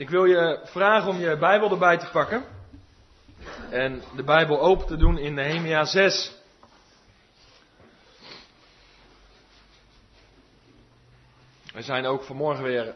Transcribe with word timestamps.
Ik 0.00 0.10
wil 0.10 0.24
je 0.24 0.60
vragen 0.64 1.10
om 1.10 1.18
je 1.18 1.36
Bijbel 1.36 1.70
erbij 1.70 1.98
te 1.98 2.10
pakken. 2.12 2.44
En 3.70 4.02
de 4.16 4.22
Bijbel 4.22 4.60
open 4.60 4.86
te 4.86 4.96
doen 4.96 5.18
in 5.18 5.34
Nehemia 5.34 5.84
6. 5.84 6.32
Er 11.74 11.82
zijn 11.82 12.06
ook 12.06 12.22
vanmorgen 12.22 12.64
weer 12.64 12.94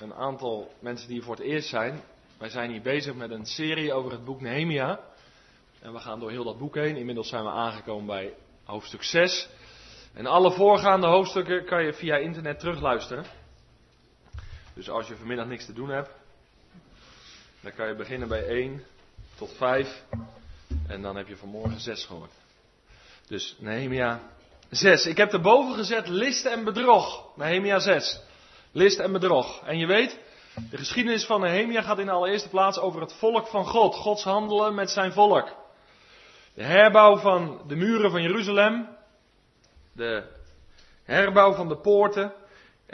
een 0.00 0.14
aantal 0.14 0.74
mensen 0.78 1.08
die 1.08 1.22
voor 1.22 1.34
het 1.34 1.44
eerst 1.44 1.68
zijn. 1.68 2.00
Wij 2.38 2.48
zijn 2.48 2.70
hier 2.70 2.82
bezig 2.82 3.14
met 3.14 3.30
een 3.30 3.46
serie 3.46 3.92
over 3.92 4.10
het 4.12 4.24
boek 4.24 4.40
Nehemia. 4.40 5.00
En 5.80 5.92
we 5.92 5.98
gaan 5.98 6.20
door 6.20 6.30
heel 6.30 6.44
dat 6.44 6.58
boek 6.58 6.74
heen. 6.74 6.96
Inmiddels 6.96 7.28
zijn 7.28 7.44
we 7.44 7.50
aangekomen 7.50 8.06
bij 8.06 8.34
hoofdstuk 8.64 9.02
6. 9.02 9.48
En 10.14 10.26
alle 10.26 10.52
voorgaande 10.52 11.06
hoofdstukken 11.06 11.64
kan 11.64 11.84
je 11.84 11.92
via 11.92 12.16
internet 12.16 12.58
terugluisteren. 12.58 13.43
Dus 14.74 14.90
als 14.90 15.08
je 15.08 15.16
vanmiddag 15.16 15.46
niks 15.46 15.66
te 15.66 15.72
doen 15.72 15.88
hebt, 15.88 16.10
dan 17.60 17.72
kan 17.72 17.88
je 17.88 17.94
beginnen 17.94 18.28
bij 18.28 18.46
1 18.46 18.84
tot 19.34 19.52
5. 19.56 20.02
En 20.88 21.02
dan 21.02 21.16
heb 21.16 21.28
je 21.28 21.36
vanmorgen 21.36 21.80
6 21.80 22.04
gehoord. 22.04 22.30
Dus 23.26 23.56
Nehemia 23.58 24.20
6. 24.70 25.06
Ik 25.06 25.16
heb 25.16 25.32
erboven 25.32 25.74
gezet 25.74 26.08
list 26.08 26.44
en 26.44 26.64
bedrog. 26.64 27.36
Nehemia 27.36 27.78
6. 27.78 28.20
List 28.72 28.98
en 28.98 29.12
bedrog. 29.12 29.62
En 29.64 29.78
je 29.78 29.86
weet, 29.86 30.18
de 30.70 30.76
geschiedenis 30.76 31.24
van 31.24 31.40
Nehemia 31.40 31.82
gaat 31.82 31.98
in 31.98 32.06
de 32.06 32.12
allereerste 32.12 32.48
plaats 32.48 32.78
over 32.78 33.00
het 33.00 33.12
volk 33.12 33.46
van 33.46 33.66
God. 33.66 33.94
Gods 33.94 34.24
handelen 34.24 34.74
met 34.74 34.90
zijn 34.90 35.12
volk. 35.12 35.52
De 36.54 36.62
herbouw 36.62 37.16
van 37.16 37.62
de 37.66 37.76
muren 37.76 38.10
van 38.10 38.22
Jeruzalem. 38.22 38.88
De 39.92 40.24
herbouw 41.04 41.52
van 41.52 41.68
de 41.68 41.76
poorten. 41.76 42.32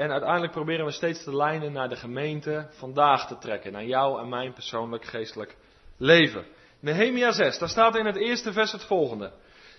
En 0.00 0.10
uiteindelijk 0.10 0.52
proberen 0.52 0.84
we 0.84 0.90
steeds 0.90 1.24
de 1.24 1.36
lijnen 1.36 1.72
naar 1.72 1.88
de 1.88 1.96
gemeente 1.96 2.66
vandaag 2.70 3.26
te 3.26 3.38
trekken. 3.38 3.72
Naar 3.72 3.84
jou 3.84 4.20
en 4.20 4.28
mijn 4.28 4.52
persoonlijk 4.52 5.04
geestelijk 5.04 5.56
leven. 5.96 6.44
Nehemia 6.78 7.32
6, 7.32 7.58
daar 7.58 7.68
staat 7.68 7.96
in 7.96 8.06
het 8.06 8.16
eerste 8.16 8.52
vers 8.52 8.72
het 8.72 8.84
volgende. 8.84 9.32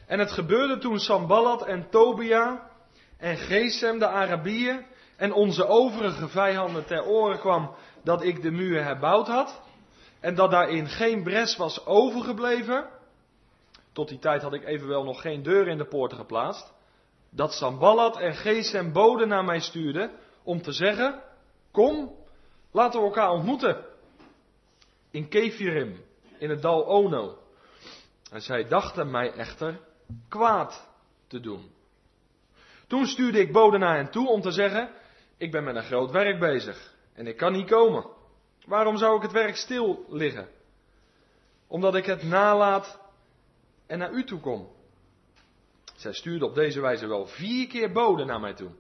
En 0.08 0.20
het 0.20 0.32
gebeurde 0.32 0.78
toen 0.78 1.00
Sambalat 1.00 1.66
en 1.66 1.90
Tobia 1.90 2.70
en 3.18 3.38
Gesem 3.38 4.00
de 4.00 4.08
Arabieren 4.08 4.86
en 5.18 5.34
onze 5.34 5.68
overige 5.68 6.28
vijanden 6.28 6.86
ter 6.86 7.06
oren 7.06 7.40
kwam 7.40 7.76
dat 8.04 8.24
ik 8.24 8.42
de 8.42 8.52
muur 8.52 8.84
herbouwd 8.84 9.28
had. 9.28 9.62
En 10.20 10.36
dat 10.36 10.52
daarin 10.52 10.88
geen 10.88 11.24
bres 11.24 11.58
was 11.58 11.86
overgebleven. 11.86 12.90
Tot 13.94 14.10
die 14.10 14.20
tijd 14.20 14.42
had 14.42 14.54
ik 14.54 14.66
evenwel 14.66 15.04
nog 15.04 15.22
geen 15.22 15.44
deur 15.44 15.68
in 15.68 15.78
de 15.78 15.88
poorten 15.88 16.18
geplaatst 16.18 16.74
dat 17.32 17.54
Sambalat 17.54 18.18
en 18.18 18.36
Gesem 18.36 18.94
boden 18.94 19.28
naar 19.28 19.44
mij 19.44 19.60
stuurden 19.60 20.12
om 20.44 20.62
te 20.62 20.72
zeggen, 20.72 21.24
kom, 21.72 22.16
laten 22.72 23.00
we 23.00 23.06
elkaar 23.06 23.32
ontmoeten. 23.32 23.86
In 25.12 25.28
Kefirim, 25.28 26.04
in 26.38 26.50
het 26.50 26.62
dal 26.62 26.88
Ono. 26.88 27.38
En 28.32 28.42
zij 28.42 28.68
dachten 28.68 29.12
mij 29.12 29.34
echter 29.34 29.80
kwaad 30.28 30.88
te 31.28 31.40
doen. 31.40 31.72
Toen 32.88 33.06
stuurde 33.06 33.40
ik 33.40 33.52
boden 33.52 33.80
naar 33.80 33.96
hen 33.96 34.12
toe 34.12 34.30
om 34.30 34.42
te 34.42 34.52
zeggen, 34.52 34.90
ik 35.38 35.52
ben 35.52 35.64
met 35.64 35.76
een 35.76 35.84
groot 35.84 36.12
werk 36.12 36.40
bezig 36.40 36.94
en 37.14 37.28
ik 37.28 37.38
kan 37.38 37.52
niet 37.52 37.70
komen. 37.70 38.06
Waarom 38.66 38.98
zou 38.98 39.16
ik 39.16 39.22
het 39.22 39.32
werk 39.32 39.56
stil 39.56 40.06
liggen? 40.10 40.48
Omdat 41.68 41.96
ik 41.96 42.06
het 42.06 42.24
nalaat 42.24 43.00
en 43.88 43.98
naar 43.98 44.12
u 44.12 44.24
toe 44.24 44.40
kom. 44.40 44.70
Zij 46.02 46.14
stuurde 46.14 46.46
op 46.46 46.56
deze 46.56 46.82
wijze 46.82 47.08
wel 47.08 47.26
vier 47.26 47.68
keer 47.68 47.92
boden 47.92 48.28
naar 48.28 48.40
mij 48.40 48.54
toe. 48.54 48.72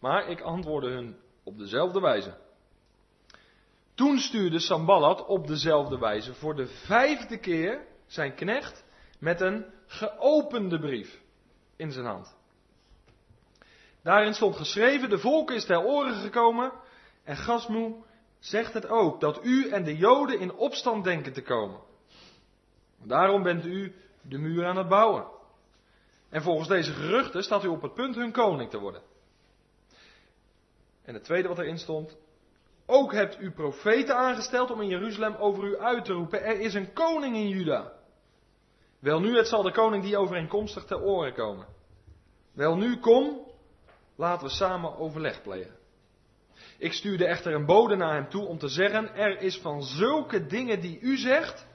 Maar 0.00 0.28
ik 0.28 0.40
antwoordde 0.40 0.90
hun 0.90 1.16
op 1.42 1.58
dezelfde 1.58 2.00
wijze. 2.00 2.36
Toen 3.94 4.18
stuurde 4.18 4.58
Sambalat 4.58 5.26
op 5.26 5.46
dezelfde 5.46 5.98
wijze 5.98 6.34
voor 6.34 6.56
de 6.56 6.66
vijfde 6.66 7.38
keer 7.38 7.86
zijn 8.06 8.34
knecht 8.34 8.84
met 9.18 9.40
een 9.40 9.66
geopende 9.86 10.78
brief 10.78 11.20
in 11.76 11.92
zijn 11.92 12.06
hand. 12.06 12.36
Daarin 14.02 14.34
stond 14.34 14.56
geschreven, 14.56 15.10
de 15.10 15.18
volk 15.18 15.50
is 15.50 15.64
ter 15.64 15.84
oren 15.84 16.14
gekomen 16.14 16.72
en 17.24 17.36
Gasmoe 17.36 18.04
zegt 18.38 18.74
het 18.74 18.88
ook, 18.88 19.20
dat 19.20 19.44
u 19.44 19.68
en 19.68 19.84
de 19.84 19.96
Joden 19.96 20.40
in 20.40 20.54
opstand 20.54 21.04
denken 21.04 21.32
te 21.32 21.42
komen. 21.42 21.80
Daarom 23.02 23.42
bent 23.42 23.64
u 23.64 23.94
de 24.22 24.38
muur 24.38 24.66
aan 24.66 24.76
het 24.76 24.88
bouwen. 24.88 25.33
En 26.34 26.42
volgens 26.42 26.68
deze 26.68 26.92
geruchten 26.92 27.42
staat 27.42 27.64
u 27.64 27.68
op 27.68 27.82
het 27.82 27.94
punt 27.94 28.14
hun 28.14 28.32
koning 28.32 28.70
te 28.70 28.78
worden. 28.78 29.02
En 31.04 31.14
het 31.14 31.24
tweede 31.24 31.48
wat 31.48 31.58
erin 31.58 31.78
stond. 31.78 32.16
Ook 32.86 33.12
hebt 33.12 33.40
u 33.40 33.50
profeten 33.50 34.16
aangesteld 34.16 34.70
om 34.70 34.80
in 34.80 34.88
Jeruzalem 34.88 35.34
over 35.34 35.64
u 35.64 35.78
uit 35.78 36.04
te 36.04 36.12
roepen. 36.12 36.42
Er 36.42 36.60
is 36.60 36.74
een 36.74 36.92
koning 36.92 37.36
in 37.36 37.48
Juda. 37.48 37.92
Wel 38.98 39.20
nu, 39.20 39.36
het 39.36 39.48
zal 39.48 39.62
de 39.62 39.72
koning 39.72 40.02
die 40.02 40.16
overeenkomstig 40.16 40.84
ter 40.84 41.02
oren 41.02 41.34
komen. 41.34 41.66
Wel 42.52 42.76
nu, 42.76 42.98
kom, 42.98 43.40
laten 44.16 44.46
we 44.46 44.52
samen 44.52 44.96
overleg 44.96 45.42
plegen. 45.42 45.76
Ik 46.78 46.92
stuurde 46.92 47.26
echter 47.26 47.54
een 47.54 47.66
bode 47.66 47.96
naar 47.96 48.14
hem 48.14 48.28
toe 48.28 48.46
om 48.46 48.58
te 48.58 48.68
zeggen: 48.68 49.14
Er 49.14 49.40
is 49.40 49.58
van 49.58 49.82
zulke 49.82 50.46
dingen 50.46 50.80
die 50.80 51.00
u 51.00 51.16
zegt 51.16 51.66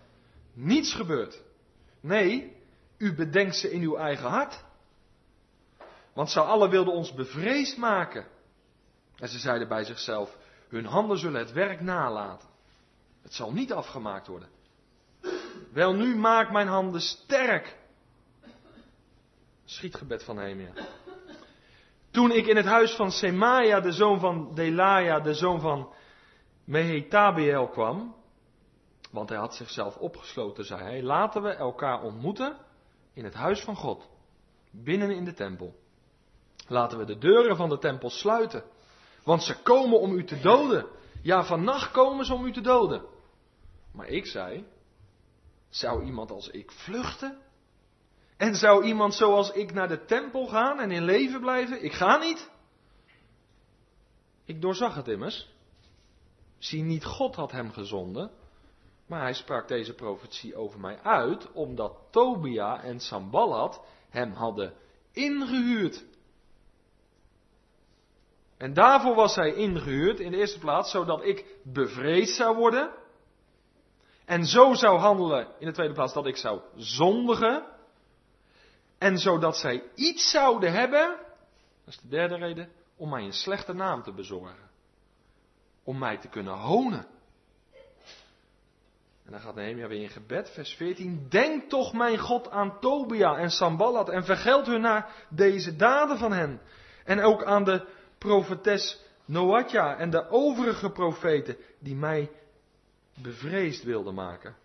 niets 0.53 0.93
gebeurd. 0.93 1.43
Nee, 2.01 2.57
u 2.99 3.15
bedenkt 3.15 3.55
ze 3.55 3.71
in 3.71 3.81
uw 3.81 3.95
eigen 3.95 4.29
hart. 4.29 4.63
Want 6.13 6.29
zou 6.29 6.47
allen 6.47 6.69
wilden 6.69 6.93
ons 6.93 7.13
bevreesd 7.13 7.77
maken. 7.77 8.27
En 9.15 9.27
ze 9.27 9.39
zeiden 9.39 9.67
bij 9.67 9.83
zichzelf, 9.83 10.37
hun 10.69 10.85
handen 10.85 11.17
zullen 11.17 11.39
het 11.39 11.51
werk 11.51 11.81
nalaten. 11.81 12.47
Het 13.21 13.33
zal 13.33 13.51
niet 13.51 13.73
afgemaakt 13.73 14.27
worden. 14.27 14.49
Wel 15.73 15.93
nu 15.93 16.15
maak 16.15 16.51
mijn 16.51 16.67
handen 16.67 17.01
sterk. 17.01 17.77
Schietgebed 19.65 20.23
van 20.23 20.35
Nehemia. 20.35 20.71
Toen 22.11 22.31
ik 22.31 22.47
in 22.47 22.55
het 22.55 22.65
huis 22.65 22.95
van 22.95 23.11
Semaia, 23.11 23.79
de 23.79 23.91
zoon 23.91 24.19
van 24.19 24.53
Delaia, 24.53 25.19
de 25.19 25.33
zoon 25.33 25.59
van 25.59 25.93
Mehetabiel 26.63 27.67
kwam, 27.67 28.15
want 29.11 29.29
hij 29.29 29.37
had 29.37 29.55
zichzelf 29.55 29.97
opgesloten, 29.97 30.65
zei 30.65 30.81
hij, 30.81 31.03
laten 31.03 31.41
we 31.41 31.49
elkaar 31.49 32.01
ontmoeten 32.01 32.57
in 33.19 33.25
het 33.25 33.33
huis 33.33 33.63
van 33.63 33.75
God, 33.75 34.09
binnen 34.71 35.11
in 35.11 35.25
de 35.25 35.33
tempel. 35.33 35.75
Laten 36.67 36.97
we 36.97 37.05
de 37.05 37.17
deuren 37.17 37.55
van 37.55 37.69
de 37.69 37.77
tempel 37.77 38.09
sluiten, 38.09 38.63
want 39.23 39.43
ze 39.43 39.61
komen 39.61 39.99
om 39.99 40.13
u 40.13 40.25
te 40.25 40.39
doden. 40.39 40.87
Ja, 41.21 41.43
vannacht 41.43 41.91
komen 41.91 42.25
ze 42.25 42.33
om 42.33 42.45
u 42.45 42.51
te 42.51 42.61
doden. 42.61 43.05
Maar 43.91 44.07
ik 44.07 44.25
zei, 44.25 44.65
zou 45.69 46.03
iemand 46.03 46.31
als 46.31 46.49
ik 46.49 46.71
vluchten? 46.71 47.37
En 48.37 48.55
zou 48.55 48.85
iemand 48.85 49.13
zoals 49.13 49.51
ik 49.51 49.73
naar 49.73 49.87
de 49.87 50.05
tempel 50.05 50.47
gaan 50.47 50.79
en 50.79 50.91
in 50.91 51.03
leven 51.03 51.39
blijven? 51.39 51.83
Ik 51.83 51.93
ga 51.93 52.17
niet. 52.17 52.49
Ik 54.45 54.61
doorzag 54.61 54.95
het 54.95 55.07
immers. 55.07 55.49
Zie 56.57 56.83
niet, 56.83 57.05
God 57.05 57.35
had 57.35 57.51
hem 57.51 57.71
gezonden, 57.71 58.31
maar 59.09 59.21
hij 59.21 59.33
sprak 59.33 59.67
deze 59.67 59.93
profetie 59.93 60.55
over 60.55 60.79
mij 60.79 60.99
uit, 61.01 61.51
omdat 61.51 61.97
Tobia 62.11 62.81
en 62.81 62.99
Sambalat 62.99 63.81
hem 64.09 64.31
hadden 64.31 64.73
ingehuurd. 65.11 66.05
En 68.57 68.73
daarvoor 68.73 69.15
was 69.15 69.35
hij 69.35 69.53
ingehuurd 69.53 70.19
in 70.19 70.31
de 70.31 70.37
eerste 70.37 70.59
plaats, 70.59 70.91
zodat 70.91 71.23
ik 71.23 71.45
bevreesd 71.63 72.35
zou 72.35 72.55
worden. 72.55 72.91
En 74.25 74.45
zo 74.45 74.73
zou 74.73 74.99
handelen 74.99 75.47
in 75.59 75.67
de 75.67 75.73
tweede 75.73 75.93
plaats 75.93 76.13
dat 76.13 76.25
ik 76.25 76.37
zou 76.37 76.61
zondigen. 76.75 77.65
En 78.97 79.17
zodat 79.17 79.57
zij 79.57 79.83
iets 79.95 80.31
zouden 80.31 80.71
hebben, 80.71 81.17
dat 81.85 81.93
is 81.93 81.99
de 81.99 82.07
derde 82.07 82.35
reden, 82.35 82.71
om 82.95 83.09
mij 83.09 83.23
een 83.23 83.33
slechte 83.33 83.73
naam 83.73 84.03
te 84.03 84.13
bezorgen. 84.13 84.69
Om 85.83 85.97
mij 85.97 86.17
te 86.17 86.27
kunnen 86.27 86.53
honen. 86.53 87.07
En 89.29 89.35
dan 89.35 89.43
gaat 89.43 89.55
Nehemia 89.55 89.87
weer 89.87 90.01
in 90.01 90.09
gebed, 90.09 90.49
vers 90.49 90.73
14. 90.73 91.25
Denk 91.29 91.69
toch, 91.69 91.93
mijn 91.93 92.17
God, 92.17 92.49
aan 92.49 92.79
Tobia 92.79 93.37
en 93.37 93.51
Sambalat 93.51 94.09
en 94.09 94.23
vergeld 94.23 94.65
hun 94.65 94.81
naar 94.81 95.25
deze 95.29 95.75
daden 95.75 96.17
van 96.17 96.31
hen. 96.31 96.61
En 97.03 97.21
ook 97.21 97.43
aan 97.43 97.63
de 97.63 97.85
profetes 98.17 99.01
Noatja 99.25 99.97
en 99.97 100.09
de 100.09 100.29
overige 100.29 100.89
profeten 100.91 101.57
die 101.79 101.95
mij 101.95 102.31
bevreesd 103.13 103.83
wilden 103.83 104.13
maken. 104.13 104.55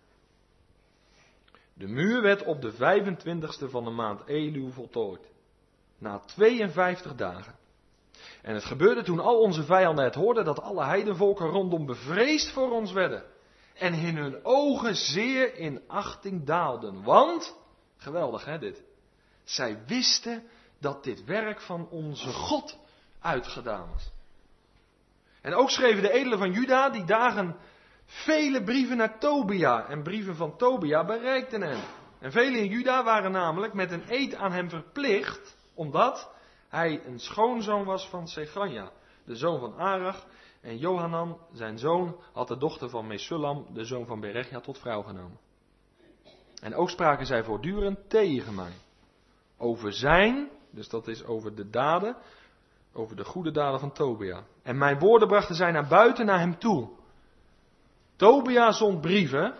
De 1.73 1.87
muur 1.87 2.21
werd 2.21 2.43
op 2.43 2.61
de 2.61 2.73
25ste 2.73 3.69
van 3.69 3.83
de 3.83 3.89
maand 3.89 4.21
Elu 4.27 4.71
voltooid. 4.71 5.31
Na 5.97 6.19
52 6.19 7.15
dagen. 7.15 7.55
En 8.41 8.53
het 8.53 8.65
gebeurde 8.65 9.03
toen 9.03 9.19
al 9.19 9.39
onze 9.39 9.63
vijanden 9.63 10.05
het 10.05 10.15
hoorden 10.15 10.45
dat 10.45 10.61
alle 10.61 10.83
heidenvolken 10.83 11.47
rondom 11.47 11.85
bevreesd 11.85 12.51
voor 12.51 12.71
ons 12.71 12.91
werden 12.91 13.33
en 13.77 13.93
in 13.93 14.17
hun 14.17 14.45
ogen 14.45 14.95
zeer 14.95 15.57
in 15.57 15.81
achting 15.87 16.45
daalden. 16.45 17.03
Want, 17.03 17.57
geweldig 17.97 18.45
hè 18.45 18.59
dit, 18.59 18.83
zij 19.43 19.83
wisten 19.87 20.43
dat 20.79 21.03
dit 21.03 21.23
werk 21.23 21.61
van 21.61 21.89
onze 21.89 22.29
God 22.29 22.77
uitgedaan 23.19 23.89
was. 23.91 24.11
En 25.41 25.53
ook 25.53 25.69
schreven 25.69 26.01
de 26.01 26.11
edelen 26.11 26.37
van 26.37 26.51
Juda 26.51 26.89
die 26.89 27.05
dagen 27.05 27.55
vele 28.05 28.63
brieven 28.63 28.97
naar 28.97 29.19
Tobia. 29.19 29.87
En 29.87 30.03
brieven 30.03 30.35
van 30.35 30.57
Tobia 30.57 31.05
bereikten 31.05 31.61
hem. 31.61 31.79
En 32.19 32.31
velen 32.31 32.59
in 32.59 32.69
Juda 32.69 33.03
waren 33.03 33.31
namelijk 33.31 33.73
met 33.73 33.91
een 33.91 34.03
eed 34.07 34.35
aan 34.35 34.51
hem 34.51 34.69
verplicht, 34.69 35.57
omdat 35.73 36.31
hij 36.69 37.01
een 37.05 37.19
schoonzoon 37.19 37.85
was 37.85 38.07
van 38.09 38.27
Seganja, 38.27 38.91
de 39.25 39.35
zoon 39.35 39.59
van 39.59 39.77
Arach. 39.77 40.25
En 40.65 40.77
Johanan, 40.77 41.37
zijn 41.53 41.77
zoon, 41.77 42.15
had 42.33 42.47
de 42.47 42.57
dochter 42.57 42.89
van 42.89 43.07
Mesullam, 43.07 43.65
de 43.73 43.85
zoon 43.85 44.05
van 44.05 44.19
Berechia, 44.19 44.59
tot 44.59 44.79
vrouw 44.79 45.01
genomen. 45.01 45.39
En 46.61 46.75
ook 46.75 46.89
spraken 46.89 47.25
zij 47.25 47.43
voortdurend 47.43 48.09
tegen 48.09 48.55
mij. 48.55 48.71
Over 49.57 49.93
zijn, 49.93 50.49
dus 50.71 50.89
dat 50.89 51.07
is 51.07 51.23
over 51.23 51.55
de 51.55 51.69
daden, 51.69 52.17
over 52.93 53.15
de 53.15 53.23
goede 53.23 53.51
daden 53.51 53.79
van 53.79 53.91
Tobia. 53.91 54.43
En 54.63 54.77
mijn 54.77 54.99
woorden 54.99 55.27
brachten 55.27 55.55
zij 55.55 55.71
naar 55.71 55.87
buiten 55.87 56.25
naar 56.25 56.39
hem 56.39 56.59
toe. 56.59 56.89
Tobia 58.15 58.71
zond 58.71 59.01
brieven 59.01 59.53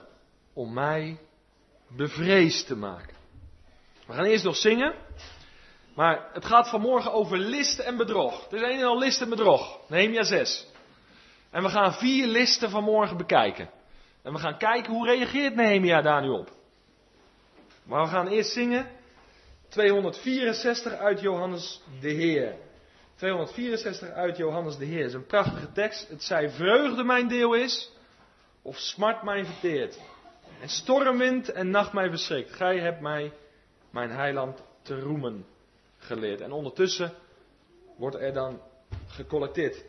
om 0.53 0.73
mij 0.73 1.19
bevreesd 1.87 2.67
te 2.67 2.75
maken. 2.75 3.15
We 4.07 4.13
gaan 4.13 4.25
eerst 4.25 4.43
nog 4.43 4.55
zingen. 4.55 4.95
Maar 5.95 6.29
het 6.33 6.45
gaat 6.45 6.69
vanmorgen 6.69 7.13
over 7.13 7.37
list 7.37 7.79
en 7.79 7.97
bedrog. 7.97 8.43
Het 8.43 8.53
is 8.53 8.61
een 8.61 8.79
en 8.79 8.85
al 8.85 8.97
list 8.97 9.21
en 9.21 9.29
bedrog. 9.29 9.79
Nehemia 9.87 10.23
6. 10.23 10.73
En 11.55 11.63
we 11.63 11.69
gaan 11.69 11.93
vier 11.93 12.27
listen 12.27 12.69
vanmorgen 12.69 13.17
bekijken. 13.17 13.69
En 14.21 14.33
we 14.33 14.39
gaan 14.39 14.57
kijken 14.57 14.93
hoe 14.93 15.07
reageert 15.07 15.55
Nehemia 15.55 16.01
daar 16.01 16.21
nu 16.21 16.29
op. 16.29 16.49
Maar 17.83 18.03
we 18.03 18.09
gaan 18.09 18.27
eerst 18.27 18.51
zingen 18.51 18.87
264 19.67 20.93
uit 20.93 21.19
Johannes 21.19 21.81
de 22.01 22.09
Heer. 22.09 22.55
264 23.15 24.09
uit 24.09 24.37
Johannes 24.37 24.77
de 24.77 24.85
Heer. 24.85 25.05
Is 25.05 25.13
een 25.13 25.25
prachtige 25.25 25.71
tekst. 25.71 26.09
Het 26.09 26.23
zij 26.23 26.49
vreugde 26.49 27.03
mijn 27.03 27.27
deel 27.27 27.53
is, 27.53 27.91
of 28.61 28.77
smart 28.77 29.23
mij 29.23 29.45
verteert. 29.45 29.99
En 30.61 30.69
stormwind 30.69 31.51
en 31.51 31.69
nacht 31.69 31.93
mij 31.93 32.09
verschrikt. 32.09 32.53
Gij 32.53 32.79
hebt 32.79 33.01
mij, 33.01 33.33
mijn 33.89 34.11
heiland, 34.11 34.63
te 34.81 34.99
roemen 34.99 35.45
geleerd. 35.97 36.41
En 36.41 36.51
ondertussen 36.51 37.13
wordt 37.97 38.15
er 38.15 38.33
dan 38.33 38.61
gecollecteerd. 39.07 39.85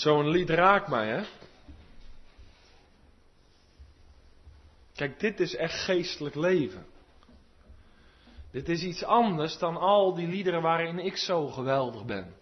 Zo'n 0.00 0.28
lied 0.28 0.50
raakt 0.50 0.88
mij, 0.88 1.08
hè? 1.08 1.22
Kijk, 4.94 5.20
dit 5.20 5.40
is 5.40 5.56
echt 5.56 5.84
geestelijk 5.84 6.34
leven. 6.34 6.86
Dit 8.50 8.68
is 8.68 8.82
iets 8.82 9.04
anders 9.04 9.58
dan 9.58 9.76
al 9.76 10.14
die 10.14 10.26
liederen 10.28 10.62
waarin 10.62 10.98
ik 10.98 11.16
zo 11.16 11.46
geweldig 11.46 12.04
ben. 12.04 12.34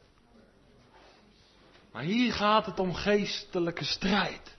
Maar 1.92 2.02
hier 2.02 2.32
gaat 2.32 2.66
het 2.66 2.78
om 2.78 2.94
geestelijke 2.94 3.84
strijd. 3.84 4.56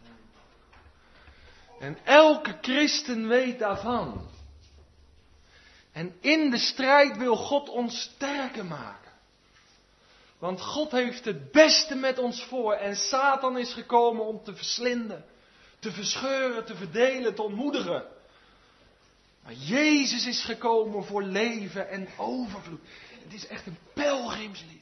En 1.80 2.06
elke 2.06 2.58
christen 2.62 3.28
weet 3.28 3.60
daarvan. 3.60 4.30
En 5.92 6.16
in 6.22 6.50
de 6.50 6.58
strijd 6.58 7.18
wil 7.18 7.36
God 7.36 7.70
ons 7.70 8.02
sterker 8.02 8.66
maken. 8.66 9.09
Want 10.40 10.62
God 10.62 10.92
heeft 10.92 11.26
het 11.26 11.52
beste 11.52 11.96
met 11.96 12.18
ons 12.18 12.44
voor 12.44 12.74
en 12.74 12.96
Satan 12.96 13.58
is 13.58 13.74
gekomen 13.74 14.26
om 14.26 14.44
te 14.44 14.56
verslinden, 14.56 15.26
te 15.80 15.92
verscheuren, 15.92 16.66
te 16.66 16.76
verdelen, 16.76 17.36
te 17.36 17.42
ontmoedigen. 17.42 18.06
Maar 19.44 19.54
Jezus 19.54 20.26
is 20.26 20.44
gekomen 20.44 21.04
voor 21.04 21.24
leven 21.24 21.90
en 21.90 22.08
overvloed. 22.18 22.82
Het 23.24 23.34
is 23.34 23.48
echt 23.48 23.68
een 23.68 23.78
pelgrimslied. 23.94 24.78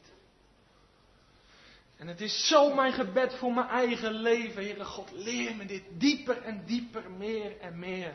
En 1.97 2.07
het 2.07 2.21
is 2.21 2.47
zo 2.47 2.73
mijn 2.73 2.93
gebed 2.93 3.33
voor 3.33 3.53
mijn 3.53 3.67
eigen 3.67 4.11
leven. 4.11 4.63
Heere 4.63 4.85
God, 4.85 5.11
leer 5.11 5.55
me 5.55 5.65
dit 5.65 5.83
dieper 5.89 6.41
en 6.41 6.63
dieper, 6.65 7.11
meer 7.11 7.59
en 7.59 7.79
meer. 7.79 8.13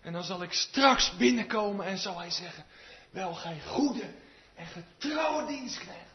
En 0.00 0.12
dan 0.12 0.24
zal 0.24 0.42
ik 0.42 0.52
straks 0.52 1.16
binnenkomen 1.16 1.86
en 1.86 1.98
zal 1.98 2.18
hij 2.18 2.30
zeggen, 2.30 2.64
wel 3.10 3.34
gij 3.34 3.60
goede 3.60 4.22
en 4.54 4.66
getrouwe 4.66 5.46
dienstknecht. 5.46 6.12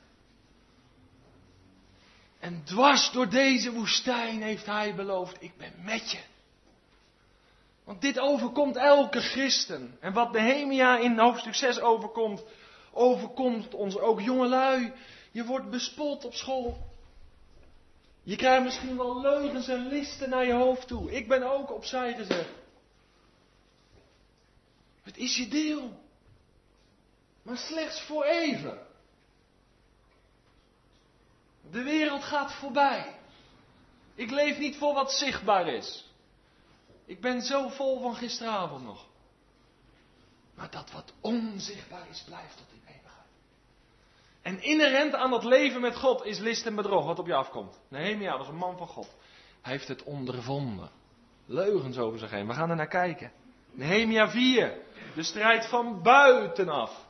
En 2.39 2.63
dwars 2.63 3.11
door 3.11 3.29
deze 3.29 3.71
woestijn 3.71 4.41
heeft 4.41 4.65
hij 4.65 4.95
beloofd, 4.95 5.41
ik 5.41 5.57
ben 5.57 5.73
met 5.83 6.11
je. 6.11 6.19
Want 7.83 8.01
dit 8.01 8.19
overkomt 8.19 8.75
elke 8.75 9.21
christen. 9.21 9.97
En 9.99 10.13
wat 10.13 10.31
Nehemia 10.31 10.97
in 10.97 11.19
hoofdstuk 11.19 11.55
6 11.55 11.79
overkomt, 11.79 12.43
overkomt 12.91 13.73
ons 13.73 13.97
ook 13.97 14.21
jongelui. 14.21 14.93
Je 15.31 15.45
wordt 15.45 15.69
bespot 15.69 16.25
op 16.25 16.33
school. 16.33 16.77
Je 18.23 18.35
krijgt 18.35 18.63
misschien 18.63 18.97
wel 18.97 19.21
leugens 19.21 19.67
en 19.67 19.87
listen 19.87 20.29
naar 20.29 20.45
je 20.45 20.53
hoofd 20.53 20.87
toe. 20.87 21.11
Ik 21.11 21.27
ben 21.27 21.51
ook 21.51 21.73
opzij 21.73 22.13
gezet. 22.13 22.47
Het 25.03 25.17
is 25.17 25.37
je 25.37 25.47
deel. 25.47 25.91
Maar 27.41 27.57
slechts 27.57 28.01
voor 28.01 28.23
even. 28.23 28.87
De 31.71 31.83
wereld 31.83 32.23
gaat 32.23 32.53
voorbij. 32.53 33.19
Ik 34.15 34.31
leef 34.31 34.57
niet 34.57 34.77
voor 34.77 34.93
wat 34.93 35.11
zichtbaar 35.11 35.67
is. 35.67 36.09
Ik 37.05 37.21
ben 37.21 37.41
zo 37.41 37.67
vol 37.67 38.01
van 38.01 38.15
gisteravond 38.15 38.83
nog. 38.83 39.05
Maar 40.55 40.71
dat 40.71 40.91
wat 40.91 41.13
onzichtbaar 41.21 42.09
is, 42.09 42.23
blijft 42.25 42.57
tot 42.57 42.65
in 42.71 42.81
eeuwigheid. 42.87 43.27
En 44.41 44.61
inherent 44.61 45.13
aan 45.13 45.29
dat 45.29 45.43
leven 45.43 45.81
met 45.81 45.95
God 45.95 46.25
is 46.25 46.39
list 46.39 46.65
en 46.65 46.75
bedrog 46.75 47.05
wat 47.05 47.19
op 47.19 47.27
je 47.27 47.33
afkomt. 47.33 47.79
Nehemia 47.87 48.37
was 48.37 48.47
een 48.47 48.55
man 48.55 48.77
van 48.77 48.87
God. 48.87 49.15
Hij 49.61 49.71
heeft 49.71 49.87
het 49.87 50.03
ondervonden. 50.03 50.89
Leugens 51.45 51.97
over 51.97 52.19
zich 52.19 52.31
heen. 52.31 52.47
We 52.47 52.53
gaan 52.53 52.69
er 52.69 52.75
naar 52.75 52.87
kijken. 52.87 53.31
Nehemia 53.71 54.29
4. 54.29 54.77
De 55.15 55.23
strijd 55.23 55.65
van 55.65 56.01
buitenaf. 56.01 57.07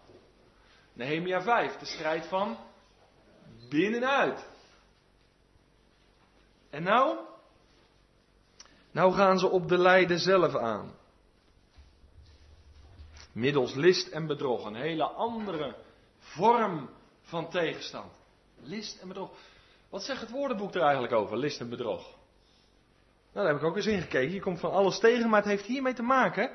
Nehemia 1.00 1.42
5. 1.42 1.78
De 1.78 1.86
strijd 1.86 2.26
van 2.26 2.58
binnenuit. 3.70 4.48
En 6.70 6.84
nou? 6.84 7.18
Nou 8.92 9.14
gaan 9.14 9.40
ze 9.40 9.48
op 9.48 9.68
de 9.68 9.78
lijden 9.78 10.20
zelf 10.20 10.56
aan. 10.56 10.96
Middels 13.32 13.74
list 13.74 14.08
en 14.08 14.28
bedrog. 14.28 14.66
Een 14.66 14.76
hele 14.76 15.04
andere 15.04 15.76
vorm 16.20 16.90
van 17.22 17.50
tegenstand. 17.50 18.12
List 18.62 19.02
en 19.02 19.08
bedrog. 19.08 19.32
Wat 19.90 20.04
zegt 20.04 20.22
het 20.22 20.32
woordenboek 20.32 20.76
er 20.76 20.82
eigenlijk 20.82 21.14
over, 21.14 21.38
list 21.38 21.60
en 21.60 21.70
bedrog? 21.70 22.02
Nou, 23.34 23.46
daar 23.46 23.48
heb 23.48 23.58
ik 23.58 23.64
ook 23.64 23.76
eens 23.76 23.86
in 23.86 24.02
gekeken. 24.02 24.34
Je 24.34 24.42
komt 24.42 24.60
van 24.60 24.72
alles 24.72 25.00
tegen, 25.00 25.30
maar 25.30 25.42
het 25.42 25.50
heeft 25.50 25.66
hiermee 25.66 25.94
te 25.94 26.04
maken. 26.04 26.52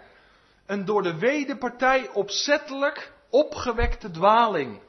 Een 0.67 0.85
door 0.85 1.03
de 1.03 1.19
wederpartij 1.19 2.09
opzettelijk 2.09 3.13
opgewekte 3.35 4.11
dwaling. 4.11 4.81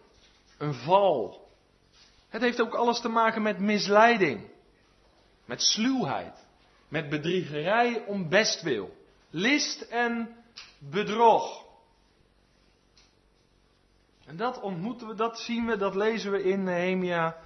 Een 0.57 0.73
val. 0.73 1.47
Het 2.29 2.41
heeft 2.41 2.61
ook 2.61 2.73
alles 2.73 2.99
te 3.01 3.09
maken 3.09 3.41
met 3.41 3.59
misleiding. 3.59 4.49
Met 5.45 5.61
sluwheid. 5.61 6.45
Met 6.87 7.09
bedriegerij 7.09 8.03
om 8.05 8.29
bestwil. 8.29 8.97
List 9.29 9.81
en 9.81 10.35
bedrog. 10.79 11.65
En 14.25 14.37
dat 14.37 14.59
ontmoeten 14.59 15.07
we, 15.07 15.15
dat 15.15 15.39
zien 15.39 15.65
we, 15.65 15.77
dat 15.77 15.95
lezen 15.95 16.31
we 16.31 16.43
in 16.43 16.63
Nehemia 16.63 17.37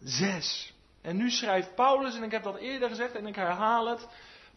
6. 0.00 0.74
En 1.02 1.16
nu 1.16 1.30
schrijft 1.30 1.74
Paulus, 1.74 2.16
en 2.16 2.22
ik 2.22 2.30
heb 2.30 2.42
dat 2.42 2.56
eerder 2.56 2.88
gezegd 2.88 3.14
en 3.14 3.26
ik 3.26 3.36
herhaal 3.36 3.86
het. 3.86 4.08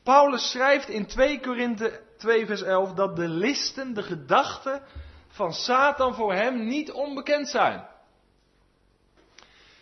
Paulus 0.03 0.51
schrijft 0.51 0.89
in 0.89 1.05
2 1.05 1.39
Korinthe 1.39 2.01
2 2.17 2.46
vers 2.46 2.62
11 2.62 2.93
dat 2.93 3.15
de 3.15 3.27
listen, 3.27 3.93
de 3.93 4.03
gedachten 4.03 4.81
van 5.29 5.53
Satan 5.53 6.15
voor 6.15 6.33
hem 6.33 6.67
niet 6.67 6.91
onbekend 6.91 7.50
zijn. 7.50 7.88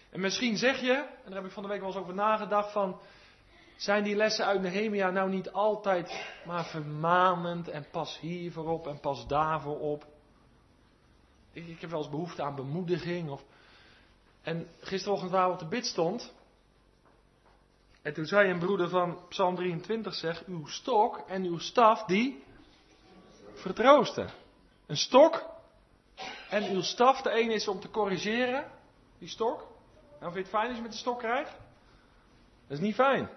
En 0.09 0.19
misschien 0.19 0.57
zeg 0.57 0.81
je, 0.81 0.93
en 0.93 1.25
daar 1.25 1.35
heb 1.35 1.45
ik 1.45 1.51
van 1.51 1.63
de 1.63 1.69
week 1.69 1.79
wel 1.79 1.89
eens 1.89 1.97
over 1.97 2.13
nagedacht, 2.13 2.71
van 2.71 2.99
zijn 3.75 4.03
die 4.03 4.15
lessen 4.15 4.45
uit 4.45 4.61
Nehemia 4.61 5.09
nou 5.09 5.29
niet 5.29 5.51
altijd 5.51 6.25
maar 6.45 6.65
vermanend 6.65 7.67
en 7.67 7.85
pas 7.91 8.19
hier 8.19 8.51
voorop 8.51 8.87
en 8.87 8.99
pas 8.99 9.27
daar 9.27 9.61
voorop? 9.61 10.05
Ik, 11.51 11.81
heb 11.81 11.89
wel 11.89 11.99
eens 11.99 12.09
behoefte 12.09 12.43
aan 12.43 12.55
bemoediging. 12.55 13.29
Of... 13.29 13.43
En 14.41 14.67
gisterochtend 14.79 15.31
waar 15.31 15.47
we 15.47 15.53
op 15.53 15.59
de 15.59 15.67
bid 15.67 15.85
stond. 15.85 16.33
En 18.01 18.13
toen 18.13 18.25
zei 18.25 18.49
een 18.49 18.59
broeder 18.59 18.89
van 18.89 19.27
Psalm 19.29 19.55
23, 19.55 20.13
zeg, 20.13 20.45
uw 20.45 20.65
stok 20.65 21.17
en 21.17 21.43
uw 21.43 21.57
staf 21.57 22.03
die 22.03 22.43
vertroosten. 23.53 24.29
Een 24.87 24.97
stok 24.97 25.45
en 26.49 26.63
uw 26.63 26.81
staf, 26.81 27.21
de 27.21 27.29
ene 27.29 27.53
is 27.53 27.67
om 27.67 27.79
te 27.79 27.89
corrigeren, 27.89 28.71
die 29.19 29.29
stok. 29.29 29.67
Nou, 30.19 30.33
vind 30.33 30.33
je 30.33 30.39
het 30.39 30.61
fijn 30.61 30.75
je 30.75 30.81
met 30.81 30.91
de 30.91 30.97
stok 30.97 31.19
krijgt? 31.19 31.51
Dat 32.67 32.77
is 32.77 32.79
niet 32.79 32.95
fijn. 32.95 33.29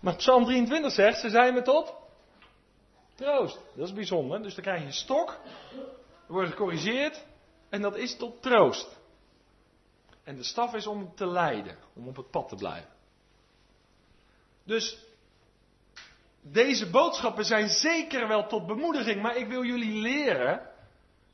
Maar 0.00 0.16
Psalm 0.16 0.44
23 0.44 0.92
zegt, 0.92 1.20
ze 1.20 1.30
zijn 1.30 1.54
me 1.54 1.62
tot 1.62 1.94
troost. 3.14 3.58
Dat 3.74 3.86
is 3.86 3.92
bijzonder. 3.94 4.42
Dus 4.42 4.54
dan 4.54 4.64
krijg 4.64 4.80
je 4.80 4.86
een 4.86 4.92
stok, 4.92 5.40
wordt 6.26 6.50
gecorrigeerd 6.50 7.24
en 7.68 7.80
dat 7.80 7.96
is 7.96 8.16
tot 8.16 8.42
troost. 8.42 8.98
En 10.24 10.36
de 10.36 10.42
staf 10.42 10.74
is 10.74 10.86
om 10.86 11.14
te 11.14 11.26
leiden, 11.26 11.76
om 11.94 12.08
op 12.08 12.16
het 12.16 12.30
pad 12.30 12.48
te 12.48 12.54
blijven. 12.54 12.90
Dus 14.64 14.98
deze 16.40 16.90
boodschappen 16.90 17.44
zijn 17.44 17.68
zeker 17.68 18.28
wel 18.28 18.46
tot 18.46 18.66
bemoediging, 18.66 19.22
maar 19.22 19.36
ik 19.36 19.48
wil 19.48 19.64
jullie 19.64 20.00
leren 20.00 20.69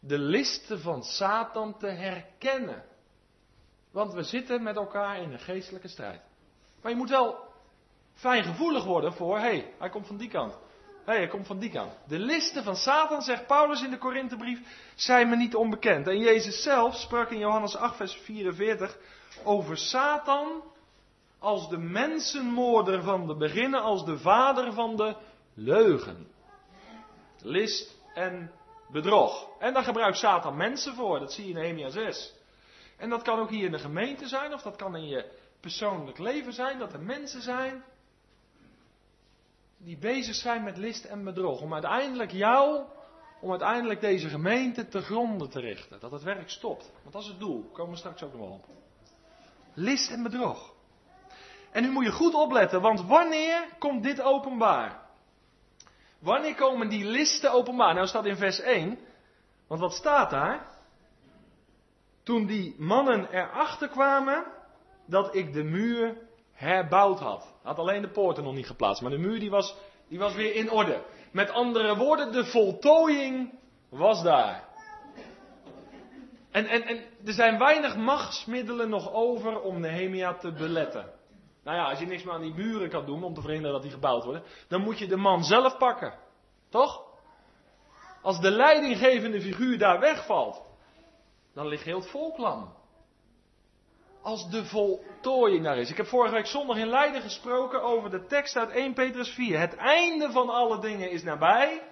de 0.07 0.19
listen 0.19 0.81
van 0.81 1.03
Satan 1.03 1.79
te 1.79 1.87
herkennen. 1.87 2.85
Want 3.91 4.13
we 4.13 4.23
zitten 4.23 4.63
met 4.63 4.77
elkaar 4.77 5.23
in 5.23 5.33
een 5.33 5.39
geestelijke 5.39 5.89
strijd. 5.89 6.21
Maar 6.83 6.91
je 6.91 6.97
moet 6.97 7.11
wel 7.11 7.39
fijngevoelig 8.15 8.85
worden 8.85 9.13
voor, 9.13 9.37
hé, 9.37 9.43
hey, 9.43 9.75
hij 9.79 9.89
komt 9.89 10.07
van 10.07 10.17
die 10.17 10.29
kant. 10.29 10.53
Hé, 10.53 11.13
hey, 11.13 11.17
hij 11.17 11.29
komt 11.29 11.47
van 11.47 11.59
die 11.59 11.71
kant. 11.71 11.93
De 12.09 12.19
listen 12.19 12.63
van 12.63 12.77
Satan, 12.77 13.23
zegt 13.23 13.47
Paulus 13.47 13.83
in 13.83 13.91
de 13.91 13.99
Korinthebrief, 13.99 14.61
zijn 14.95 15.29
me 15.29 15.37
niet 15.37 15.55
onbekend. 15.55 16.07
En 16.07 16.19
Jezus 16.19 16.63
zelf 16.63 16.95
sprak 16.95 17.31
in 17.31 17.39
Johannes 17.39 17.77
8, 17.77 17.97
vers 17.97 18.15
44 18.15 18.99
over 19.45 19.77
Satan 19.77 20.63
als 21.39 21.69
de 21.69 21.79
mensenmoorder 21.79 23.03
van 23.03 23.27
de 23.27 23.37
beginnen, 23.37 23.83
als 23.83 24.05
de 24.05 24.19
vader 24.19 24.73
van 24.73 24.97
de 24.97 25.17
leugen. 25.55 26.27
List 27.43 27.97
en 28.15 28.51
bedrog. 28.89 29.49
En 29.59 29.73
daar 29.73 29.85
gebruikt 29.85 30.19
Satan 30.19 30.57
mensen 30.57 30.95
voor, 30.95 31.19
dat 31.19 31.33
zie 31.33 31.45
je 31.45 31.51
in 31.51 31.57
Nehemia 31.57 31.89
6. 31.89 32.35
En 32.97 33.11
dat 33.11 33.23
kan 33.23 33.39
ook 33.39 33.51
hier 33.51 33.65
in 33.65 33.73
de 33.73 33.79
gemeente 33.79 34.29
zijn, 34.29 34.53
of 34.53 34.63
dat 34.63 34.77
kan 34.77 34.97
in 34.97 35.07
je 35.07 35.31
persoonlijk 35.61 36.19
leven 36.19 36.53
zijn, 36.53 36.79
dat 36.79 36.93
er 36.93 37.01
mensen 37.01 37.43
zijn 37.43 37.85
die 39.79 39.99
bezig 39.99 40.35
zijn 40.35 40.65
met 40.65 40.77
list 40.77 41.05
en 41.05 41.25
bedrog. 41.25 41.61
Om 41.61 41.73
uiteindelijk 41.73 42.33
jou, 42.33 42.85
om 43.41 43.51
uiteindelijk 43.51 44.01
deze 44.01 44.29
gemeente 44.29 44.89
te 44.89 45.01
gronden 45.01 45.51
te 45.51 45.61
richten. 45.61 46.01
Dat 46.01 46.11
het 46.11 46.23
werk 46.23 46.51
stopt. 46.51 46.91
Want 47.03 47.13
dat 47.13 47.23
is 47.23 47.29
het 47.29 47.39
doel. 47.39 47.71
Komen 47.73 47.93
we 47.93 47.99
straks 47.99 48.23
ook 48.23 48.35
nog 48.35 48.51
op. 48.51 48.65
List 49.75 50.11
en 50.11 50.23
bedrog. 50.23 50.75
En 51.71 51.83
nu 51.83 51.91
moet 51.91 52.05
je 52.05 52.13
goed 52.13 52.35
opletten, 52.35 52.81
want 52.81 53.01
wanneer 53.01 53.69
komt 53.79 54.03
dit 54.03 54.21
openbaar? 54.21 55.06
Wanneer 56.19 56.55
komen 56.55 56.89
die 56.89 57.05
listen 57.05 57.53
openbaar? 57.53 57.95
Nou 57.95 58.07
staat 58.07 58.27
in 58.27 58.37
vers 58.37 58.61
1. 58.61 58.99
Want 59.67 59.81
wat 59.81 59.93
staat 59.93 60.31
daar? 60.31 60.67
Toen 62.23 62.47
die 62.47 62.75
mannen 62.79 63.29
erachter 63.31 63.89
kwamen 63.89 64.45
dat 65.07 65.35
ik 65.35 65.53
de 65.53 65.63
muur 65.63 66.17
herbouwd 66.53 67.19
had. 67.19 67.55
Had 67.63 67.79
alleen 67.79 68.03
de 68.03 68.11
poorten 68.11 68.45
nog 68.45 68.55
niet 68.55 68.67
geplaatst, 68.67 69.03
maar 69.03 69.11
de 69.11 69.19
muur 69.19 69.39
die 69.39 69.51
was, 69.51 69.77
die 70.09 70.19
was 70.19 70.35
weer 70.35 70.55
in 70.55 70.71
orde. 70.71 71.03
Met 71.31 71.51
andere 71.51 71.97
woorden, 71.97 72.33
de 72.33 72.45
voltooiing 72.45 73.59
was 73.89 74.23
daar. 74.23 74.65
En, 76.51 76.67
en, 76.67 76.83
en 76.83 77.05
er 77.25 77.33
zijn 77.33 77.59
weinig 77.59 77.97
machtsmiddelen 77.97 78.89
nog 78.89 79.13
over 79.13 79.61
om 79.61 79.81
Nehemia 79.81 80.35
te 80.35 80.53
beletten. 80.53 81.16
Nou 81.67 81.79
ja, 81.79 81.85
als 81.85 81.99
je 81.99 82.07
niks 82.07 82.23
meer 82.23 82.35
aan 82.35 82.41
die 82.41 82.55
muren 82.55 82.89
kan 82.89 83.07
doen 83.07 83.23
om 83.23 83.35
te 83.35 83.41
verhinderen 83.41 83.73
dat 83.73 83.83
die 83.83 83.91
gebouwd 83.91 84.25
worden, 84.25 84.43
dan 84.69 84.81
moet 84.81 84.99
je 84.99 85.07
de 85.07 85.17
man 85.17 85.45
zelf 85.45 85.77
pakken. 85.77 86.15
Toch? 86.69 87.03
Als 88.23 88.41
de 88.41 88.51
leidinggevende 88.51 89.41
figuur 89.41 89.79
daar 89.79 90.01
wegvalt, 90.01 90.63
dan 91.55 91.67
ligt 91.67 91.85
heel 91.85 91.99
het 91.99 92.11
volk 92.11 92.39
lam. 92.39 92.75
Als 94.23 94.51
de 94.51 94.65
voltooiing 94.65 95.65
daar 95.65 95.79
is. 95.79 95.91
Ik 95.91 95.97
heb 95.97 96.07
vorige 96.07 96.35
week 96.35 96.47
zondag 96.47 96.77
in 96.77 96.89
Leiden 96.89 97.21
gesproken 97.23 97.83
over 97.83 98.11
de 98.11 98.27
tekst 98.27 98.57
uit 98.57 98.71
1 98.71 98.95
Petrus 98.95 99.31
4. 99.31 99.59
Het 99.59 99.77
einde 99.77 100.31
van 100.31 100.49
alle 100.49 100.81
dingen 100.81 101.11
is 101.11 101.23
nabij. 101.23 101.83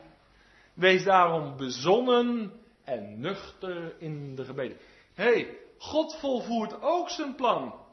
Wees 0.75 1.04
daarom 1.04 1.57
bezonnen 1.57 2.61
en 2.85 3.21
nuchter 3.21 3.95
in 3.99 4.34
de 4.34 4.45
gebeden. 4.45 4.76
Hé, 5.15 5.25
hey, 5.25 5.58
God 5.78 6.17
volvoert 6.21 6.82
ook 6.82 7.10
zijn 7.10 7.34
plan. 7.34 7.83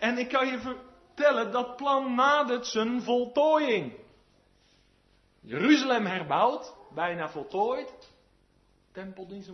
En 0.00 0.18
ik 0.18 0.28
kan 0.28 0.46
je 0.46 0.58
vertellen, 0.58 1.52
dat 1.52 1.76
plan 1.76 2.14
nadert 2.14 2.66
zijn 2.66 3.02
voltooiing. 3.02 3.92
Jeruzalem 5.40 6.06
herbouwd, 6.06 6.74
bijna 6.94 7.28
voltooid. 7.28 8.12
Tempeldienst. 8.92 9.50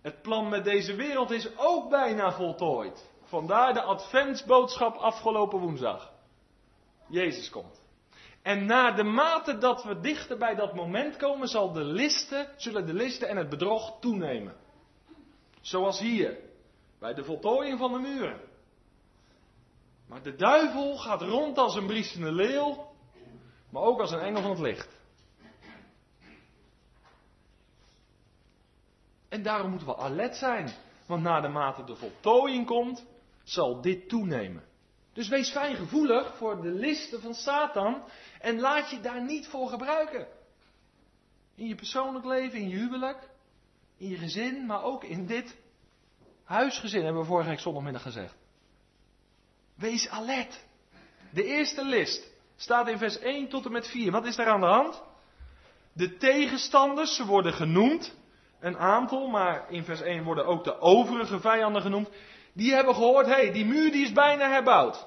Het 0.00 0.22
plan 0.22 0.48
met 0.48 0.64
deze 0.64 0.94
wereld 0.94 1.30
is 1.30 1.58
ook 1.58 1.90
bijna 1.90 2.32
voltooid. 2.32 3.10
Vandaar 3.22 3.74
de 3.74 3.82
adventsboodschap 3.82 4.96
afgelopen 4.96 5.58
woensdag. 5.58 6.12
Jezus 7.08 7.50
komt. 7.50 7.82
En 8.42 8.66
na 8.66 8.90
de 8.90 9.02
mate 9.02 9.58
dat 9.58 9.84
we 9.84 10.00
dichter 10.00 10.38
bij 10.38 10.54
dat 10.54 10.74
moment 10.74 11.16
komen, 11.16 11.48
zal 11.48 11.72
de 11.72 11.84
listen, 11.84 12.48
zullen 12.56 12.86
de 12.86 12.94
listen 12.94 13.28
en 13.28 13.36
het 13.36 13.48
bedrog 13.48 14.00
toenemen. 14.00 14.56
Zoals 15.60 15.98
hier, 15.98 16.38
bij 16.98 17.14
de 17.14 17.24
voltooiing 17.24 17.78
van 17.78 17.92
de 17.92 17.98
muren. 17.98 18.51
Maar 20.12 20.22
de 20.22 20.34
duivel 20.34 20.96
gaat 20.96 21.22
rond 21.22 21.58
als 21.58 21.74
een 21.74 21.86
briesende 21.86 22.32
leeuw, 22.32 22.86
maar 23.70 23.82
ook 23.82 24.00
als 24.00 24.10
een 24.10 24.20
engel 24.20 24.42
van 24.42 24.50
het 24.50 24.60
licht. 24.60 24.88
En 29.28 29.42
daarom 29.42 29.70
moeten 29.70 29.88
we 29.88 29.96
alert 29.96 30.36
zijn. 30.36 30.72
Want 31.06 31.22
na 31.22 31.40
de 31.40 31.48
mate 31.48 31.84
de 31.84 31.96
voltooiing 31.96 32.66
komt, 32.66 33.04
zal 33.42 33.80
dit 33.80 34.08
toenemen. 34.08 34.64
Dus 35.12 35.28
wees 35.28 35.50
fijngevoelig 35.50 36.36
voor 36.36 36.62
de 36.62 36.70
listen 36.70 37.20
van 37.20 37.34
Satan 37.34 38.02
en 38.40 38.60
laat 38.60 38.90
je 38.90 39.00
daar 39.00 39.24
niet 39.24 39.46
voor 39.46 39.68
gebruiken. 39.68 40.26
In 41.54 41.66
je 41.66 41.74
persoonlijk 41.74 42.24
leven, 42.24 42.58
in 42.58 42.68
je 42.68 42.76
huwelijk, 42.76 43.28
in 43.96 44.08
je 44.08 44.16
gezin, 44.16 44.66
maar 44.66 44.82
ook 44.82 45.04
in 45.04 45.26
dit 45.26 45.56
huisgezin, 46.44 47.04
hebben 47.04 47.22
we 47.22 47.28
vorige 47.28 47.48
week 47.48 47.60
zondagmiddag 47.60 48.02
gezegd. 48.02 48.41
Wees 49.82 50.08
alert. 50.08 50.60
De 51.30 51.44
eerste 51.44 51.84
list 51.84 52.30
staat 52.56 52.88
in 52.88 52.98
vers 52.98 53.18
1 53.18 53.48
tot 53.48 53.64
en 53.64 53.72
met 53.72 53.88
4. 53.88 54.10
Wat 54.10 54.26
is 54.26 54.36
daar 54.36 54.46
aan 54.46 54.60
de 54.60 54.66
hand? 54.66 55.02
De 55.92 56.16
tegenstanders, 56.16 57.16
ze 57.16 57.26
worden 57.26 57.52
genoemd 57.52 58.14
een 58.60 58.78
aantal, 58.78 59.26
maar 59.26 59.64
in 59.68 59.84
vers 59.84 60.00
1 60.00 60.24
worden 60.24 60.46
ook 60.46 60.64
de 60.64 60.80
overige 60.80 61.40
vijanden 61.40 61.82
genoemd. 61.82 62.08
Die 62.52 62.74
hebben 62.74 62.94
gehoord, 62.94 63.26
hé, 63.26 63.32
hey, 63.32 63.52
die 63.52 63.64
muur 63.64 63.92
die 63.92 64.04
is 64.04 64.12
bijna 64.12 64.50
herbouwd. 64.50 65.06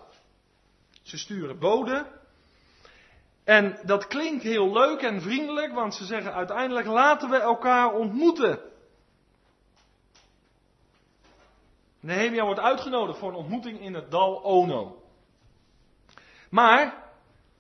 Ze 1.02 1.18
sturen 1.18 1.60
boden. 1.60 2.08
En 3.44 3.80
dat 3.84 4.08
klinkt 4.08 4.44
heel 4.44 4.72
leuk 4.74 5.02
en 5.02 5.22
vriendelijk, 5.22 5.74
want 5.74 5.96
ze 5.96 6.06
zeggen 6.06 6.34
uiteindelijk 6.34 6.88
laten 6.88 7.30
we 7.30 7.38
elkaar 7.38 7.94
ontmoeten. 7.94 8.60
Nehemia 12.06 12.44
wordt 12.44 12.60
uitgenodigd 12.60 13.20
voor 13.20 13.30
een 13.30 13.36
ontmoeting 13.36 13.80
in 13.80 13.94
het 13.94 14.12
dal 14.12 14.44
Ono. 14.44 15.04
Maar 16.50 17.04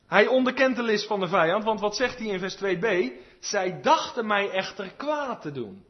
hij 0.07 0.27
onderkent 0.27 0.75
de 0.75 0.83
list 0.83 1.07
van 1.07 1.19
de 1.19 1.27
vijand, 1.27 1.63
want 1.63 1.79
wat 1.79 1.95
zegt 1.95 2.19
hij 2.19 2.27
in 2.27 2.39
vers 2.39 2.57
2b? 2.57 3.13
Zij 3.39 3.81
dachten 3.81 4.27
mij 4.27 4.49
echter 4.49 4.91
kwaad 4.93 5.41
te 5.41 5.51
doen. 5.51 5.85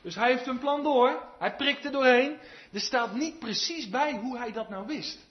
Dus 0.00 0.14
hij 0.14 0.30
heeft 0.30 0.46
een 0.46 0.58
plan 0.58 0.82
door, 0.82 1.22
hij 1.38 1.56
prikt 1.56 1.84
er 1.84 1.92
doorheen. 1.92 2.38
Er 2.72 2.80
staat 2.80 3.14
niet 3.14 3.38
precies 3.38 3.88
bij 3.88 4.18
hoe 4.18 4.38
hij 4.38 4.52
dat 4.52 4.68
nou 4.68 4.86
wist. 4.86 5.26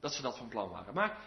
Dat 0.00 0.14
ze 0.14 0.22
dat 0.22 0.38
van 0.38 0.48
plan 0.48 0.70
waren. 0.70 0.94
Maar 0.94 1.18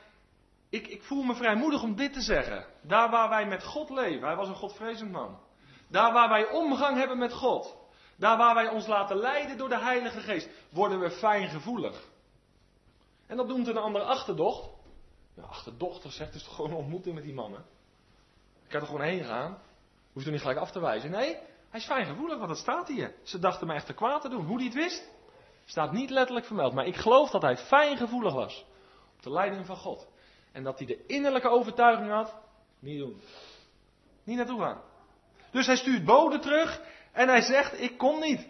ik, 0.69 0.87
ik 0.87 1.03
voel 1.03 1.23
me 1.23 1.35
vrijmoedig 1.35 1.83
om 1.83 1.95
dit 1.95 2.13
te 2.13 2.21
zeggen. 2.21 2.65
Daar 2.81 3.09
waar 3.09 3.29
wij 3.29 3.47
met 3.47 3.63
God 3.63 3.89
leven, 3.89 4.27
hij 4.27 4.35
was 4.35 4.47
een 4.47 4.55
godvrezend 4.55 5.11
man. 5.11 5.39
Daar 5.87 6.13
waar 6.13 6.29
wij 6.29 6.49
omgang 6.49 6.97
hebben 6.97 7.17
met 7.17 7.33
God, 7.33 7.78
daar 8.19 8.37
waar 8.37 8.55
wij 8.55 8.69
ons 8.69 8.87
laten 8.87 9.17
leiden 9.17 9.57
door 9.57 9.69
de 9.69 9.79
Heilige 9.79 10.19
Geest, 10.19 10.49
worden 10.69 10.99
we 10.99 11.11
fijngevoelig. 11.11 12.07
En 13.27 13.37
dat 13.37 13.47
noemt 13.47 13.67
een 13.67 13.77
andere 13.77 14.05
achterdocht. 14.05 14.69
Ja, 15.33 15.43
achterdochter 15.43 16.11
zegt, 16.11 16.33
het 16.33 16.41
is 16.41 16.47
toch 16.47 16.55
gewoon 16.55 16.71
een 16.71 16.77
ontmoeting 16.77 17.15
met 17.15 17.23
die 17.23 17.33
mannen. 17.33 17.65
Ik 18.63 18.69
kan 18.69 18.81
er 18.81 18.85
gewoon 18.85 19.01
heen 19.01 19.23
gaan. 19.23 19.57
Hoef 20.13 20.21
je 20.21 20.25
er 20.25 20.31
niet 20.31 20.41
gelijk 20.41 20.59
af 20.59 20.71
te 20.71 20.79
wijzen. 20.79 21.11
Nee, 21.11 21.37
hij 21.69 21.79
is 21.79 21.85
fijngevoelig, 21.85 22.37
want 22.37 22.49
dat 22.49 22.57
staat 22.57 22.87
hier. 22.87 23.15
Ze 23.23 23.39
dachten 23.39 23.67
mij 23.67 23.75
echt 23.75 23.85
te 23.85 23.93
kwaad 23.93 24.21
te 24.21 24.29
doen. 24.29 24.45
Hoe 24.45 24.57
hij 24.57 24.65
het 24.65 24.73
wist, 24.73 25.09
staat 25.65 25.91
niet 25.91 26.09
letterlijk 26.09 26.45
vermeld. 26.45 26.73
Maar 26.73 26.85
ik 26.85 26.95
geloof 26.95 27.29
dat 27.29 27.41
hij 27.41 27.57
fijngevoelig 27.57 28.33
was. 28.33 28.65
Op 29.15 29.23
de 29.23 29.31
leiding 29.31 29.65
van 29.65 29.77
God. 29.77 30.07
En 30.51 30.63
dat 30.63 30.77
hij 30.77 30.87
de 30.87 31.05
innerlijke 31.05 31.49
overtuiging 31.49 32.09
had, 32.09 32.35
niet 32.79 32.99
doen. 32.99 33.21
Niet 34.23 34.37
naartoe 34.37 34.61
gaan. 34.61 34.81
Dus 35.51 35.65
hij 35.65 35.75
stuurt 35.75 36.05
boden 36.05 36.41
terug 36.41 36.81
en 37.11 37.27
hij 37.27 37.41
zegt, 37.41 37.81
ik 37.81 37.97
kom 37.97 38.19
niet. 38.19 38.47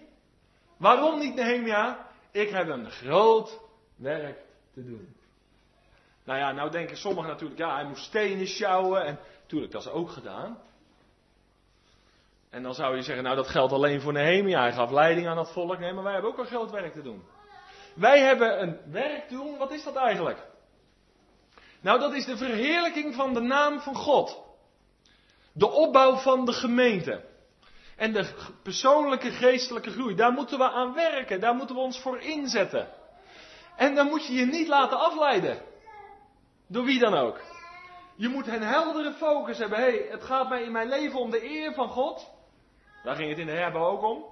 Waarom 0.77 1.19
niet, 1.19 1.35
Nehemia? 1.35 2.07
Ik 2.31 2.49
heb 2.49 2.67
een 2.67 2.91
groot 2.91 3.59
werk 3.95 4.37
te 4.73 4.85
doen. 4.85 5.15
Nou 6.23 6.39
ja, 6.39 6.51
nou 6.51 6.71
denken 6.71 6.97
sommigen 6.97 7.29
natuurlijk, 7.29 7.59
ja, 7.59 7.75
hij 7.75 7.85
moest 7.85 8.03
stenen 8.03 8.47
sjouwen. 8.47 9.05
En 9.05 9.19
natuurlijk, 9.41 9.71
dat 9.71 9.81
is 9.81 9.91
ook 9.91 10.09
gedaan. 10.09 10.57
En 12.49 12.63
dan 12.63 12.73
zou 12.73 12.95
je 12.95 13.01
zeggen, 13.01 13.23
nou 13.23 13.35
dat 13.35 13.47
geldt 13.47 13.73
alleen 13.73 14.01
voor 14.01 14.13
Nehemia. 14.13 14.61
Hij 14.61 14.73
gaf 14.73 14.91
leiding 14.91 15.27
aan 15.27 15.35
dat 15.35 15.51
volk. 15.51 15.79
Nee, 15.79 15.93
maar 15.93 16.03
wij 16.03 16.13
hebben 16.13 16.31
ook 16.31 16.37
een 16.37 16.45
groot 16.45 16.71
werk 16.71 16.93
te 16.93 17.01
doen. 17.01 17.23
Wij 17.93 18.19
hebben 18.19 18.61
een 18.61 18.79
werk 18.91 19.27
te 19.27 19.33
doen. 19.33 19.57
Wat 19.57 19.71
is 19.71 19.83
dat 19.83 19.95
eigenlijk? 19.95 20.47
Nou, 21.81 21.99
dat 21.99 22.13
is 22.13 22.25
de 22.25 22.37
verheerlijking 22.37 23.15
van 23.15 23.33
de 23.33 23.39
naam 23.39 23.79
van 23.79 23.95
God. 23.95 24.41
De 25.51 25.69
opbouw 25.69 26.15
van 26.15 26.45
de 26.45 26.53
gemeente. 26.53 27.28
En 27.99 28.13
de 28.13 28.33
persoonlijke 28.63 29.31
geestelijke 29.31 29.91
groei. 29.91 30.15
Daar 30.15 30.31
moeten 30.31 30.57
we 30.57 30.69
aan 30.71 30.93
werken. 30.93 31.39
Daar 31.39 31.55
moeten 31.55 31.75
we 31.75 31.81
ons 31.81 31.99
voor 31.99 32.19
inzetten. 32.19 32.87
En 33.75 33.95
dan 33.95 34.07
moet 34.07 34.25
je 34.27 34.33
je 34.33 34.45
niet 34.45 34.67
laten 34.67 34.99
afleiden. 34.99 35.61
Door 36.67 36.83
wie 36.83 36.99
dan 36.99 37.13
ook. 37.13 37.39
Je 38.15 38.27
moet 38.27 38.47
een 38.47 38.61
heldere 38.61 39.11
focus 39.11 39.57
hebben. 39.57 39.77
Hé, 39.77 39.83
hey, 39.83 40.07
het 40.09 40.23
gaat 40.23 40.49
mij 40.49 40.63
in 40.63 40.71
mijn 40.71 40.87
leven 40.87 41.19
om 41.19 41.31
de 41.31 41.43
eer 41.43 41.73
van 41.73 41.89
God. 41.89 42.31
Daar 43.03 43.15
ging 43.15 43.29
het 43.29 43.39
in 43.39 43.45
de 43.45 43.51
herbouw 43.51 43.85
ook 43.85 44.03
om. 44.03 44.25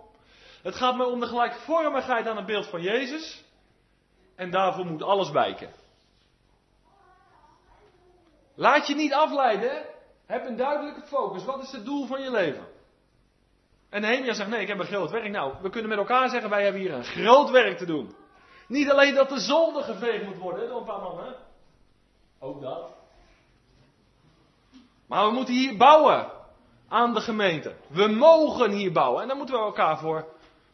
Het 0.62 0.75
gaat 0.75 0.97
mij 0.97 1.06
om 1.06 1.19
de 1.19 1.27
gelijkvormigheid 1.27 2.27
aan 2.27 2.38
het 2.38 2.45
beeld 2.45 2.67
van 2.67 2.82
Jezus. 2.82 3.43
En 4.36 4.51
daarvoor 4.51 4.86
moet 4.86 5.03
alles 5.03 5.30
wijken. 5.30 5.73
Laat 8.56 8.88
je 8.88 8.95
niet 8.95 9.13
afleiden. 9.13 9.86
Heb 10.25 10.45
een 10.45 10.58
duidelijke 10.58 11.08
focus. 11.08 11.45
Wat 11.45 11.63
is 11.63 11.71
het 11.71 11.86
doel 11.86 12.06
van 12.06 12.21
je 12.21 12.32
leven? 12.32 12.77
En 13.89 14.02
Nehemia 14.02 14.34
zegt, 14.34 14.50
nee, 14.50 14.62
ik 14.62 14.67
heb 14.67 14.80
een 14.80 14.86
groot 14.86 15.12
werk. 15.12 15.30
Nou, 15.30 15.54
we 15.62 15.69
kunnen 15.69 15.89
met 15.89 15.97
elkaar 15.97 16.30
zeggen, 16.30 16.50
wij 16.50 16.63
hebben 16.63 16.82
hier 16.82 16.93
een 16.93 17.04
groot 17.04 17.50
werk 17.50 17.78
te 17.78 17.86
doen. 17.86 18.15
Niet 18.67 18.89
alleen 18.89 19.15
dat 19.15 19.30
de 19.30 19.39
zolder 19.39 19.84
geveegd 19.84 20.26
moet 20.26 20.38
worden 20.38 20.67
door 20.67 20.80
een 20.80 20.86
paar 20.86 21.02
mannen. 21.02 21.36
Ook 22.39 22.62
dat. 22.62 22.89
Maar 25.08 25.26
we 25.26 25.32
moeten 25.32 25.54
hier 25.54 25.78
bouwen 25.78 26.32
aan 26.88 27.13
de 27.13 27.21
gemeente. 27.21 27.76
We 27.88 28.08
mogen 28.08 28.71
hier 28.71 28.91
bouwen. 28.91 29.21
En 29.21 29.28
daar 29.28 29.38
moeten 29.38 29.56
we 29.56 29.62
elkaar 29.62 29.97
voor, 29.97 30.28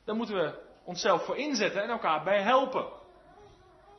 daar 0.04 0.16
moeten 0.16 0.36
we 0.36 0.54
onszelf 0.84 1.26
voor 1.26 1.38
inzetten 1.38 1.84
en 1.84 1.90
elkaar 1.90 2.24
bij 2.24 2.42
helpen. 2.42 2.86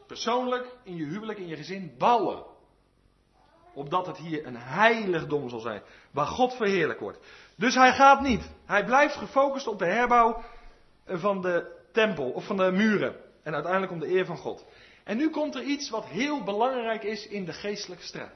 Persoonlijk, 0.07 0.77
in 0.83 0.97
je 0.97 1.05
huwelijk, 1.05 1.39
in 1.39 1.47
je 1.47 1.57
gezin 1.57 1.95
bouwen. 1.99 2.43
Opdat 3.75 4.07
het 4.07 4.17
hier 4.17 4.47
een 4.47 4.57
heiligdom 4.57 5.49
zal 5.49 5.61
zijn. 5.61 5.83
Waar 6.11 6.27
God 6.27 6.55
verheerlijk 6.55 7.01
wordt. 7.01 7.19
Dus 7.57 7.75
hij 7.75 7.93
gaat 7.93 8.21
niet. 8.21 8.51
Hij 8.67 8.85
blijft 8.85 9.15
gefocust 9.15 9.67
op 9.67 9.79
de 9.79 9.87
herbouw 9.87 10.43
van 11.07 11.41
de 11.41 11.83
tempel 11.93 12.31
of 12.31 12.47
van 12.47 12.57
de 12.57 12.71
muren. 12.71 13.17
En 13.43 13.55
uiteindelijk 13.55 13.93
om 13.93 13.99
de 13.99 14.15
eer 14.15 14.27
van 14.27 14.37
God. 14.37 14.65
En 15.05 15.17
nu 15.17 15.31
komt 15.31 15.55
er 15.55 15.63
iets 15.63 15.91
wat 15.91 16.05
heel 16.05 16.43
belangrijk 16.43 17.03
is 17.03 17.27
in 17.27 17.45
de 17.45 17.53
geestelijke 17.53 18.05
strijd. 18.05 18.35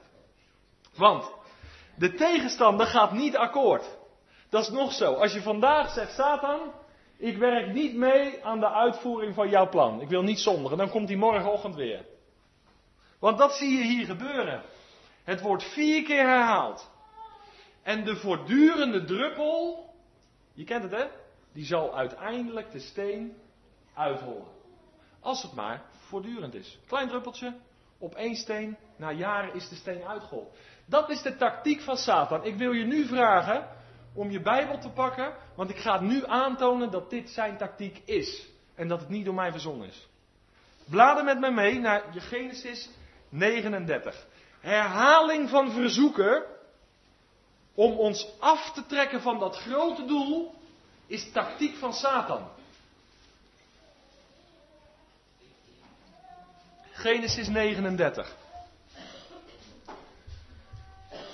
Want 0.96 1.32
de 1.96 2.14
tegenstander 2.14 2.86
gaat 2.86 3.12
niet 3.12 3.36
akkoord. 3.36 3.96
Dat 4.48 4.62
is 4.62 4.70
nog 4.70 4.92
zo. 4.92 5.14
Als 5.14 5.32
je 5.32 5.42
vandaag 5.42 5.92
zegt, 5.92 6.14
Satan, 6.14 6.60
Ik 7.20 7.36
werk 7.36 7.72
niet 7.72 7.94
mee 7.94 8.44
aan 8.44 8.60
de 8.60 8.70
uitvoering 8.70 9.34
van 9.34 9.48
jouw 9.48 9.68
plan. 9.68 10.00
Ik 10.00 10.08
wil 10.08 10.22
niet 10.22 10.38
zondigen. 10.38 10.78
Dan 10.78 10.90
komt 10.90 11.08
hij 11.08 11.16
morgenochtend 11.16 11.74
weer. 11.74 12.04
Want 13.18 13.38
dat 13.38 13.52
zie 13.52 13.78
je 13.78 13.84
hier 13.84 14.04
gebeuren. 14.04 14.62
Het 15.28 15.40
wordt 15.40 15.72
vier 15.72 16.02
keer 16.02 16.26
herhaald. 16.26 16.90
En 17.82 18.04
de 18.04 18.16
voortdurende 18.16 19.04
druppel, 19.04 19.90
je 20.52 20.64
kent 20.64 20.82
het 20.82 20.92
hè, 20.92 21.04
die 21.52 21.64
zal 21.64 21.96
uiteindelijk 21.96 22.72
de 22.72 22.78
steen 22.78 23.36
uithollen. 23.94 24.46
Als 25.20 25.42
het 25.42 25.52
maar 25.54 25.82
voortdurend 26.06 26.54
is. 26.54 26.78
Klein 26.86 27.08
druppeltje 27.08 27.54
op 27.98 28.14
één 28.14 28.34
steen, 28.34 28.76
na 28.96 29.12
jaren 29.12 29.54
is 29.54 29.68
de 29.68 29.74
steen 29.74 30.02
uitgehold. 30.02 30.56
Dat 30.84 31.10
is 31.10 31.22
de 31.22 31.36
tactiek 31.36 31.80
van 31.80 31.96
Satan. 31.96 32.44
Ik 32.44 32.56
wil 32.56 32.72
je 32.72 32.84
nu 32.84 33.06
vragen 33.06 33.68
om 34.14 34.30
je 34.30 34.40
Bijbel 34.40 34.78
te 34.78 34.90
pakken, 34.90 35.34
want 35.54 35.70
ik 35.70 35.78
ga 35.78 36.00
nu 36.00 36.26
aantonen 36.26 36.90
dat 36.90 37.10
dit 37.10 37.30
zijn 37.30 37.56
tactiek 37.56 38.02
is. 38.04 38.48
En 38.74 38.88
dat 38.88 39.00
het 39.00 39.08
niet 39.08 39.24
door 39.24 39.34
mij 39.34 39.50
verzonnen 39.50 39.88
is. 39.88 40.08
Blader 40.84 41.24
met 41.24 41.40
mij 41.40 41.52
mee 41.52 41.78
naar 41.78 42.02
Genesis 42.12 42.90
39. 43.28 44.27
Herhaling 44.60 45.48
van 45.48 45.72
verzoeken 45.72 46.42
om 47.74 47.92
ons 47.92 48.26
af 48.38 48.72
te 48.72 48.86
trekken 48.86 49.20
van 49.20 49.38
dat 49.38 49.56
grote 49.56 50.04
doel 50.04 50.54
is 51.06 51.32
tactiek 51.32 51.76
van 51.76 51.92
Satan. 51.92 52.48
Genesis 56.92 57.48
39. 57.48 58.36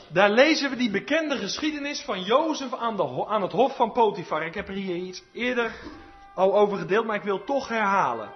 Daar 0.09 0.31
lezen 0.31 0.71
we 0.71 0.77
die 0.77 0.91
bekende 0.91 1.37
geschiedenis 1.37 2.01
van 2.01 2.23
Jozef 2.23 2.75
aan, 2.75 3.27
aan 3.27 3.43
het 3.43 3.53
hof 3.53 3.77
van 3.77 3.93
Potifar. 3.93 4.47
Ik 4.47 4.55
heb 4.55 4.69
er 4.69 4.75
hier 4.75 4.97
iets 4.97 5.23
eerder 5.33 5.75
al 6.35 6.59
over 6.59 6.79
gedeeld, 6.79 7.07
maar 7.07 7.17
ik 7.17 7.23
wil 7.23 7.45
toch 7.45 7.69
herhalen. 7.69 8.31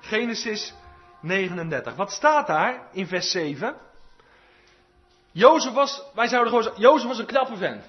Genesis 0.00 0.74
39. 1.20 1.94
Wat 1.94 2.12
staat 2.12 2.46
daar 2.46 2.88
in 2.92 3.06
vers 3.06 3.30
7? 3.30 3.76
Jozef 5.32 5.72
was, 5.72 6.02
wij 6.14 6.28
zouden 6.28 6.52
gewoon 6.52 6.72
Jozef 6.76 7.08
was 7.08 7.18
een 7.18 7.26
knappe 7.26 7.56
vent. 7.56 7.84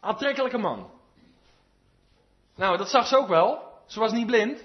Aantrekkelijke 0.00 0.58
man. 0.58 0.90
Nou, 2.56 2.76
dat 2.76 2.88
zag 2.88 3.06
ze 3.06 3.16
ook 3.16 3.28
wel. 3.28 3.62
Ze 3.86 4.00
was 4.00 4.12
niet 4.12 4.26
blind. 4.26 4.64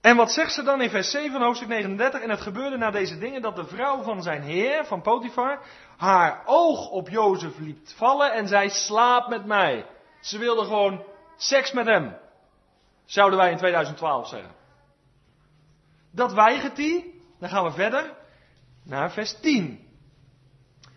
En 0.00 0.16
wat 0.16 0.32
zegt 0.32 0.52
ze 0.52 0.62
dan 0.62 0.80
in 0.80 0.90
vers 0.90 1.10
7 1.10 1.32
van 1.32 1.42
hoofdstuk 1.42 1.68
39? 1.68 2.20
En 2.20 2.30
het 2.30 2.40
gebeurde 2.40 2.76
na 2.76 2.90
deze 2.90 3.18
dingen 3.18 3.42
dat 3.42 3.56
de 3.56 3.66
vrouw 3.66 4.02
van 4.02 4.22
zijn 4.22 4.42
heer, 4.42 4.84
van 4.84 5.02
Potifar, 5.02 5.60
haar 5.96 6.42
oog 6.46 6.90
op 6.90 7.08
Jozef 7.08 7.58
liet 7.58 7.94
vallen 7.96 8.32
en 8.32 8.48
zei, 8.48 8.70
slaap 8.70 9.28
met 9.28 9.44
mij. 9.44 9.86
Ze 10.20 10.38
wilde 10.38 10.64
gewoon 10.64 11.04
seks 11.36 11.72
met 11.72 11.86
hem. 11.86 12.16
Zouden 13.04 13.38
wij 13.38 13.50
in 13.50 13.56
2012 13.56 14.28
zeggen. 14.28 14.59
Dat 16.10 16.32
weigert 16.32 16.76
hij. 16.76 17.14
Dan 17.38 17.48
gaan 17.48 17.64
we 17.64 17.70
verder 17.70 18.16
naar 18.84 19.10
vers 19.10 19.40
10. 19.40 19.88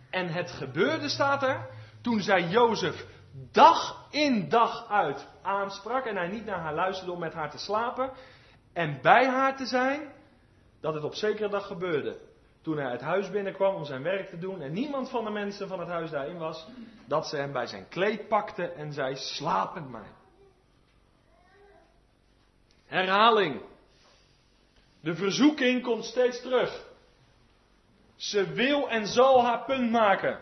En 0.10 0.28
het 0.28 0.52
gebeurde, 0.52 1.10
staat 1.10 1.44
er, 1.44 1.70
toen 2.02 2.20
zij 2.20 2.42
Jozef 2.48 3.06
dag 3.52 4.08
in 4.10 4.50
dag 4.50 4.90
uit 4.90 5.28
aansprak 5.42 6.06
en 6.06 6.16
hij 6.16 6.28
niet 6.28 6.46
naar 6.46 6.60
haar 6.60 6.74
luisterde 6.74 7.12
om 7.12 7.20
met 7.20 7.34
haar 7.34 7.52
te 7.52 7.58
slapen 7.58 8.12
en 8.74 9.00
bij 9.02 9.28
haar 9.28 9.58
te 9.58 9.66
zijn, 9.66 10.12
dat 10.82 10.94
het 10.94 11.04
op 11.04 11.16
zekere 11.16 11.50
dag 11.50 11.68
gebeurde. 11.68 12.20
Toen 12.62 12.78
hij 12.78 12.92
het 12.92 13.02
huis 13.02 13.30
binnenkwam 13.30 13.76
om 13.76 13.86
zijn 13.86 14.04
werk 14.04 14.30
te 14.30 14.38
doen 14.38 14.62
en 14.62 14.74
niemand 14.74 15.10
van 15.10 15.24
de 15.24 15.30
mensen 15.30 15.68
van 15.68 15.80
het 15.80 15.90
huis 15.90 16.10
daarin 16.10 16.38
was, 16.38 16.68
dat 17.06 17.28
ze 17.28 17.36
hem 17.36 17.52
bij 17.52 17.68
zijn 17.68 17.88
kleed 17.88 18.28
pakte 18.28 18.68
en 18.68 18.94
zei: 18.94 19.16
Slaap 19.16 19.74
met 19.74 19.90
mij. 19.90 20.12
Herhaling. 22.86 23.62
De 25.04 25.16
verzoeking 25.16 25.84
komt 25.84 26.06
steeds 26.06 26.42
terug. 26.42 26.86
Ze 28.16 28.54
wil 28.54 28.90
en 28.90 29.08
zal 29.08 29.44
haar 29.44 29.66
punt 29.66 29.92
maken. 29.92 30.40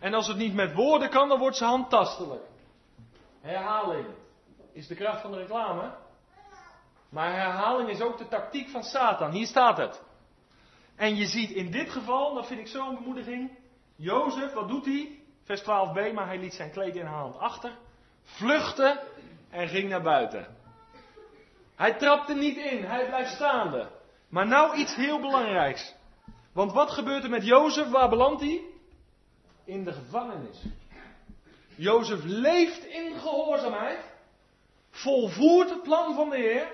En 0.00 0.14
als 0.14 0.26
het 0.26 0.36
niet 0.36 0.54
met 0.54 0.74
woorden 0.74 1.10
kan, 1.10 1.28
dan 1.28 1.38
wordt 1.38 1.56
ze 1.56 1.64
handtastelijk. 1.64 2.42
Herhaling 3.40 4.06
is 4.72 4.86
de 4.86 4.94
kracht 4.94 5.20
van 5.20 5.30
de 5.30 5.36
reclame. 5.36 5.94
Maar 7.08 7.32
herhaling 7.32 7.88
is 7.88 8.00
ook 8.00 8.18
de 8.18 8.28
tactiek 8.28 8.68
van 8.68 8.82
Satan. 8.82 9.30
Hier 9.30 9.46
staat 9.46 9.76
het. 9.76 10.02
En 10.96 11.16
je 11.16 11.26
ziet 11.26 11.50
in 11.50 11.70
dit 11.70 11.90
geval, 11.90 12.34
dat 12.34 12.46
vind 12.46 12.60
ik 12.60 12.66
zo'n 12.66 12.94
bemoediging. 12.94 13.58
Jozef, 13.96 14.52
wat 14.52 14.68
doet 14.68 14.84
hij? 14.84 15.20
Vers 15.44 15.62
12b, 15.62 16.12
maar 16.14 16.26
hij 16.26 16.38
liet 16.38 16.54
zijn 16.54 16.70
kleed 16.70 16.96
in 16.96 17.06
haar 17.06 17.20
hand 17.20 17.38
achter. 17.38 17.72
Vluchtte 18.22 19.02
en 19.50 19.68
ging 19.68 19.88
naar 19.88 20.02
buiten. 20.02 20.56
Hij 21.76 21.94
trapte 21.94 22.34
niet 22.34 22.56
in, 22.56 22.84
hij 22.84 23.06
blijft 23.06 23.34
staande. 23.34 23.90
Maar 24.28 24.46
nou 24.46 24.76
iets 24.76 24.94
heel 24.94 25.20
belangrijks. 25.20 25.94
Want 26.52 26.72
wat 26.72 26.90
gebeurt 26.90 27.24
er 27.24 27.30
met 27.30 27.44
Jozef? 27.44 27.88
Waar 27.88 28.08
belandt 28.08 28.40
hij? 28.40 28.64
In 29.64 29.84
de 29.84 29.92
gevangenis. 29.92 30.64
Jozef 31.76 32.22
leeft 32.24 32.84
in 32.84 33.18
gehoorzaamheid, 33.18 34.04
volvoert 34.90 35.70
het 35.70 35.82
plan 35.82 36.14
van 36.14 36.30
de 36.30 36.36
Heer 36.36 36.68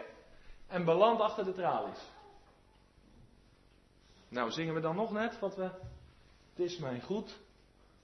en 0.67 0.85
belandt 0.85 1.21
achter 1.21 1.45
de 1.45 1.55
tralies. 1.55 1.99
Nou, 4.29 4.51
zingen 4.51 4.75
we 4.75 4.81
dan 4.81 4.97
nog 4.97 5.12
net 5.12 5.38
wat 5.38 5.57
we. 5.57 5.62
Het 5.62 6.71
is 6.71 6.79
mijn 6.79 7.03
goed, 7.03 7.38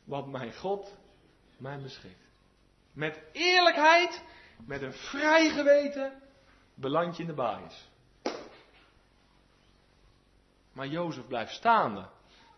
wat 0.04 0.26
mijn 0.26 0.54
God 0.54 0.94
mij 1.56 1.78
beschikt. 1.78 2.26
Met 2.92 3.22
eerlijkheid, 3.32 4.24
met 4.66 4.82
een 4.82 4.92
vrij 4.92 5.48
geweten, 5.48 6.22
beland 6.80 7.16
je 7.16 7.22
in 7.22 7.28
de 7.28 7.34
baas. 7.34 7.88
Maar 10.72 10.86
Jozef 10.86 11.26
blijft 11.26 11.52
staande. 11.52 12.06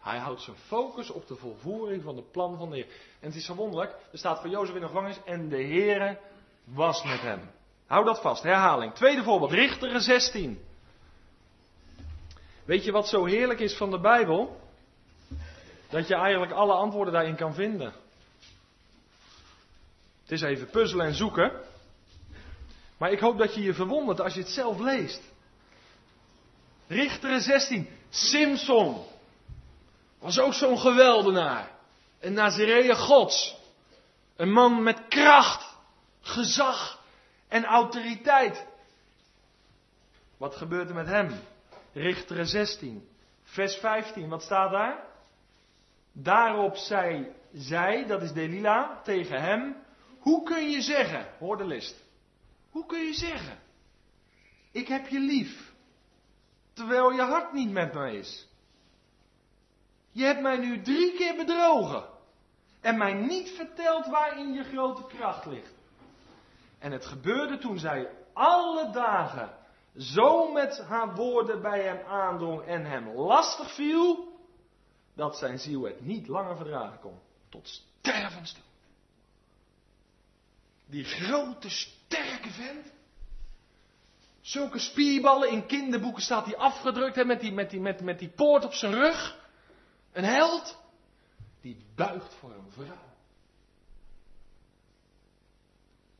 Hij 0.01 0.19
houdt 0.19 0.41
zijn 0.41 0.57
focus 0.57 1.11
op 1.11 1.27
de 1.27 1.37
volvoering 1.37 2.03
van 2.03 2.17
de 2.17 2.23
plan 2.23 2.59
van 2.59 2.71
de 2.71 2.77
Heer. 2.77 2.87
En 3.21 3.27
het 3.29 3.35
is 3.35 3.45
zo 3.45 3.55
wonderlijk, 3.55 3.95
er 4.13 4.19
staat 4.19 4.41
voor 4.41 4.51
Jozef 4.51 4.75
in 4.75 4.81
de 4.81 4.87
gevangenis 4.87 5.25
en 5.25 5.49
de 5.49 5.63
Heere 5.63 6.19
was 6.65 7.05
met 7.05 7.21
hem. 7.21 7.51
Hou 7.87 8.05
dat 8.05 8.21
vast, 8.21 8.43
herhaling. 8.43 8.95
Tweede 8.95 9.23
voorbeeld, 9.23 9.53
Richteren 9.53 10.01
16. 10.01 10.65
Weet 12.65 12.85
je 12.85 12.93
wat 12.93 13.09
zo 13.09 13.25
heerlijk 13.25 13.61
is 13.61 13.77
van 13.77 13.91
de 13.91 14.01
Bijbel? 14.01 14.61
Dat 15.89 16.09
je 16.09 16.15
eigenlijk 16.15 16.53
alle 16.53 16.73
antwoorden 16.73 17.13
daarin 17.13 17.37
kan 17.37 17.55
vinden. 17.55 17.93
Het 20.23 20.31
is 20.31 20.43
even 20.43 20.71
puzzelen 20.71 21.07
en 21.07 21.15
zoeken. 21.15 21.53
Maar 23.01 23.13
ik 23.13 23.21
hoop 23.21 23.39
dat 23.39 23.55
je 23.55 23.63
je 23.63 23.75
verwondert 23.75 24.21
als 24.21 24.35
je 24.35 24.41
het 24.41 24.49
zelf 24.49 24.79
leest. 24.79 25.23
Richteren 26.87 27.41
16. 27.41 27.89
Simson. 28.09 29.05
Was 30.19 30.39
ook 30.39 30.55
zo'n 30.55 30.79
geweldenaar. 30.79 31.71
Een 32.21 32.33
Nazireeën 32.33 32.97
gods. 32.97 33.57
Een 34.37 34.53
man 34.53 34.83
met 34.83 35.09
kracht, 35.09 35.77
gezag 36.21 37.03
en 37.49 37.65
autoriteit. 37.65 38.67
Wat 40.37 40.57
gebeurt 40.57 40.89
er 40.89 40.95
met 40.95 41.07
hem? 41.07 41.41
Richteren 41.93 42.47
16. 42.47 43.09
Vers 43.43 43.75
15. 43.75 44.29
Wat 44.29 44.43
staat 44.43 44.71
daar? 44.71 45.05
Daarop 46.13 46.77
zei 46.77 47.33
zij, 47.53 48.07
dat 48.07 48.23
is 48.23 48.33
Delila, 48.33 49.01
tegen 49.05 49.41
hem. 49.41 49.77
Hoe 50.19 50.43
kun 50.43 50.71
je 50.71 50.83
zeggen, 50.83 51.27
hoor 51.39 51.57
de 51.57 51.67
list. 51.67 52.09
Hoe 52.71 52.87
kun 52.87 53.01
je 53.01 53.15
zeggen? 53.15 53.59
Ik 54.73 54.89
heb 54.89 55.07
je 55.07 55.19
lief. 55.19 55.73
Terwijl 56.73 57.13
je 57.13 57.23
hart 57.23 57.53
niet 57.53 57.71
met 57.71 57.95
mij 57.95 58.15
is. 58.15 58.49
Je 60.11 60.25
hebt 60.25 60.41
mij 60.41 60.57
nu 60.57 60.83
drie 60.83 61.15
keer 61.17 61.37
bedrogen. 61.37 62.09
En 62.81 62.99
mij 62.99 63.13
niet 63.13 63.51
verteld 63.51 64.07
waarin 64.07 64.53
je 64.53 64.65
grote 64.65 65.07
kracht 65.07 65.47
ligt. 65.47 65.75
En 66.79 66.93
het 66.93 67.07
gebeurde 67.07 67.59
toen 67.59 67.79
zij 67.79 68.11
alle 68.33 68.91
dagen 68.91 69.59
zo 69.97 70.53
met 70.53 70.79
haar 70.81 71.15
woorden 71.15 71.63
bij 71.63 71.83
hem 71.83 72.07
aandrong 72.07 72.63
en 72.63 72.85
hem 72.85 73.09
lastig 73.17 73.75
viel, 73.75 74.29
dat 75.15 75.37
zijn 75.37 75.59
ziel 75.59 75.83
het 75.83 76.01
niet 76.01 76.29
langer 76.29 76.57
verdragen 76.57 77.01
kon. 77.01 77.19
Tot 77.49 77.69
stervens 77.69 78.53
toe. 78.53 78.63
Die 80.91 81.05
grote, 81.05 81.71
sterke 81.71 82.51
vent. 82.51 82.93
Zulke 84.41 84.79
spierballen 84.79 85.51
in 85.51 85.67
kinderboeken 85.67 86.23
staat 86.23 86.45
hij 86.45 86.57
afgedrukt 86.57 87.17
hè, 87.17 87.25
met, 87.25 87.41
die, 87.41 87.53
met, 87.53 87.71
die, 87.71 87.81
met, 87.81 88.01
met 88.01 88.19
die 88.19 88.29
poort 88.29 88.65
op 88.65 88.73
zijn 88.73 88.95
rug. 88.95 89.39
Een 90.13 90.25
held. 90.25 90.79
Die 91.61 91.85
buigt 91.95 92.35
voor 92.35 92.51
een 92.51 92.71
vrouw. 92.71 93.09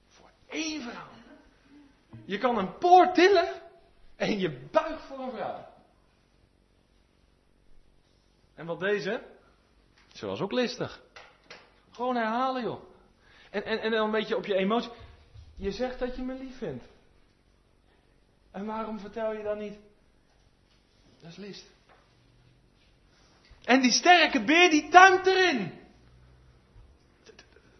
Voor 0.09 0.31
één 0.49 0.83
vrouw. 0.83 1.09
Je 2.25 2.39
kan 2.39 2.59
een 2.59 2.79
poort 2.79 3.15
tillen 3.15 3.63
en 4.17 4.39
je 4.39 4.69
buigt 4.71 5.03
voor 5.03 5.19
een 5.19 5.31
vrouw. 5.31 5.67
En 8.55 8.67
wat 8.67 8.81
deze? 8.81 9.23
Ze 10.13 10.27
was 10.27 10.41
ook 10.41 10.53
listig. 10.53 11.01
Gewoon 11.91 12.17
herhalen, 12.17 12.63
joh. 12.63 12.90
En, 13.51 13.65
en, 13.65 13.81
en 13.81 13.91
dan 13.91 14.05
een 14.05 14.11
beetje 14.11 14.37
op 14.37 14.47
je 14.47 14.55
emotie. 14.55 14.91
Je 15.57 15.73
zegt 15.73 15.99
dat 15.99 16.17
je 16.17 16.23
me 16.23 16.35
lief 16.35 16.59
vindt. 16.59 16.85
En 18.51 18.67
waarom 18.67 18.99
vertel 18.99 19.33
je 19.33 19.43
dan 19.43 19.59
niet? 19.59 19.79
Dat 21.21 21.31
is 21.31 21.37
list. 21.37 21.67
En 23.65 23.81
die 23.81 23.93
sterke 23.93 24.45
beer 24.45 24.71
die 24.71 24.89
tuimt 24.89 25.27
erin. 25.27 25.73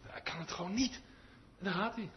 Hij 0.03 0.21
kan 0.21 0.39
het 0.39 0.51
gewoon 0.51 0.75
niet. 0.75 1.01
Daar 1.59 1.73
gaat 1.73 1.95
hij. 1.95 2.11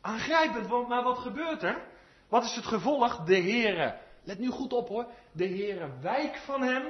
Aangrijpend, 0.00 0.88
maar 0.88 1.02
wat 1.02 1.18
gebeurt 1.18 1.62
er? 1.62 1.82
Wat 2.28 2.44
is 2.44 2.54
het 2.54 2.66
gevolg? 2.66 3.24
De 3.24 3.40
Heere, 3.40 4.00
let 4.22 4.38
nu 4.38 4.48
goed 4.48 4.72
op 4.72 4.88
hoor, 4.88 5.06
de 5.32 5.46
Heere 5.48 5.98
wijk 6.00 6.36
van 6.36 6.62
hem 6.62 6.84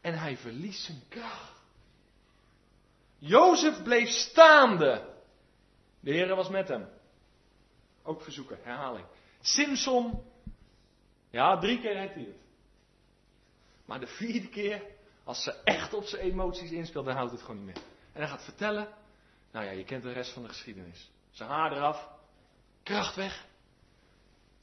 en 0.00 0.18
hij 0.18 0.36
verliest 0.36 0.84
zijn 0.84 1.02
kracht. 1.08 1.55
Jozef 3.18 3.82
bleef 3.82 4.08
staande. 4.08 5.14
De 6.00 6.10
Heere 6.10 6.34
was 6.34 6.48
met 6.48 6.68
hem. 6.68 6.88
Ook 8.02 8.22
verzoeken, 8.22 8.58
herhaling. 8.62 9.06
Simson, 9.40 10.22
ja, 11.30 11.58
drie 11.58 11.80
keer 11.80 11.92
redt 11.92 12.14
hij 12.14 12.22
het. 12.22 12.44
Maar 13.84 14.00
de 14.00 14.06
vierde 14.06 14.48
keer, 14.48 14.82
als 15.24 15.42
ze 15.42 15.52
echt 15.64 15.94
op 15.94 16.04
zijn 16.04 16.22
emoties 16.22 16.70
inspeelt, 16.70 17.04
dan 17.04 17.16
houdt 17.16 17.32
het 17.32 17.40
gewoon 17.40 17.56
niet 17.56 17.74
meer. 17.74 17.84
En 18.12 18.20
hij 18.20 18.28
gaat 18.28 18.44
vertellen, 18.44 18.88
nou 19.52 19.64
ja, 19.64 19.70
je 19.70 19.84
kent 19.84 20.02
de 20.02 20.12
rest 20.12 20.32
van 20.32 20.42
de 20.42 20.48
geschiedenis. 20.48 21.10
Zijn 21.30 21.48
haar 21.48 21.72
eraf, 21.72 22.08
kracht 22.82 23.14
weg. 23.14 23.46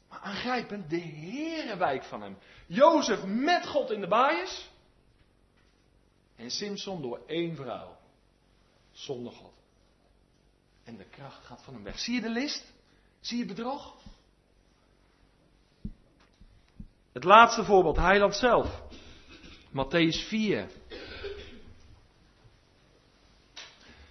Maar 0.09 0.19
aangrijpend, 0.19 0.89
de 0.89 1.01
Heere 1.01 1.77
wijk 1.77 2.03
van 2.03 2.21
hem. 2.21 2.37
Jozef 2.65 3.23
met 3.25 3.67
God 3.67 3.91
in 3.91 4.01
de 4.01 4.07
baaiers. 4.07 4.69
En 6.35 6.51
Simson 6.51 7.01
door 7.01 7.21
één 7.27 7.55
vrouw. 7.55 7.97
Zonder 8.93 9.33
God. 9.33 9.53
En 10.83 10.97
de 10.97 11.05
kracht 11.05 11.45
gaat 11.45 11.61
van 11.63 11.73
hem 11.73 11.83
weg. 11.83 11.99
Zie 11.99 12.13
je 12.13 12.21
de 12.21 12.29
list? 12.29 12.73
Zie 13.19 13.37
je 13.37 13.45
bedrog? 13.45 13.95
Het 17.11 17.23
laatste 17.23 17.63
voorbeeld, 17.63 17.97
Heiland 17.97 18.35
zelf. 18.35 18.81
Matthäus 19.69 20.27
4. 20.27 20.69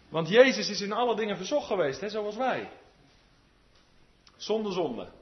Want 0.08 0.28
Jezus 0.28 0.68
is 0.68 0.80
in 0.80 0.92
alle 0.92 1.16
dingen 1.16 1.36
verzocht 1.36 1.66
geweest, 1.66 2.00
hè, 2.00 2.08
zoals 2.08 2.36
wij. 2.36 2.70
Zonder 4.36 4.72
zonde. 4.72 5.12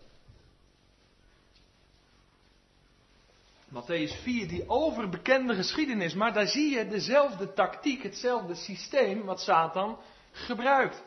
Matthäus 3.71 4.15
4, 4.23 4.49
die 4.49 4.69
overbekende 4.69 5.55
geschiedenis, 5.55 6.15
maar 6.15 6.33
daar 6.33 6.47
zie 6.47 6.77
je 6.77 6.87
dezelfde 6.87 7.53
tactiek, 7.53 8.03
hetzelfde 8.03 8.55
systeem 8.55 9.25
wat 9.25 9.41
Satan 9.41 9.99
gebruikt. 10.33 11.03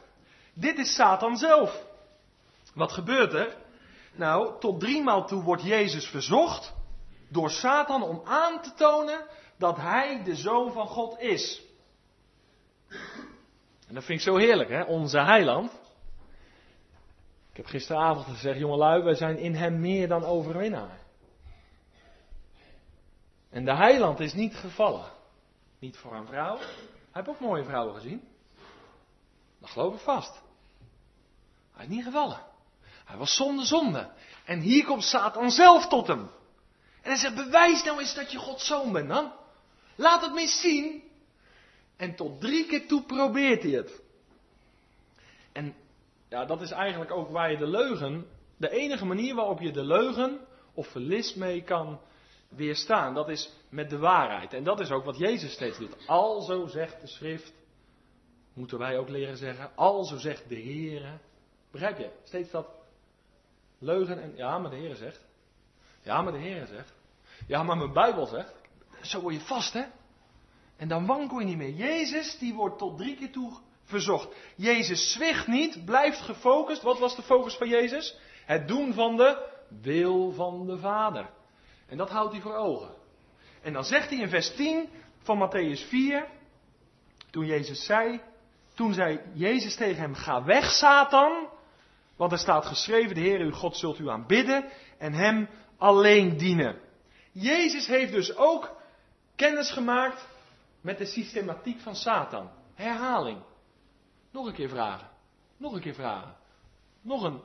Dit 0.54 0.78
is 0.78 0.96
Satan 0.96 1.38
zelf. 1.38 1.86
Wat 2.74 2.92
gebeurt 2.92 3.34
er? 3.34 3.58
Nou, 4.16 4.60
tot 4.60 4.80
driemaal 4.80 5.28
toe 5.28 5.44
wordt 5.44 5.64
Jezus 5.64 6.08
verzocht 6.08 6.74
door 7.30 7.50
Satan 7.50 8.04
om 8.04 8.22
aan 8.26 8.62
te 8.62 8.74
tonen 8.74 9.26
dat 9.58 9.78
hij 9.78 10.24
de 10.24 10.36
zoon 10.36 10.72
van 10.72 10.88
God 10.88 11.20
is. 11.20 11.62
En 13.88 13.94
dat 13.94 14.04
vind 14.04 14.20
ik 14.20 14.26
zo 14.26 14.38
heerlijk, 14.38 14.70
hè? 14.70 14.84
Onze 14.84 15.20
heiland. 15.20 15.72
Ik 17.52 17.58
heb 17.58 17.66
gisteravond 17.66 18.26
gezegd, 18.26 18.60
jongelui, 18.60 19.04
wij 19.04 19.16
zijn 19.16 19.38
in 19.38 19.56
hem 19.56 19.80
meer 19.80 20.08
dan 20.08 20.26
overwinnaar. 20.26 21.03
En 23.54 23.66
de 23.66 23.76
heiland 23.76 24.20
is 24.20 24.34
niet 24.34 24.56
gevallen. 24.56 25.06
Niet 25.80 25.98
voor 25.98 26.16
een 26.16 26.26
vrouw. 26.26 26.58
Hij 26.58 26.68
heeft 27.12 27.28
ook 27.28 27.40
mooie 27.40 27.64
vrouwen 27.64 27.96
gezien. 27.96 28.24
Dat 29.60 29.70
geloof 29.70 29.94
ik 29.94 30.00
vast. 30.00 30.42
Hij 31.74 31.86
is 31.86 31.92
niet 31.92 32.04
gevallen. 32.04 32.42
Hij 33.06 33.18
was 33.18 33.36
zonder 33.36 33.66
zonde. 33.66 34.10
En 34.46 34.60
hier 34.60 34.86
komt 34.86 35.04
Satan 35.04 35.52
zelf 35.52 35.88
tot 35.88 36.08
hem. 36.08 36.20
En 37.02 37.10
hij 37.10 37.16
zegt, 37.16 37.36
bewijs 37.36 37.84
nou 37.84 38.00
eens 38.00 38.16
dat 38.16 38.32
je 38.32 38.38
Gods 38.38 38.66
zoon 38.66 38.92
bent 38.92 39.10
dan. 39.10 39.32
Laat 39.96 40.22
het 40.22 40.34
me 40.34 40.48
zien. 40.48 41.04
En 41.98 42.16
tot 42.16 42.42
drie 42.42 42.66
keer 42.66 42.88
toe 42.88 43.04
probeert 43.04 43.64
hij 43.64 43.72
het. 43.72 44.02
En 45.52 45.76
ja, 46.30 46.46
dat 46.46 46.62
is 46.62 46.72
eigenlijk 46.72 47.12
ook 47.12 47.30
waar 47.30 47.52
je 47.52 47.58
de 47.58 47.68
leugen, 47.68 48.28
de 48.58 48.70
enige 48.70 49.06
manier 49.06 49.36
waarop 49.36 49.60
je 49.60 49.72
de 49.72 49.84
leugen 49.84 50.40
of 50.74 50.88
verlis 50.88 51.34
mee 51.34 51.64
kan 51.64 52.00
weerstaan. 52.56 53.14
Dat 53.14 53.30
is 53.30 53.52
met 53.70 53.90
de 53.90 53.98
waarheid. 53.98 54.54
En 54.54 54.64
dat 54.64 54.80
is 54.80 54.92
ook 54.92 55.06
wat 55.06 55.18
Jezus 55.18 55.54
steeds 55.54 55.78
doet. 55.78 56.08
Al 56.08 56.42
zo 56.42 56.68
zegt 56.68 57.02
de 57.02 57.08
schrift, 57.08 57.54
moeten 58.54 58.78
wij 58.78 58.98
ook 58.98 59.10
leren 59.10 59.38
zeggen, 59.38 59.72
al 59.76 60.04
zo 60.04 60.18
zegt 60.18 60.50
de 60.50 60.56
Heer. 60.56 61.20
Begrijp 61.72 61.98
je? 61.98 62.10
Steeds 62.24 62.52
dat 62.52 62.68
leugen 63.80 64.22
en, 64.22 64.36
ja, 64.36 64.58
maar 64.58 64.72
de 64.72 64.78
Heer 64.78 64.96
zegt. 64.96 65.26
Ja, 66.02 66.22
maar 66.22 66.34
de 66.34 66.40
Heer 66.40 66.66
zegt. 66.66 66.94
Ja, 67.48 67.64
maar 67.64 67.78
mijn 67.78 67.94
Bijbel 67.94 68.26
zegt. 68.26 68.54
Zo 69.02 69.22
word 69.22 69.34
je 69.34 69.42
vast, 69.42 69.74
hè? 69.74 69.84
En 70.78 70.88
dan 70.88 71.06
wankel 71.06 71.40
je 71.40 71.46
niet 71.46 71.58
meer. 71.58 71.74
Jezus, 71.74 72.38
die 72.38 72.54
wordt 72.54 72.78
tot 72.78 72.98
drie 72.98 73.16
keer 73.16 73.32
toe 73.32 73.58
verzocht. 73.84 74.36
Jezus 74.56 75.12
zwicht 75.12 75.48
niet, 75.48 75.86
blijft 75.86 76.22
gefocust. 76.22 76.82
Wat 76.82 77.00
was 77.00 77.16
de 77.16 77.22
focus 77.22 77.56
van 77.56 77.68
Jezus? 77.68 78.18
Het 78.46 78.68
doen 78.68 78.94
van 78.94 79.18
de 79.18 79.50
wil 79.82 80.32
van 80.32 80.66
de 80.66 80.78
Vader. 80.78 81.30
En 81.94 82.00
dat 82.00 82.10
houdt 82.10 82.32
hij 82.32 82.42
voor 82.42 82.56
ogen. 82.56 82.94
En 83.62 83.74
dan 83.74 83.84
zegt 83.84 84.10
hij 84.10 84.20
in 84.20 84.30
vers 84.30 84.56
10 84.56 84.90
van 85.22 85.50
Matthäus 85.50 85.88
4, 85.88 86.28
toen 87.30 87.46
Jezus 87.46 87.86
zei, 87.86 88.22
toen 88.74 88.94
zei 88.94 89.20
Jezus 89.34 89.76
tegen 89.76 90.02
hem, 90.02 90.14
ga 90.14 90.44
weg 90.44 90.72
Satan, 90.72 91.50
want 92.16 92.32
er 92.32 92.38
staat 92.38 92.66
geschreven, 92.66 93.16
de 93.16 93.22
Heer 93.22 93.40
uw 93.40 93.52
God 93.52 93.78
zult 93.78 94.00
u 94.00 94.10
aanbidden 94.10 94.70
en 94.98 95.14
hem 95.14 95.50
alleen 95.78 96.38
dienen. 96.38 96.80
Jezus 97.32 97.88
heeft 97.88 98.12
dus 98.12 98.36
ook 98.36 98.76
kennis 99.36 99.72
gemaakt 99.72 100.28
met 100.82 100.98
de 100.98 101.06
systematiek 101.06 101.80
van 101.80 101.96
Satan. 101.96 102.52
Herhaling. 102.74 103.42
Nog 104.32 104.46
een 104.46 104.54
keer 104.54 104.70
vragen. 104.70 105.10
Nog 105.58 105.74
een 105.74 105.82
keer 105.82 105.94
vragen. 105.94 106.36
Nog 107.02 107.24
een 107.24 107.42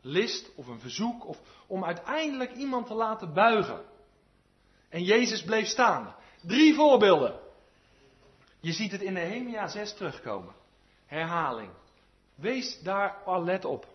list 0.00 0.54
of 0.54 0.66
een 0.66 0.80
verzoek 0.80 1.26
of 1.26 1.38
om 1.66 1.84
uiteindelijk 1.84 2.52
iemand 2.52 2.86
te 2.86 2.94
laten 2.94 3.32
buigen. 3.32 3.84
En 4.88 5.02
Jezus 5.02 5.42
bleef 5.42 5.66
staan. 5.66 6.14
Drie 6.42 6.74
voorbeelden. 6.74 7.40
Je 8.60 8.72
ziet 8.72 8.92
het 8.92 9.02
in 9.02 9.12
Nehemia 9.12 9.68
6 9.68 9.94
terugkomen. 9.94 10.54
Herhaling. 11.06 11.70
Wees 12.34 12.80
daar 12.80 13.22
alert 13.24 13.64
op. 13.64 13.86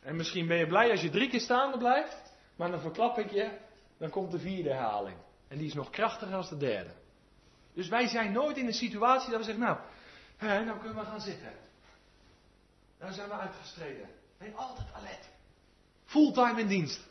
En 0.00 0.16
misschien 0.16 0.46
ben 0.46 0.56
je 0.56 0.66
blij 0.66 0.90
als 0.90 1.00
je 1.00 1.10
drie 1.10 1.28
keer 1.28 1.40
staande 1.40 1.78
blijft, 1.78 2.32
maar 2.56 2.70
dan 2.70 2.80
verklap 2.80 3.18
ik 3.18 3.30
je, 3.30 3.58
dan 3.98 4.10
komt 4.10 4.30
de 4.30 4.38
vierde 4.38 4.72
herhaling. 4.72 5.16
En 5.48 5.58
die 5.58 5.66
is 5.66 5.74
nog 5.74 5.90
krachtiger 5.90 6.34
als 6.34 6.48
de 6.48 6.56
derde. 6.56 6.90
Dus 7.74 7.88
wij 7.88 8.06
zijn 8.06 8.32
nooit 8.32 8.56
in 8.56 8.66
een 8.66 8.72
situatie 8.72 9.30
dat 9.30 9.38
we 9.38 9.44
zeggen, 9.44 9.64
nou, 9.64 9.78
hè, 10.36 10.64
nou 10.64 10.78
kunnen 10.78 10.98
we 10.98 11.04
gaan 11.04 11.20
zitten. 11.20 11.52
Nou 13.02 13.14
zijn 13.14 13.28
we 13.28 13.34
uitgestreden. 13.34 14.08
Nee, 14.38 14.52
altijd 14.54 14.86
alert. 14.92 15.28
Fulltime 16.04 16.60
in 16.60 16.66
dienst. 16.66 17.08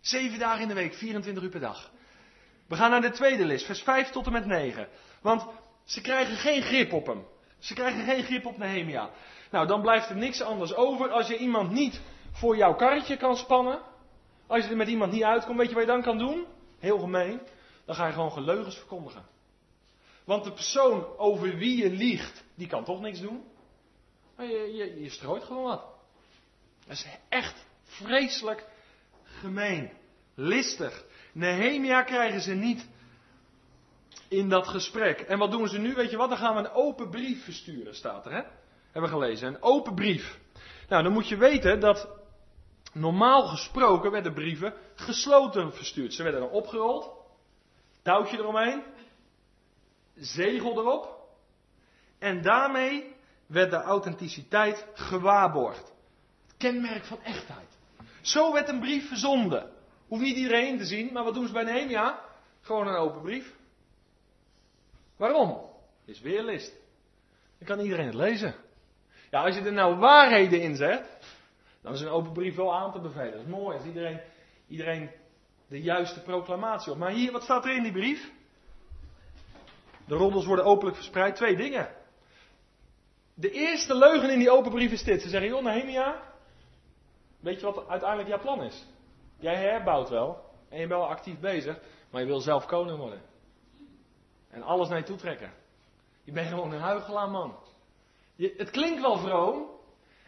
Zeven 0.00 0.38
dagen 0.38 0.62
in 0.62 0.68
de 0.68 0.74
week, 0.74 0.94
24 0.94 1.42
uur 1.42 1.50
per 1.50 1.60
dag. 1.60 1.90
We 2.66 2.76
gaan 2.76 2.90
naar 2.90 3.00
de 3.00 3.10
tweede 3.10 3.44
list, 3.44 3.66
vers 3.66 3.82
5 3.82 4.10
tot 4.10 4.26
en 4.26 4.32
met 4.32 4.46
9. 4.46 4.88
Want 5.20 5.46
ze 5.84 6.00
krijgen 6.00 6.36
geen 6.36 6.62
grip 6.62 6.92
op 6.92 7.06
hem. 7.06 7.26
Ze 7.58 7.74
krijgen 7.74 8.04
geen 8.04 8.22
grip 8.22 8.46
op 8.46 8.58
Nehemia. 8.58 9.10
Nou, 9.50 9.66
dan 9.66 9.80
blijft 9.80 10.08
er 10.08 10.16
niks 10.16 10.40
anders 10.42 10.74
over 10.74 11.10
als 11.10 11.28
je 11.28 11.36
iemand 11.36 11.70
niet 11.70 12.00
voor 12.32 12.56
jouw 12.56 12.74
karretje 12.74 13.16
kan 13.16 13.36
spannen. 13.36 13.80
Als 14.46 14.64
je 14.64 14.70
er 14.70 14.76
met 14.76 14.88
iemand 14.88 15.12
niet 15.12 15.24
uitkomt, 15.24 15.58
weet 15.58 15.68
je 15.68 15.74
wat 15.74 15.84
je 15.84 15.90
dan 15.90 16.02
kan 16.02 16.18
doen? 16.18 16.46
Heel 16.78 16.98
gemeen. 16.98 17.40
Dan 17.84 17.94
ga 17.94 18.06
je 18.06 18.12
gewoon 18.12 18.32
geleugens 18.32 18.76
verkondigen. 18.76 19.26
Want 20.24 20.44
de 20.44 20.52
persoon 20.52 21.06
over 21.16 21.56
wie 21.56 21.82
je 21.82 21.90
liegt, 21.90 22.44
die 22.54 22.66
kan 22.66 22.84
toch 22.84 23.00
niks 23.00 23.20
doen. 23.20 23.44
Je, 24.46 25.00
je 25.00 25.10
strooit 25.10 25.44
gewoon 25.44 25.64
wat. 25.64 25.84
Dat 26.86 26.96
is 26.96 27.06
echt 27.28 27.66
vreselijk 27.84 28.66
gemeen. 29.22 29.90
Listig. 30.34 31.04
Nehemia 31.32 32.02
krijgen 32.02 32.40
ze 32.40 32.54
niet 32.54 32.88
in 34.28 34.48
dat 34.48 34.68
gesprek. 34.68 35.20
En 35.20 35.38
wat 35.38 35.50
doen 35.50 35.68
ze 35.68 35.78
nu? 35.78 35.94
Weet 35.94 36.10
je 36.10 36.16
wat? 36.16 36.28
Dan 36.28 36.38
gaan 36.38 36.54
we 36.54 36.60
een 36.60 36.70
open 36.70 37.10
brief 37.10 37.44
versturen, 37.44 37.94
staat 37.94 38.26
er, 38.26 38.32
hè? 38.32 38.42
Hebben 38.92 39.10
we 39.10 39.16
gelezen. 39.16 39.48
Een 39.48 39.62
open 39.62 39.94
brief. 39.94 40.38
Nou, 40.88 41.02
dan 41.02 41.12
moet 41.12 41.28
je 41.28 41.36
weten 41.36 41.80
dat 41.80 42.08
normaal 42.92 43.46
gesproken 43.46 44.10
werden 44.10 44.34
brieven 44.34 44.74
gesloten 44.94 45.72
verstuurd. 45.72 46.14
Ze 46.14 46.22
werden 46.22 46.40
dan 46.40 46.50
opgerold, 46.50 47.10
touwtje 48.02 48.38
eromheen, 48.38 48.82
zegel 50.14 50.78
erop. 50.78 51.28
En 52.18 52.42
daarmee 52.42 53.16
werd 53.48 53.70
de 53.70 53.76
authenticiteit 53.76 54.86
gewaarborgd. 54.94 55.92
Het 56.46 56.56
kenmerk 56.56 57.04
van 57.04 57.22
echtheid. 57.22 57.76
Zo 58.20 58.52
werd 58.52 58.68
een 58.68 58.80
brief 58.80 59.08
verzonden. 59.08 59.70
Hoeft 60.08 60.22
niet 60.22 60.36
iedereen 60.36 60.78
te 60.78 60.84
zien, 60.84 61.12
maar 61.12 61.24
wat 61.24 61.34
doen 61.34 61.46
ze 61.46 61.52
bij 61.52 61.64
Nehemia? 61.64 62.20
Gewoon 62.60 62.86
een 62.86 62.94
open 62.94 63.22
brief. 63.22 63.54
Waarom? 65.16 65.60
Is 66.04 66.20
weer 66.20 66.42
list. 66.42 66.72
Dan 67.58 67.68
kan 67.68 67.80
iedereen 67.80 68.06
het 68.06 68.14
lezen. 68.14 68.54
Ja, 69.30 69.44
als 69.44 69.54
je 69.54 69.60
er 69.60 69.72
nou 69.72 69.96
waarheden 69.96 70.60
in 70.60 70.76
zet, 70.76 71.06
dan 71.80 71.92
is 71.92 72.00
een 72.00 72.08
open 72.08 72.32
brief 72.32 72.56
wel 72.56 72.74
aan 72.74 72.92
te 72.92 73.00
bevelen. 73.00 73.32
Dat 73.32 73.40
is 73.40 73.46
mooi 73.46 73.76
als 73.76 73.86
iedereen, 73.86 74.20
iedereen 74.68 75.10
de 75.68 75.80
juiste 75.80 76.22
proclamatie 76.22 76.92
op. 76.92 76.98
Maar 76.98 77.10
hier, 77.10 77.32
wat 77.32 77.42
staat 77.42 77.64
er 77.64 77.76
in 77.76 77.82
die 77.82 77.92
brief? 77.92 78.30
De 80.06 80.14
roddels 80.14 80.46
worden 80.46 80.64
openlijk 80.64 80.96
verspreid. 80.96 81.36
Twee 81.36 81.56
dingen. 81.56 81.88
De 83.40 83.50
eerste 83.50 83.94
leugen 83.94 84.30
in 84.30 84.38
die 84.38 84.50
open 84.50 84.70
brief 84.70 84.92
is 84.92 85.02
dit. 85.02 85.22
Ze 85.22 85.28
zeggen, 85.28 85.50
joh, 85.50 85.62
Nehemia, 85.62 86.22
weet 87.40 87.60
je 87.60 87.72
wat 87.72 87.88
uiteindelijk 87.88 88.28
jouw 88.28 88.40
plan 88.40 88.62
is? 88.62 88.86
Jij 89.38 89.54
herbouwt 89.54 90.08
wel 90.08 90.44
en 90.68 90.80
je 90.80 90.86
bent 90.86 91.00
wel 91.00 91.08
actief 91.08 91.38
bezig, 91.40 91.78
maar 92.10 92.20
je 92.20 92.26
wil 92.26 92.40
zelf 92.40 92.66
koning 92.66 92.98
worden. 92.98 93.22
En 94.50 94.62
alles 94.62 94.88
naar 94.88 94.98
je 94.98 95.04
toe 95.04 95.16
trekken. 95.16 95.52
Je 96.24 96.32
bent 96.32 96.48
gewoon 96.48 96.72
een 96.72 96.80
huigelaar 96.80 97.30
man. 97.30 97.56
Je, 98.36 98.54
het 98.56 98.70
klinkt 98.70 99.00
wel 99.00 99.18
vroom. 99.18 99.70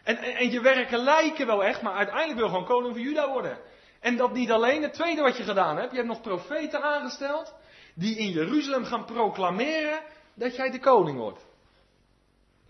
En, 0.03 0.17
en, 0.17 0.35
en, 0.35 0.51
je 0.51 0.61
werken 0.61 0.99
lijken 0.99 1.47
wel 1.47 1.63
echt, 1.63 1.81
maar 1.81 1.93
uiteindelijk 1.93 2.37
wil 2.37 2.45
je 2.45 2.51
gewoon 2.51 2.67
koning 2.67 2.93
van 2.93 3.03
Juda 3.03 3.31
worden. 3.31 3.57
En 3.99 4.17
dat 4.17 4.33
niet 4.33 4.51
alleen. 4.51 4.81
Het 4.81 4.93
tweede 4.93 5.21
wat 5.21 5.37
je 5.37 5.43
gedaan 5.43 5.77
hebt, 5.77 5.91
je 5.91 5.97
hebt 5.97 6.09
nog 6.09 6.21
profeten 6.21 6.81
aangesteld. 6.81 7.55
Die 7.95 8.17
in 8.17 8.29
Jeruzalem 8.29 8.83
gaan 8.83 9.05
proclameren 9.05 9.99
dat 10.33 10.55
jij 10.55 10.71
de 10.71 10.79
koning 10.79 11.17
wordt. 11.17 11.49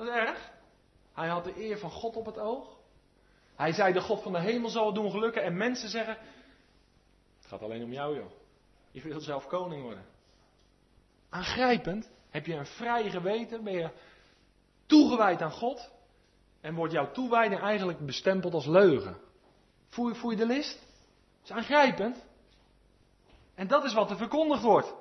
Dat 0.01 0.09
is 0.09 0.15
erg. 0.15 0.51
Hij 1.13 1.27
had 1.27 1.43
de 1.43 1.63
eer 1.63 1.77
van 1.77 1.91
God 1.91 2.15
op 2.15 2.25
het 2.25 2.37
oog. 2.37 2.77
Hij 3.55 3.71
zei, 3.71 3.93
de 3.93 4.01
God 4.01 4.21
van 4.23 4.31
de 4.31 4.39
hemel 4.39 4.69
zal 4.69 4.85
het 4.85 4.95
doen 4.95 5.11
gelukken. 5.11 5.43
En 5.43 5.57
mensen 5.57 5.89
zeggen, 5.89 6.17
het 7.37 7.47
gaat 7.47 7.61
alleen 7.61 7.83
om 7.83 7.91
jou 7.91 8.15
joh. 8.15 8.31
Je 8.91 9.01
wilt 9.01 9.23
zelf 9.23 9.47
koning 9.47 9.83
worden. 9.83 10.05
Aangrijpend. 11.29 12.11
Heb 12.29 12.45
je 12.45 12.53
een 12.53 12.65
vrij 12.65 13.09
geweten? 13.09 13.63
Ben 13.63 13.73
je 13.73 13.89
toegewijd 14.85 15.41
aan 15.41 15.51
God? 15.51 15.91
En 16.61 16.75
wordt 16.75 16.93
jouw 16.93 17.11
toewijding 17.11 17.61
eigenlijk 17.61 18.05
bestempeld 18.05 18.53
als 18.53 18.65
leugen? 18.65 19.17
Voel 19.89 20.29
je, 20.29 20.35
de 20.35 20.45
list? 20.45 20.79
Het 21.39 21.49
is 21.49 21.51
aangrijpend. 21.51 22.25
En 23.55 23.67
dat 23.67 23.83
is 23.83 23.93
wat 23.93 24.09
er 24.09 24.17
verkondigd 24.17 24.63
wordt. 24.63 24.93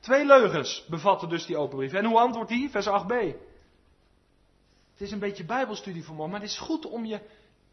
Twee 0.00 0.24
leugens 0.24 0.86
bevatten 0.88 1.28
dus 1.28 1.46
die 1.46 1.56
open 1.56 1.76
brief. 1.76 1.92
En 1.92 2.04
hoe 2.04 2.18
antwoordt 2.18 2.50
hij? 2.50 2.68
Vers 2.70 2.86
8b. 2.86 3.48
Het 5.00 5.08
is 5.08 5.14
een 5.14 5.20
beetje 5.20 5.44
bijbelstudie 5.44 6.04
voor 6.04 6.16
me, 6.16 6.26
maar 6.26 6.40
het 6.40 6.50
is 6.50 6.58
goed 6.58 6.86
om 6.86 7.04
je 7.04 7.20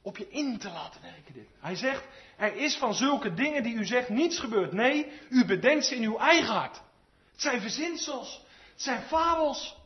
op 0.02 0.18
je 0.18 0.30
in 0.30 0.58
te 0.58 0.70
laten 0.70 1.02
werken 1.02 1.34
dit. 1.34 1.48
Hij 1.60 1.76
zegt, 1.76 2.08
er 2.38 2.56
is 2.56 2.78
van 2.78 2.94
zulke 2.94 3.34
dingen 3.34 3.64
die 3.64 3.76
u 3.76 3.86
zegt 3.86 4.10
niets 4.10 4.40
gebeurd. 4.40 4.72
Nee, 4.72 5.12
u 5.30 5.46
bedenkt 5.46 5.86
ze 5.86 5.96
in 5.96 6.04
uw 6.04 6.18
eigen 6.18 6.54
hart. 6.54 6.76
Het 7.32 7.42
zijn 7.42 7.62
verzinsels. 7.62 8.44
Het 8.72 8.82
zijn 8.82 9.02
fabels. 9.02 9.78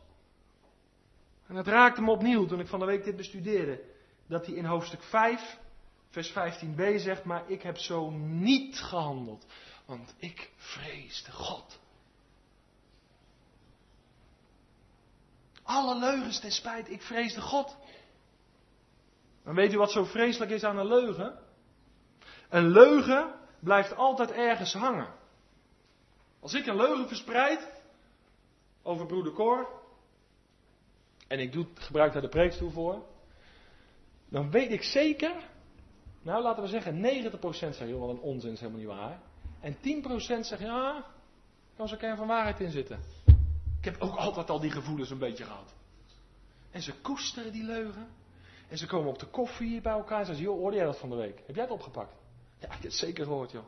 En 1.46 1.56
het 1.56 1.66
raakte 1.66 2.02
me 2.02 2.10
opnieuw 2.10 2.46
toen 2.46 2.60
ik 2.60 2.66
van 2.66 2.78
de 2.78 2.86
week 2.86 3.04
dit 3.04 3.16
bestudeerde. 3.16 3.80
Dat 4.28 4.46
hij 4.46 4.54
in 4.54 4.64
hoofdstuk 4.64 5.02
5, 5.02 5.58
vers 6.10 6.30
15b 6.30 6.94
zegt, 6.96 7.24
maar 7.24 7.50
ik 7.50 7.62
heb 7.62 7.78
zo 7.78 8.10
niet 8.10 8.80
gehandeld. 8.80 9.46
Want 9.84 10.14
ik 10.18 10.50
vreesde 10.56 11.32
God. 11.32 11.80
Alle 15.62 15.98
leugens 15.98 16.40
ten 16.40 16.50
spijt, 16.50 16.90
ik 16.90 17.02
vreesde 17.02 17.40
God. 17.40 17.76
En 19.44 19.54
weet 19.54 19.72
u 19.72 19.78
wat 19.78 19.90
zo 19.90 20.04
vreselijk 20.04 20.50
is 20.50 20.64
aan 20.64 20.78
een 20.78 20.86
leugen? 20.86 21.38
Een 22.48 22.68
leugen 22.68 23.34
blijft 23.60 23.96
altijd 23.96 24.30
ergens 24.30 24.72
hangen. 24.72 25.14
Als 26.40 26.54
ik 26.54 26.66
een 26.66 26.76
leugen 26.76 27.08
verspreid 27.08 27.70
over 28.82 29.06
broeder 29.06 29.32
Cor, 29.32 29.68
en 31.28 31.38
ik 31.38 31.52
doe, 31.52 31.66
gebruik 31.74 32.12
daar 32.12 32.22
de 32.22 32.28
preekstoel 32.28 32.70
voor, 32.70 33.02
dan 34.28 34.50
weet 34.50 34.70
ik 34.70 34.82
zeker, 34.82 35.32
nou 36.22 36.42
laten 36.42 36.62
we 36.62 36.68
zeggen 36.68 36.96
90% 37.32 37.38
zegt, 37.40 37.78
joh, 37.78 38.10
een 38.10 38.20
onzin 38.20 38.52
is 38.52 38.60
helemaal 38.60 38.80
niet 38.80 38.88
waar. 38.88 39.20
En 39.60 39.76
10% 39.76 39.78
zegt, 40.40 40.60
ja, 40.60 41.04
kan 41.76 41.88
zo'n 41.88 41.98
kern 41.98 42.16
van 42.16 42.26
waarheid 42.26 42.60
in 42.60 42.70
zitten. 42.70 43.00
Ik 43.82 43.92
heb 43.92 44.00
ook 44.00 44.16
altijd 44.16 44.50
al 44.50 44.60
die 44.60 44.70
gevoelens 44.70 45.10
een 45.10 45.18
beetje 45.18 45.44
gehad. 45.44 45.74
En 46.70 46.82
ze 46.82 46.92
koesteren 47.00 47.52
die 47.52 47.64
leugen. 47.64 48.08
En 48.68 48.78
ze 48.78 48.86
komen 48.86 49.08
op 49.08 49.18
de 49.18 49.26
koffie 49.26 49.80
bij 49.80 49.92
elkaar 49.92 50.18
en 50.18 50.26
zeggen, 50.26 50.44
joh, 50.44 50.58
hoorde 50.58 50.76
jij 50.76 50.84
dat 50.84 50.98
van 50.98 51.10
de 51.10 51.16
week? 51.16 51.42
Heb 51.46 51.54
jij 51.54 51.64
het 51.64 51.72
opgepakt? 51.72 52.14
Ja, 52.58 52.66
ik 52.66 52.72
heb 52.72 52.82
het 52.82 52.94
zeker 52.94 53.24
gehoord, 53.24 53.50
joh. 53.50 53.64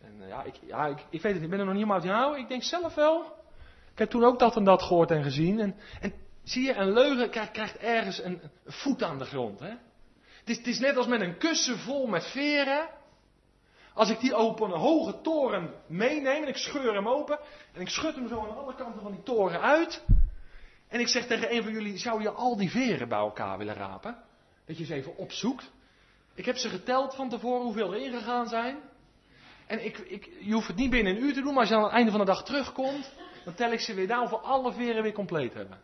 En 0.00 0.14
uh, 0.20 0.28
ja, 0.28 0.42
ik, 0.42 0.54
ja 0.66 0.86
ik, 0.86 1.04
ik, 1.10 1.22
weet 1.22 1.34
het, 1.34 1.42
ik 1.42 1.50
ben 1.50 1.58
er 1.58 1.64
nog 1.64 1.74
niet 1.74 1.84
helemaal 1.84 2.02
uit. 2.02 2.20
Nou, 2.20 2.38
ik 2.38 2.48
denk 2.48 2.62
zelf 2.62 2.94
wel. 2.94 3.22
Ik 3.92 3.98
heb 3.98 4.10
toen 4.10 4.24
ook 4.24 4.38
dat 4.38 4.56
en 4.56 4.64
dat 4.64 4.82
gehoord 4.82 5.10
en 5.10 5.22
gezien. 5.22 5.60
En, 5.60 5.76
en 6.00 6.12
zie 6.42 6.64
je, 6.64 6.74
een 6.74 6.92
leugen 6.92 7.30
krijgt, 7.30 7.50
krijgt 7.50 7.76
ergens 7.76 8.22
een, 8.22 8.40
een, 8.42 8.72
voet 8.72 9.02
aan 9.02 9.18
de 9.18 9.24
grond. 9.24 9.60
Hè? 9.60 9.68
Het, 10.38 10.48
is, 10.48 10.56
het 10.56 10.66
is 10.66 10.78
net 10.78 10.96
als 10.96 11.06
met 11.06 11.20
een 11.20 11.38
kussen 11.38 11.78
vol 11.78 12.06
met 12.06 12.24
veren. 12.24 12.88
Als 13.94 14.10
ik 14.10 14.20
die 14.20 14.36
op 14.36 14.60
een 14.60 14.70
hoge 14.70 15.20
toren 15.20 15.74
meeneem 15.86 16.42
en 16.42 16.48
ik 16.48 16.56
scheur 16.56 16.94
hem 16.94 17.08
open 17.08 17.38
en 17.72 17.80
ik 17.80 17.88
schud 17.88 18.14
hem 18.14 18.28
zo 18.28 18.40
aan 18.40 18.56
alle 18.56 18.74
kanten 18.74 19.02
van 19.02 19.12
die 19.12 19.22
toren 19.22 19.60
uit. 19.60 20.04
En 20.88 21.00
ik 21.00 21.08
zeg 21.08 21.26
tegen 21.26 21.54
een 21.54 21.62
van 21.62 21.72
jullie, 21.72 21.98
zou 21.98 22.22
je 22.22 22.30
al 22.30 22.56
die 22.56 22.70
veren 22.70 23.08
bij 23.08 23.18
elkaar 23.18 23.58
willen 23.58 23.74
rapen? 23.74 24.16
Dat 24.66 24.78
je 24.78 24.84
ze 24.84 24.94
even 24.94 25.16
opzoekt. 25.16 25.70
Ik 26.34 26.44
heb 26.44 26.56
ze 26.56 26.68
geteld 26.68 27.14
van 27.14 27.28
tevoren 27.28 27.62
hoeveel 27.62 27.94
er 27.94 28.00
ingegaan 28.00 28.48
zijn. 28.48 28.76
En 29.66 29.84
ik, 29.84 29.98
ik, 29.98 30.30
je 30.40 30.52
hoeft 30.52 30.66
het 30.66 30.76
niet 30.76 30.90
binnen 30.90 31.16
een 31.16 31.22
uur 31.22 31.32
te 31.32 31.40
doen, 31.40 31.52
maar 31.52 31.60
als 31.60 31.68
je 31.68 31.74
aan 31.74 31.82
het 31.82 31.92
einde 31.92 32.10
van 32.10 32.20
de 32.20 32.26
dag 32.26 32.44
terugkomt, 32.44 33.12
dan 33.44 33.54
tel 33.54 33.72
ik 33.72 33.80
ze 33.80 33.94
weer 33.94 34.08
down 34.08 34.28
voor 34.28 34.38
alle 34.38 34.72
veren 34.72 35.02
weer 35.02 35.12
compleet 35.12 35.54
hebben. 35.54 35.80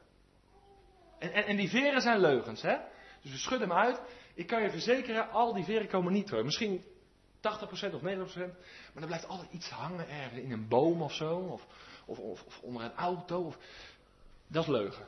En, 1.18 1.32
en, 1.32 1.44
en 1.44 1.56
die 1.56 1.68
veren 1.68 2.00
zijn 2.00 2.20
leugens, 2.20 2.62
hè? 2.62 2.76
Dus 3.22 3.30
we 3.30 3.38
schudden 3.38 3.68
hem 3.68 3.78
uit. 3.78 4.00
Ik 4.34 4.46
kan 4.46 4.62
je 4.62 4.70
verzekeren, 4.70 5.30
al 5.30 5.52
die 5.52 5.64
veren 5.64 5.88
komen 5.88 6.12
niet 6.12 6.26
terug. 6.26 6.44
Misschien 6.44 6.84
80% 7.38 7.94
of 7.94 8.00
90%. 8.00 8.04
Maar 8.92 9.02
er 9.02 9.06
blijft 9.06 9.28
altijd 9.28 9.52
iets 9.52 9.70
hangen 9.70 10.08
ergens 10.08 10.40
in 10.40 10.52
een 10.52 10.68
boom 10.68 11.02
of 11.02 11.12
zo. 11.12 11.36
Of, 11.36 11.66
of, 12.04 12.18
of, 12.18 12.60
onder 12.62 12.82
een 12.82 12.94
auto. 12.94 13.40
Of... 13.40 13.58
Dat 14.46 14.62
is 14.62 14.68
leugen. 14.68 15.06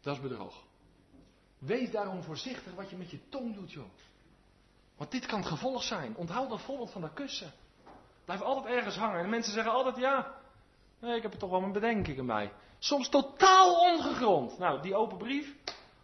Dat 0.00 0.16
is 0.16 0.22
bedrog. 0.22 0.62
Wees 1.58 1.90
daarom 1.90 2.22
voorzichtig 2.22 2.74
wat 2.74 2.90
je 2.90 2.96
met 2.96 3.10
je 3.10 3.28
tong 3.28 3.54
doet, 3.54 3.72
joh. 3.72 3.88
Want 4.96 5.10
dit 5.10 5.26
kan 5.26 5.38
het 5.38 5.48
gevolg 5.48 5.82
zijn. 5.82 6.16
Onthoud 6.16 6.50
dat 6.50 6.60
voorbeeld 6.60 6.90
van 6.90 7.00
dat 7.00 7.12
kussen. 7.12 7.52
Blijf 8.24 8.40
altijd 8.40 8.74
ergens 8.74 8.96
hangen. 8.96 9.24
En 9.24 9.30
mensen 9.30 9.52
zeggen 9.52 9.72
altijd 9.72 9.96
ja. 9.96 10.34
Nee, 10.98 11.16
ik 11.16 11.22
heb 11.22 11.32
er 11.32 11.38
toch 11.38 11.50
wel 11.50 11.60
mijn 11.60 11.72
bedenkingen 11.72 12.26
bij. 12.26 12.52
Soms 12.78 13.08
totaal 13.08 13.80
ongegrond. 13.80 14.58
Nou, 14.58 14.82
die 14.82 14.94
open 14.94 15.18
brief, 15.18 15.54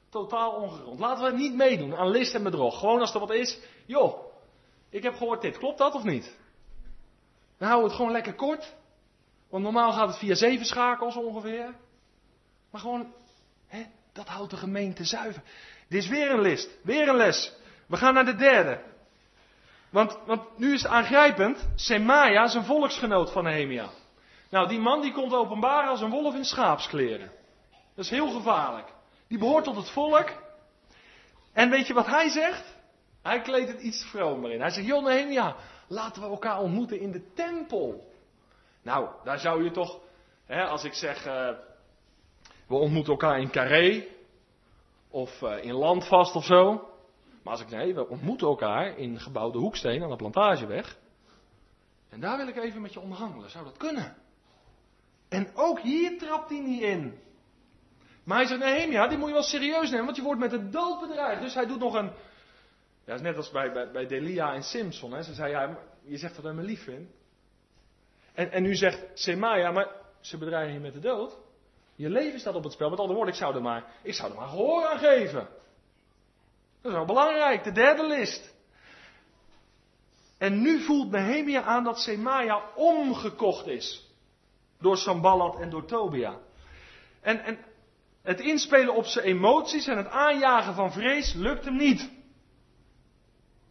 totaal 0.09 0.51
ongegrond. 0.51 0.99
Laten 0.99 1.25
we 1.25 1.37
niet 1.37 1.55
meedoen 1.55 1.97
aan 1.97 2.11
list 2.11 2.35
en 2.35 2.43
bedrog. 2.43 2.79
Gewoon 2.79 3.01
als 3.01 3.15
er 3.15 3.21
wat 3.21 3.33
is, 3.33 3.59
joh, 3.87 4.28
ik 4.91 5.03
heb 5.03 5.15
gehoord 5.15 5.43
dit. 5.43 5.59
Klopt 5.59 5.79
dat 5.79 5.95
of 5.95 6.03
niet? 6.03 6.37
Dan 7.59 7.69
houden 7.69 7.81
we 7.81 7.89
het 7.89 7.97
gewoon 7.97 8.13
lekker 8.13 8.35
kort. 8.35 8.75
Want 9.51 9.65
normaal 9.65 9.93
gaat 9.93 10.09
het 10.09 10.19
via 10.19 10.35
zeven 10.35 10.67
schakels 10.67 11.17
ongeveer. 11.17 11.75
Maar 12.71 12.81
gewoon, 12.81 13.13
hè, 13.67 13.87
dat 14.13 14.29
houdt 14.29 14.51
de 14.51 14.57
gemeente 14.57 15.05
zuiver. 15.05 15.43
Dit 15.89 16.03
is 16.03 16.09
weer 16.09 16.31
een 16.31 16.41
list, 16.41 16.79
weer 16.83 17.09
een 17.09 17.17
les. 17.17 17.53
We 17.87 17.97
gaan 17.97 18.15
naar 18.15 18.25
de 18.25 18.37
derde. 18.37 18.83
Want, 19.91 20.19
want 20.27 20.59
nu 20.59 20.75
is 20.75 20.83
het 20.83 20.91
aangrijpend. 20.91 21.69
Semaia 21.75 22.45
is 22.45 22.55
een 22.55 22.65
volksgenoot 22.65 23.33
van 23.33 23.45
Nehemia. 23.45 23.91
Nou, 24.51 24.69
die 24.69 24.79
man 24.79 25.01
die 25.01 25.13
komt 25.13 25.33
openbaar 25.33 25.89
als 25.89 26.01
een 26.01 26.11
wolf 26.11 26.35
in 26.35 26.45
schaapskleren. 26.45 27.31
Dat 27.95 28.05
is 28.05 28.11
heel 28.11 28.31
gevaarlijk. 28.31 28.87
Die 29.29 29.39
behoort 29.39 29.65
tot 29.65 29.77
het 29.77 29.91
volk. 29.91 30.33
En 31.53 31.71
weet 31.71 31.87
je 31.87 31.95
wat 31.95 32.07
hij 32.07 32.29
zegt? 32.29 32.77
Hij 33.23 33.41
kleedt 33.41 33.73
het 33.73 33.81
iets 33.81 34.05
vromer 34.05 34.51
in. 34.51 34.61
Hij 34.61 34.71
zegt, 34.71 34.87
joh 34.87 35.05
Nehemia, 35.05 35.57
laten 35.89 36.23
we 36.23 36.29
elkaar 36.29 36.61
ontmoeten 36.61 37.01
in 37.01 37.13
de 37.13 37.33
tempel. 37.35 38.13
Nou, 38.83 39.09
daar 39.25 39.39
zou 39.39 39.65
je 39.65 39.71
toch, 39.71 39.99
hè, 40.47 40.65
als 40.65 40.85
ik 40.85 40.95
zeg, 40.95 41.27
uh, 41.27 41.51
we 42.67 42.75
ontmoeten 42.75 43.13
elkaar 43.13 43.41
in 43.41 43.51
Carré, 43.51 44.07
of 45.11 45.43
uh, 45.43 45.65
in 45.65 45.73
Landvast 45.73 46.35
of 46.35 46.45
zo. 46.45 46.89
Maar 47.43 47.53
als 47.53 47.63
ik 47.63 47.71
nee, 47.71 47.95
we 47.95 48.09
ontmoeten 48.09 48.47
elkaar 48.47 48.99
in 48.99 49.21
gebouwde 49.21 49.59
Hoeksteen 49.59 50.03
aan 50.03 50.11
de 50.11 50.17
Plantageweg. 50.17 50.99
En 52.09 52.21
daar 52.21 52.37
wil 52.37 52.49
ik 52.49 52.57
even 52.57 52.83
met 52.83 52.93
je 52.93 53.01
onderhandelen. 53.01 53.51
Zou 53.51 53.65
dat 53.65 53.77
kunnen? 53.77 54.17
En 55.29 55.51
ook 55.55 55.81
hier 55.81 56.19
trapt 56.19 56.51
hij 56.51 56.61
niet 56.61 56.83
in. 56.83 57.19
Maar 58.25 58.37
hij 58.37 58.47
zegt, 58.47 58.61
Nehemia, 58.61 59.07
die 59.07 59.19
moet 59.19 59.29
je 59.29 59.35
wel 59.35 59.43
serieus 59.43 59.91
nemen, 59.91 60.05
want 60.05 60.17
je 60.17 60.23
wordt 60.23 60.41
met 60.41 60.51
de 60.51 60.69
dood 60.69 61.01
bedreigd. 61.01 61.43
Dus 61.43 61.55
hij 61.55 61.67
doet 61.67 61.79
nog 61.79 61.95
een, 61.95 62.11
ja, 63.09 63.15
is 63.15 63.21
net 63.21 63.37
als 63.37 63.51
bij, 63.51 63.73
bij, 63.73 63.91
bij 63.91 64.07
Delia 64.07 64.55
en 64.55 64.63
Simpson. 64.63 65.13
Hè. 65.13 65.23
Ze 65.23 65.35
zei, 65.35 65.51
ja, 65.51 65.79
je 66.03 66.17
zegt 66.17 66.35
dat 66.35 66.45
hij 66.45 66.53
me 66.53 66.63
lief 66.63 66.83
vindt. 66.83 67.13
En, 68.35 68.51
en 68.51 68.63
nu 68.63 68.75
zegt 68.75 69.07
Semaya, 69.15 69.71
maar 69.71 69.89
ze 70.21 70.39
bedreigen 70.39 70.75
je 70.75 70.81
met 70.81 70.93
de 70.93 71.01
dood. 71.01 71.37
Je 71.95 72.09
leven 72.09 72.41
staat 72.41 72.55
op 72.55 72.65
het 72.65 72.73
spel. 72.73 72.91
Met 72.91 72.99
andere 72.99 73.17
woorden, 73.17 73.35
ik 73.35 73.41
zou 73.41 73.55
er 73.55 73.63
maar, 73.63 73.85
ik 74.03 74.15
zou 74.15 74.31
er 74.31 74.39
maar 74.39 74.49
gehoor 74.49 74.87
aan 74.87 74.99
geven. 74.99 75.49
Dat 76.81 76.93
is 76.93 76.93
wel 76.93 77.05
belangrijk, 77.05 77.65
de 77.65 77.73
derde 77.73 78.07
list. 78.07 78.55
En 80.39 80.61
nu 80.61 80.81
voelt 80.81 81.11
Nehemia 81.11 81.63
aan 81.63 81.85
dat 81.85 81.99
Semaya 81.99 82.63
omgekocht 82.75 83.67
is. 83.67 84.11
Door 84.81 84.97
Sambalat 84.97 85.61
en 85.61 85.71
door 85.71 85.85
Tobia. 85.85 86.39
En, 87.21 87.41
en 87.45 87.59
Het 88.23 88.41
inspelen 88.41 88.95
op 88.95 89.05
zijn 89.05 89.25
emoties 89.25 89.87
en 89.87 89.97
het 89.97 90.09
aanjagen 90.09 90.75
van 90.75 90.93
vrees 90.93 91.35
lukt 91.35 91.65
hem 91.65 91.77
niet. 91.77 92.17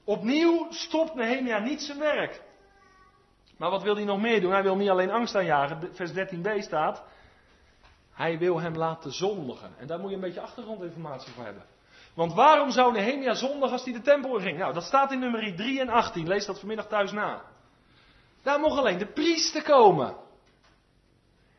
Opnieuw 0.07 0.67
stopt 0.69 1.13
Nehemia 1.13 1.59
niet 1.59 1.81
zijn 1.81 1.99
werk. 1.99 2.41
Maar 3.57 3.69
wat 3.69 3.83
wil 3.83 3.95
hij 3.95 4.05
nog 4.05 4.21
meer 4.21 4.41
doen? 4.41 4.51
Hij 4.51 4.63
wil 4.63 4.75
niet 4.75 4.89
alleen 4.89 5.11
angst 5.11 5.35
aanjagen. 5.35 5.89
Vers 5.93 6.11
13b 6.11 6.57
staat. 6.57 7.03
Hij 8.11 8.37
wil 8.37 8.59
hem 8.59 8.75
laten 8.75 9.11
zondigen. 9.11 9.73
En 9.77 9.87
daar 9.87 9.99
moet 9.99 10.09
je 10.09 10.15
een 10.15 10.21
beetje 10.21 10.41
achtergrondinformatie 10.41 11.33
voor 11.33 11.43
hebben. 11.43 11.63
Want 12.13 12.33
waarom 12.33 12.71
zou 12.71 12.91
Nehemia 12.91 13.33
zondigen 13.33 13.71
als 13.71 13.83
hij 13.83 13.93
de 13.93 14.01
tempel 14.01 14.37
in 14.37 14.43
ging? 14.43 14.57
Nou, 14.57 14.73
dat 14.73 14.83
staat 14.83 15.11
in 15.11 15.19
nummer 15.19 15.55
3 15.55 15.79
en 15.79 15.89
18. 15.89 16.27
Lees 16.27 16.45
dat 16.45 16.59
vanmiddag 16.59 16.87
thuis 16.87 17.11
na. 17.11 17.41
Daar 18.43 18.59
mocht 18.59 18.77
alleen 18.77 18.97
de 18.97 19.11
priester 19.11 19.63
komen. 19.63 20.15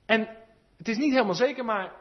En 0.06 0.28
het 0.76 0.88
is 0.88 0.96
niet 0.96 1.12
helemaal 1.12 1.34
zeker, 1.34 1.64
maar 1.64 1.92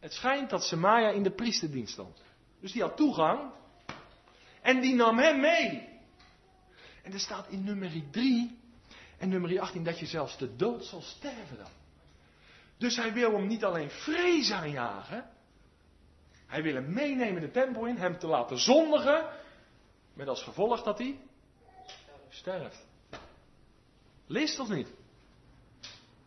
het 0.00 0.12
schijnt 0.12 0.50
dat 0.50 0.64
Semaia 0.64 1.08
in 1.08 1.22
de 1.22 1.34
priesterdienst 1.34 1.92
stond. 1.92 2.22
Dus 2.60 2.72
die 2.72 2.82
had 2.82 2.96
toegang. 2.96 3.50
En 4.62 4.80
die 4.80 4.94
nam 4.94 5.18
hem 5.18 5.40
mee. 5.40 5.91
En 7.02 7.12
er 7.12 7.20
staat 7.20 7.48
in 7.48 7.64
nummer 7.64 8.10
3 8.10 8.58
en 9.18 9.28
nummer 9.28 9.60
18 9.60 9.84
dat 9.84 9.98
je 9.98 10.06
zelfs 10.06 10.38
de 10.38 10.56
dood 10.56 10.84
zal 10.84 11.00
sterven 11.00 11.56
dan. 11.56 11.70
Dus 12.76 12.96
hij 12.96 13.12
wil 13.12 13.32
hem 13.32 13.46
niet 13.46 13.64
alleen 13.64 13.90
vrees 13.90 14.52
aanjagen. 14.52 15.30
Hij 16.46 16.62
wil 16.62 16.74
hem 16.74 16.92
meenemen 16.92 17.40
de 17.40 17.50
tempel 17.50 17.86
in, 17.86 17.96
hem 17.96 18.18
te 18.18 18.26
laten 18.26 18.58
zondigen. 18.58 19.28
Met 20.14 20.28
als 20.28 20.42
gevolg 20.42 20.82
dat 20.82 20.98
hij 20.98 21.20
sterft. 22.28 22.86
Leest 24.26 24.58
of 24.58 24.68
niet? 24.68 24.88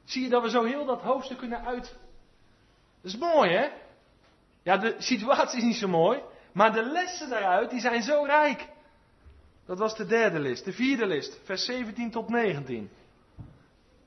Zie 0.03 0.23
je 0.23 0.29
dat 0.29 0.41
we 0.41 0.49
zo 0.49 0.63
heel 0.63 0.85
dat 0.85 1.01
hoofdstuk 1.01 1.37
kunnen 1.37 1.65
uit. 1.65 1.95
Dat 3.01 3.13
is 3.13 3.17
mooi 3.17 3.51
hè? 3.51 3.69
Ja, 4.63 4.77
de 4.77 4.95
situatie 4.97 5.57
is 5.57 5.63
niet 5.63 5.75
zo 5.75 5.87
mooi. 5.87 6.21
Maar 6.51 6.73
de 6.73 6.83
lessen 6.83 7.29
daaruit, 7.29 7.69
die 7.69 7.79
zijn 7.79 8.01
zo 8.01 8.23
rijk. 8.23 8.67
Dat 9.65 9.79
was 9.79 9.95
de 9.95 10.05
derde 10.05 10.39
list. 10.39 10.65
De 10.65 10.73
vierde 10.73 11.05
list, 11.05 11.39
vers 11.43 11.65
17 11.65 12.11
tot 12.11 12.29
19. 12.29 12.89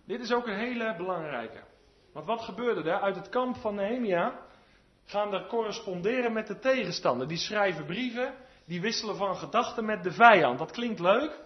Dit 0.07 0.21
is 0.21 0.33
ook 0.33 0.47
een 0.47 0.59
hele 0.59 0.95
belangrijke. 0.97 1.63
Want 2.13 2.27
wat 2.27 2.41
gebeurde 2.41 2.91
er? 2.91 3.01
Uit 3.01 3.17
het 3.17 3.29
kamp 3.29 3.57
van 3.57 3.75
Nehemia 3.75 4.39
gaan 5.05 5.35
er 5.35 5.47
corresponderen 5.47 6.33
met 6.33 6.47
de 6.47 6.59
tegenstander. 6.59 7.29
Die 7.29 7.39
schrijven 7.39 7.85
brieven, 7.85 8.35
die 8.65 8.81
wisselen 8.81 9.17
van 9.17 9.37
gedachten 9.37 9.85
met 9.85 10.03
de 10.03 10.13
vijand. 10.13 10.59
Dat 10.59 10.71
klinkt 10.71 11.01
leuk. 11.01 11.41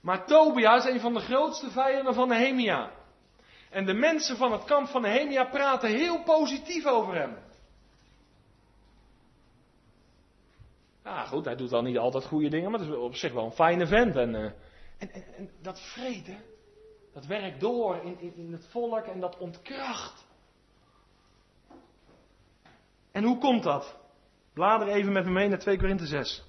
Maar 0.00 0.26
Tobia 0.26 0.76
is 0.76 0.84
een 0.84 1.00
van 1.00 1.14
de 1.14 1.20
grootste 1.20 1.70
vijanden 1.70 2.14
van 2.14 2.28
Nehemia. 2.28 2.90
En 3.70 3.86
de 3.86 3.94
mensen 3.94 4.36
van 4.36 4.52
het 4.52 4.64
kamp 4.64 4.88
van 4.88 5.02
Nehemia 5.02 5.44
praten 5.44 5.88
heel 5.88 6.22
positief 6.22 6.86
over 6.86 7.14
hem. 7.14 7.36
Ja, 11.10 11.24
goed, 11.24 11.44
hij 11.44 11.56
doet 11.56 11.70
dan 11.70 11.84
niet 11.84 11.98
altijd 11.98 12.24
goede 12.24 12.48
dingen, 12.48 12.70
maar 12.70 12.80
het 12.80 12.88
is 12.88 12.94
op 12.94 13.14
zich 13.14 13.32
wel 13.32 13.44
een 13.44 13.52
fijne 13.52 13.86
vent. 13.86 14.16
En, 14.16 14.34
uh, 14.34 14.44
en, 14.98 15.12
en, 15.36 15.50
dat 15.62 15.80
vrede, 15.80 16.36
dat 17.12 17.26
werkt 17.26 17.60
door 17.60 17.96
in, 17.96 18.20
in, 18.20 18.36
in 18.36 18.52
het 18.52 18.66
volk 18.70 19.04
en 19.04 19.20
dat 19.20 19.38
ontkracht. 19.38 20.26
En 23.12 23.24
hoe 23.24 23.38
komt 23.38 23.62
dat? 23.62 23.96
Blader 24.52 24.88
even 24.88 25.12
met 25.12 25.24
me 25.24 25.30
mee 25.30 25.48
naar 25.48 25.58
2 25.58 25.78
Korinthe 25.78 26.06
6. 26.06 26.44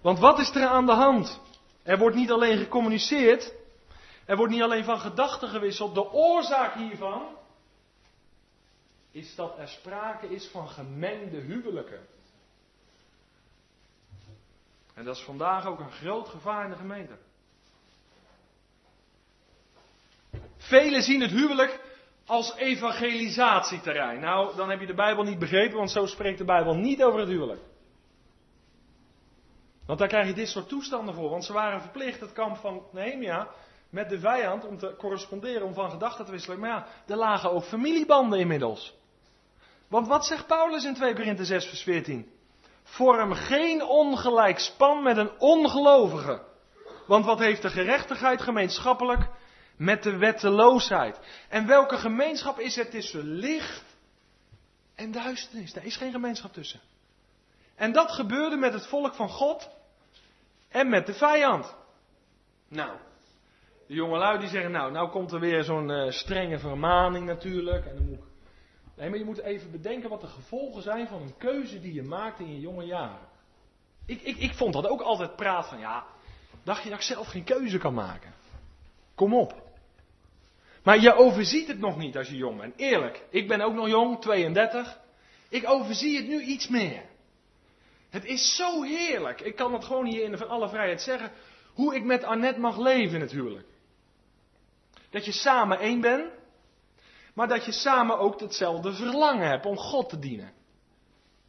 Want 0.00 0.18
wat 0.18 0.38
is 0.38 0.54
er 0.54 0.66
aan 0.66 0.86
de 0.86 0.92
hand? 0.92 1.40
Er 1.82 1.98
wordt 1.98 2.16
niet 2.16 2.30
alleen 2.30 2.58
gecommuniceerd, 2.58 3.54
er 4.24 4.36
wordt 4.36 4.52
niet 4.52 4.62
alleen 4.62 4.84
van 4.84 4.98
gedachten 4.98 5.48
gewisseld. 5.48 5.94
De 5.94 6.12
oorzaak 6.12 6.74
hiervan 6.74 7.22
is 9.10 9.34
dat 9.34 9.58
er 9.58 9.68
sprake 9.68 10.26
is 10.26 10.48
van 10.48 10.68
gemengde 10.68 11.38
huwelijken. 11.38 12.18
En 15.00 15.06
dat 15.06 15.16
is 15.16 15.22
vandaag 15.22 15.66
ook 15.66 15.78
een 15.78 15.90
groot 15.90 16.28
gevaar 16.28 16.64
in 16.64 16.70
de 16.70 16.76
gemeente. 16.76 17.16
Velen 20.56 21.02
zien 21.02 21.20
het 21.20 21.30
huwelijk 21.30 21.80
als 22.26 22.54
evangelisatieterrein. 22.54 24.20
Nou, 24.20 24.56
dan 24.56 24.70
heb 24.70 24.80
je 24.80 24.86
de 24.86 24.94
Bijbel 24.94 25.24
niet 25.24 25.38
begrepen, 25.38 25.76
want 25.76 25.90
zo 25.90 26.06
spreekt 26.06 26.38
de 26.38 26.44
Bijbel 26.44 26.74
niet 26.74 27.02
over 27.02 27.20
het 27.20 27.28
huwelijk. 27.28 27.60
Want 29.86 29.98
daar 29.98 30.08
krijg 30.08 30.26
je 30.26 30.34
dit 30.34 30.48
soort 30.48 30.68
toestanden 30.68 31.14
voor. 31.14 31.30
Want 31.30 31.44
ze 31.44 31.52
waren 31.52 31.80
verplicht 31.80 32.20
het 32.20 32.32
kamp 32.32 32.56
van 32.56 32.82
Nehemia 32.92 33.48
met 33.90 34.08
de 34.08 34.18
vijand 34.18 34.66
om 34.66 34.78
te 34.78 34.94
corresponderen, 34.98 35.66
om 35.66 35.74
van 35.74 35.90
gedachten 35.90 36.24
te 36.24 36.30
wisselen. 36.30 36.60
Maar 36.60 36.70
ja, 36.70 36.86
er 37.06 37.16
lagen 37.16 37.50
ook 37.50 37.64
familiebanden 37.64 38.38
inmiddels. 38.38 38.94
Want 39.88 40.06
wat 40.06 40.26
zegt 40.26 40.46
Paulus 40.46 40.84
in 40.84 40.94
2 40.94 41.14
Korinthe 41.14 41.44
6 41.44 41.66
vers 41.66 41.82
14? 41.82 42.38
Vorm 42.90 43.32
geen 43.32 43.84
ongelijk 43.84 44.58
span 44.58 45.02
met 45.02 45.16
een 45.16 45.30
ongelovige. 45.38 46.42
Want 47.06 47.24
wat 47.24 47.38
heeft 47.38 47.62
de 47.62 47.70
gerechtigheid 47.70 48.42
gemeenschappelijk 48.42 49.28
met 49.76 50.02
de 50.02 50.16
wetteloosheid? 50.16 51.20
En 51.48 51.66
welke 51.66 51.96
gemeenschap 51.96 52.58
is 52.58 52.76
er 52.78 52.90
tussen 52.90 53.24
licht 53.24 53.84
en 54.94 55.12
duisternis? 55.12 55.72
Daar 55.72 55.84
is 55.84 55.96
geen 55.96 56.12
gemeenschap 56.12 56.52
tussen. 56.52 56.80
En 57.74 57.92
dat 57.92 58.10
gebeurde 58.10 58.56
met 58.56 58.72
het 58.72 58.86
volk 58.86 59.14
van 59.14 59.28
God 59.28 59.70
en 60.68 60.88
met 60.88 61.06
de 61.06 61.14
vijand. 61.14 61.74
Nou, 62.68 62.96
de 63.86 63.94
jongelui 63.94 64.38
die 64.38 64.48
zeggen, 64.48 64.70
nou, 64.70 64.92
nou 64.92 65.10
komt 65.10 65.32
er 65.32 65.40
weer 65.40 65.64
zo'n 65.64 65.88
uh, 65.88 66.10
strenge 66.10 66.58
vermaning 66.58 67.26
natuurlijk. 67.26 67.86
En 67.86 67.94
dan 67.94 68.04
moet 68.04 68.18
ik... 68.18 68.29
Nee, 69.00 69.08
maar 69.08 69.18
je 69.18 69.24
moet 69.24 69.40
even 69.40 69.70
bedenken 69.70 70.10
wat 70.10 70.20
de 70.20 70.26
gevolgen 70.26 70.82
zijn 70.82 71.06
van 71.06 71.22
een 71.22 71.36
keuze 71.38 71.80
die 71.80 71.92
je 71.92 72.02
maakt 72.02 72.40
in 72.40 72.52
je 72.52 72.60
jonge 72.60 72.84
jaren. 72.84 73.28
Ik, 74.06 74.20
ik, 74.22 74.36
ik 74.36 74.54
vond 74.54 74.72
dat 74.72 74.86
ook 74.86 75.00
altijd 75.00 75.36
praat 75.36 75.68
van, 75.68 75.78
ja, 75.78 76.06
dacht 76.62 76.82
je 76.82 76.88
dat 76.88 76.98
ik 76.98 77.04
zelf 77.04 77.26
geen 77.26 77.44
keuze 77.44 77.78
kan 77.78 77.94
maken? 77.94 78.34
Kom 79.14 79.34
op. 79.34 79.62
Maar 80.82 81.00
je 81.00 81.14
overziet 81.14 81.68
het 81.68 81.78
nog 81.78 81.96
niet 81.96 82.16
als 82.16 82.28
je 82.28 82.36
jong 82.36 82.60
bent. 82.60 82.76
Eerlijk, 82.76 83.24
ik 83.30 83.48
ben 83.48 83.60
ook 83.60 83.74
nog 83.74 83.88
jong, 83.88 84.20
32. 84.20 84.98
Ik 85.48 85.68
overzie 85.68 86.16
het 86.16 86.26
nu 86.26 86.42
iets 86.42 86.68
meer. 86.68 87.02
Het 88.10 88.24
is 88.24 88.56
zo 88.56 88.82
heerlijk. 88.82 89.40
Ik 89.40 89.56
kan 89.56 89.72
het 89.72 89.84
gewoon 89.84 90.06
hier 90.06 90.24
in 90.24 90.36
van 90.36 90.48
alle 90.48 90.68
vrijheid 90.68 91.02
zeggen. 91.02 91.32
Hoe 91.74 91.94
ik 91.94 92.04
met 92.04 92.24
Annette 92.24 92.60
mag 92.60 92.78
leven 92.78 93.14
in 93.14 93.20
het 93.20 93.32
huwelijk. 93.32 93.68
Dat 95.10 95.24
je 95.24 95.32
samen 95.32 95.78
één 95.78 96.00
bent. 96.00 96.38
Maar 97.40 97.48
dat 97.48 97.64
je 97.64 97.72
samen 97.72 98.18
ook 98.18 98.40
hetzelfde 98.40 98.92
verlangen 98.92 99.48
hebt 99.48 99.66
om 99.66 99.76
God 99.76 100.08
te 100.08 100.18
dienen. 100.18 100.52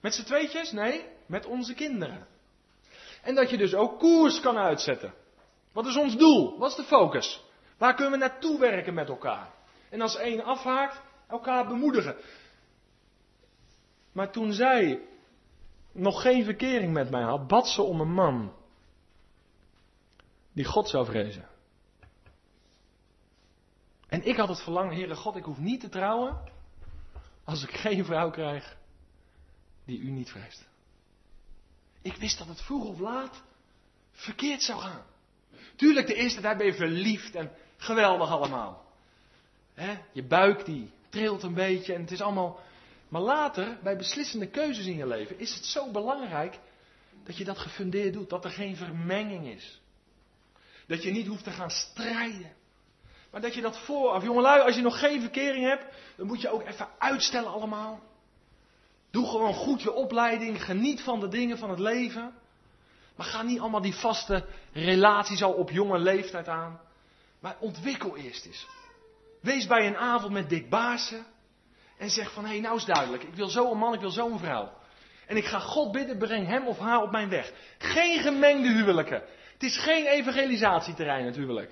Met 0.01 0.13
z'n 0.13 0.23
tweetjes? 0.23 0.71
Nee, 0.71 1.05
met 1.25 1.45
onze 1.45 1.73
kinderen. 1.73 2.27
En 3.21 3.35
dat 3.35 3.49
je 3.49 3.57
dus 3.57 3.75
ook 3.75 3.99
koers 3.99 4.39
kan 4.39 4.57
uitzetten. 4.57 5.13
Wat 5.71 5.85
is 5.85 5.97
ons 5.97 6.17
doel? 6.17 6.57
Wat 6.59 6.69
is 6.69 6.75
de 6.75 6.83
focus? 6.83 7.43
Waar 7.77 7.93
kunnen 7.93 8.19
we 8.19 8.19
naartoe 8.19 8.59
werken 8.59 8.93
met 8.93 9.09
elkaar? 9.09 9.53
En 9.89 10.01
als 10.01 10.15
één 10.15 10.43
afhaakt, 10.43 11.01
elkaar 11.27 11.67
bemoedigen. 11.67 12.15
Maar 14.11 14.31
toen 14.31 14.53
zij 14.53 15.01
nog 15.91 16.21
geen 16.21 16.43
verkering 16.43 16.93
met 16.93 17.09
mij 17.09 17.23
had, 17.23 17.47
bad 17.47 17.67
ze 17.67 17.81
om 17.81 18.01
een 18.01 18.13
man 18.13 18.53
die 20.53 20.65
God 20.65 20.89
zou 20.89 21.05
vrezen. 21.05 21.51
En 24.12 24.26
ik 24.26 24.38
had 24.38 24.47
het 24.47 24.62
verlangen, 24.62 24.95
Heere 24.95 25.16
God, 25.16 25.36
ik 25.36 25.43
hoef 25.43 25.57
niet 25.57 25.80
te 25.80 25.89
trouwen 25.89 26.38
als 27.43 27.64
ik 27.64 27.72
geen 27.72 28.05
vrouw 28.05 28.30
krijg 28.30 28.78
die 29.86 29.99
u 29.99 30.09
niet 30.09 30.30
vreest. 30.30 30.68
Ik 32.01 32.16
wist 32.16 32.38
dat 32.38 32.47
het 32.47 32.62
vroeg 32.62 32.86
of 32.86 32.99
laat 32.99 33.43
verkeerd 34.12 34.64
zou 34.64 34.80
gaan. 34.80 35.03
Tuurlijk, 35.76 36.07
de 36.07 36.14
eerste 36.14 36.41
tijd 36.41 36.57
ben 36.57 36.66
je 36.66 36.74
verliefd 36.74 37.36
en 37.36 37.51
geweldig 37.78 38.30
allemaal. 38.30 38.86
je 40.12 40.24
buik 40.24 40.66
die 40.66 40.91
trilt 41.09 41.43
een 41.43 41.53
beetje 41.53 41.93
en 41.93 42.01
het 42.01 42.12
is 42.12 42.22
allemaal 42.22 42.59
maar 43.07 43.22
later, 43.22 43.80
bij 43.84 43.97
beslissende 43.97 44.47
keuzes 44.47 44.86
in 44.86 44.95
je 44.95 45.07
leven, 45.07 45.39
is 45.39 45.53
het 45.53 45.66
zo 45.66 45.91
belangrijk 45.91 46.59
dat 47.24 47.38
je 47.38 47.43
dat 47.43 47.57
gefundeerd 47.57 48.14
doet. 48.14 48.30
Dat 48.30 48.45
er 48.45 48.51
geen 48.51 48.76
vermenging 48.76 49.47
is. 49.47 49.82
Dat 50.88 51.03
je 51.03 51.12
niet 51.12 51.28
hoeft 51.28 51.43
te 51.43 51.51
gaan 51.51 51.70
strijden. 51.70 52.59
Maar 53.32 53.41
dat 53.41 53.53
je 53.53 53.61
dat 53.61 53.77
vooraf, 53.77 54.23
jongelui, 54.23 54.61
als 54.61 54.75
je 54.75 54.82
nog 54.82 54.99
geen 54.99 55.21
verkering 55.21 55.65
hebt, 55.65 55.86
dan 56.15 56.27
moet 56.27 56.41
je 56.41 56.49
ook 56.49 56.67
even 56.67 56.88
uitstellen 56.97 57.51
allemaal. 57.51 57.99
Doe 59.11 59.29
gewoon 59.29 59.53
goed 59.53 59.82
je 59.82 59.93
opleiding, 59.93 60.63
geniet 60.63 61.01
van 61.01 61.19
de 61.19 61.27
dingen 61.27 61.57
van 61.57 61.69
het 61.69 61.79
leven. 61.79 62.34
Maar 63.15 63.25
ga 63.25 63.41
niet 63.41 63.59
allemaal 63.59 63.82
die 63.82 63.95
vaste 63.95 64.45
relaties 64.73 65.43
al 65.43 65.53
op 65.53 65.69
jonge 65.69 65.99
leeftijd 65.99 66.47
aan. 66.47 66.79
Maar 67.39 67.55
ontwikkel 67.59 68.17
eerst 68.17 68.45
eens. 68.45 68.67
Wees 69.41 69.67
bij 69.67 69.88
een 69.88 69.97
avond 69.97 70.34
met 70.34 70.49
Dick 70.49 70.69
Baarsen. 70.69 71.25
En 71.97 72.09
zeg 72.09 72.34
van, 72.34 72.43
hé, 72.43 72.49
hey, 72.49 72.59
nou 72.59 72.75
is 72.75 72.86
duidelijk. 72.86 73.23
Ik 73.23 73.36
wil 73.36 73.47
zo'n 73.47 73.77
man, 73.77 73.93
ik 73.93 73.99
wil 73.99 74.09
zo'n 74.09 74.39
vrouw. 74.39 74.71
En 75.27 75.38
ik 75.38 75.45
ga 75.45 75.59
God 75.59 75.91
bidden, 75.91 76.17
breng 76.17 76.47
hem 76.47 76.67
of 76.67 76.77
haar 76.77 77.01
op 77.01 77.11
mijn 77.11 77.29
weg. 77.29 77.53
Geen 77.77 78.19
gemengde 78.19 78.69
huwelijken. 78.69 79.23
Het 79.53 79.63
is 79.63 79.77
geen 79.77 80.05
evangelisatieterrein 80.05 81.25
natuurlijk. 81.25 81.71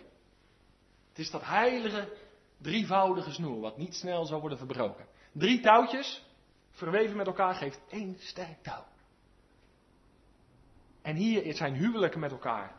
Het 1.20 1.28
is 1.28 1.34
dat 1.34 1.46
heilige, 1.46 2.14
drievoudige 2.58 3.32
snoer, 3.32 3.60
wat 3.60 3.78
niet 3.78 3.96
snel 3.96 4.26
zal 4.26 4.40
worden 4.40 4.58
verbroken. 4.58 5.06
Drie 5.32 5.60
touwtjes, 5.60 6.26
verweven 6.72 7.18
met 7.18 7.28
elkaar, 7.28 7.56
geeft 7.56 7.80
één 7.90 8.16
sterk 8.20 8.64
touw. 8.64 8.86
En 11.02 11.16
hier 11.16 11.56
zijn 11.56 11.74
huwelijken 11.74 12.20
met 12.20 12.32
elkaar. 12.32 12.76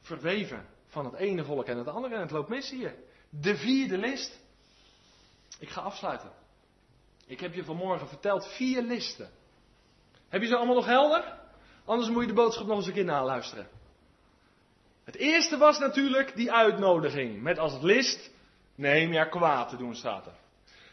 Verweven 0.00 0.66
van 0.86 1.04
het 1.04 1.14
ene 1.14 1.44
volk 1.44 1.66
en 1.66 1.78
het 1.78 1.88
andere 1.88 2.14
en 2.14 2.20
het 2.20 2.30
loopt 2.30 2.48
mis 2.48 2.70
hier. 2.70 2.94
De 3.28 3.56
vierde 3.56 3.98
list. 3.98 4.40
Ik 5.58 5.68
ga 5.68 5.80
afsluiten. 5.80 6.32
Ik 7.26 7.40
heb 7.40 7.54
je 7.54 7.64
vanmorgen 7.64 8.08
verteld 8.08 8.46
vier 8.46 8.82
listen. 8.82 9.30
Heb 10.28 10.40
je 10.40 10.48
ze 10.48 10.56
allemaal 10.56 10.74
nog 10.74 10.86
helder? 10.86 11.38
Anders 11.84 12.10
moet 12.10 12.22
je 12.22 12.28
de 12.28 12.34
boodschap 12.34 12.66
nog 12.66 12.76
eens 12.76 12.86
een 12.86 12.92
keer 12.92 13.04
naluisteren. 13.04 13.77
Het 15.08 15.16
eerste 15.16 15.56
was 15.56 15.78
natuurlijk 15.78 16.36
die 16.36 16.52
uitnodiging. 16.52 17.42
Met 17.42 17.58
als 17.58 17.80
list 17.80 18.30
Nehemia 18.74 19.24
kwaad 19.24 19.68
te 19.68 19.76
doen 19.76 19.94
staat 19.94 20.26
er. 20.26 20.32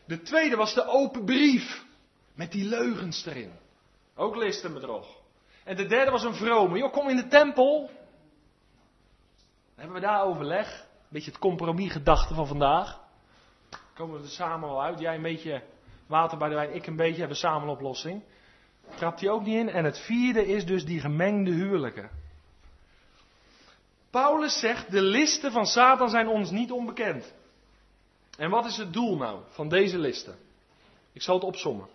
De 0.05 0.21
tweede 0.21 0.55
was 0.55 0.73
de 0.73 0.87
open 0.87 1.25
brief. 1.25 1.85
Met 2.33 2.51
die 2.51 2.65
leugens 2.65 3.25
erin. 3.25 3.51
Ook 4.15 4.35
listenbedrog. 4.35 5.07
En 5.63 5.75
de 5.75 5.85
derde 5.85 6.11
was 6.11 6.23
een 6.23 6.33
vrome. 6.33 6.77
Joh, 6.77 6.91
kom 6.91 7.09
in 7.09 7.15
de 7.15 7.27
tempel. 7.27 7.89
Hebben 9.75 9.95
we 9.95 10.01
daar 10.01 10.23
overleg. 10.23 10.79
Een 10.81 11.07
beetje 11.09 11.31
het 11.31 11.39
compromisgedachte 11.39 12.33
van 12.33 12.47
vandaag. 12.47 12.99
Komen 13.93 14.17
we 14.17 14.23
er 14.23 14.29
samen 14.29 14.69
al 14.69 14.83
uit. 14.83 14.99
Jij 14.99 15.15
een 15.15 15.21
beetje 15.21 15.63
water 16.07 16.37
bij 16.37 16.49
de 16.49 16.55
wijn, 16.55 16.75
ik 16.75 16.87
een 16.87 16.95
beetje. 16.95 17.19
Hebben 17.19 17.37
samen 17.37 17.61
een 17.61 17.75
oplossing. 17.75 18.23
Trapt 18.95 19.19
hij 19.19 19.29
ook 19.29 19.43
niet 19.43 19.57
in. 19.57 19.69
En 19.69 19.85
het 19.85 19.99
vierde 19.99 20.45
is 20.45 20.65
dus 20.65 20.85
die 20.85 20.99
gemengde 20.99 21.51
huwelijken. 21.51 22.23
Paulus 24.21 24.59
zegt, 24.59 24.91
de 24.91 25.01
listen 25.01 25.51
van 25.51 25.65
Satan 25.65 26.09
zijn 26.09 26.27
ons 26.27 26.51
niet 26.51 26.71
onbekend. 26.71 27.33
En 28.37 28.49
wat 28.49 28.65
is 28.65 28.77
het 28.77 28.93
doel 28.93 29.17
nou 29.17 29.39
van 29.49 29.69
deze 29.69 29.97
listen? 29.97 30.37
Ik 31.13 31.21
zal 31.21 31.35
het 31.35 31.43
opsommen. 31.43 31.87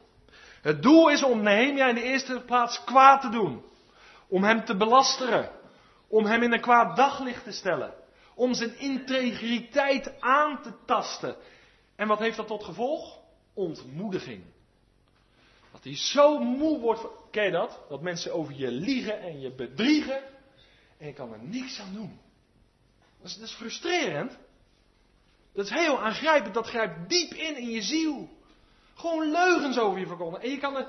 Het 0.62 0.83
doel 0.83 1.11
is 1.11 1.23
om 1.23 1.43
Nehemia 1.43 1.89
in 1.89 1.95
de 1.95 2.03
eerste 2.03 2.43
plaats 2.47 2.85
kwaad 2.85 3.21
te 3.21 3.29
doen. 3.29 3.62
Om 4.29 4.45
hem 4.45 4.64
te 4.64 4.77
belasteren. 4.77 5.51
Om 6.09 6.25
hem 6.25 6.43
in 6.43 6.53
een 6.53 6.61
kwaad 6.61 6.97
daglicht 6.97 7.45
te 7.45 7.53
stellen. 7.53 7.95
Om 8.35 8.55
zijn 8.55 8.79
integriteit 8.79 10.21
aan 10.21 10.62
te 10.62 10.73
tasten. 10.87 11.37
En 11.97 12.09
wat 12.09 12.18
heeft 12.18 12.37
dat 12.37 12.47
tot 12.47 12.64
gevolg? 12.64 13.18
Ontmoediging. 13.55 14.43
Dat 15.73 15.85
hij 15.85 15.97
zo 15.97 16.39
moe 16.39 16.81
wordt. 16.81 17.07
Ken 17.31 17.45
je 17.45 17.51
dat? 17.51 17.81
Dat 17.89 18.01
mensen 18.01 18.35
over 18.35 18.55
je 18.55 18.71
liegen 18.71 19.21
en 19.21 19.41
je 19.41 19.51
bedriegen. 19.51 20.39
En 21.01 21.07
je 21.07 21.13
kan 21.13 21.33
er 21.33 21.43
niks 21.43 21.81
aan 21.81 21.93
doen. 21.93 22.21
Dat 23.21 23.31
is, 23.31 23.39
is 23.39 23.53
frustrerend. 23.53 24.39
Dat 25.53 25.65
is 25.65 25.71
heel 25.71 26.01
aangrijpend. 26.01 26.55
Dat 26.55 26.67
grijpt 26.67 27.09
diep 27.09 27.33
in 27.33 27.57
in 27.57 27.71
je 27.71 27.83
ziel. 27.83 28.29
Gewoon 28.95 29.31
leugens 29.31 29.79
over 29.79 29.99
je 29.99 30.07
verkondigen. 30.07 30.45
En 30.45 30.51
je 30.51 30.59
kan 30.59 30.77
er. 30.77 30.87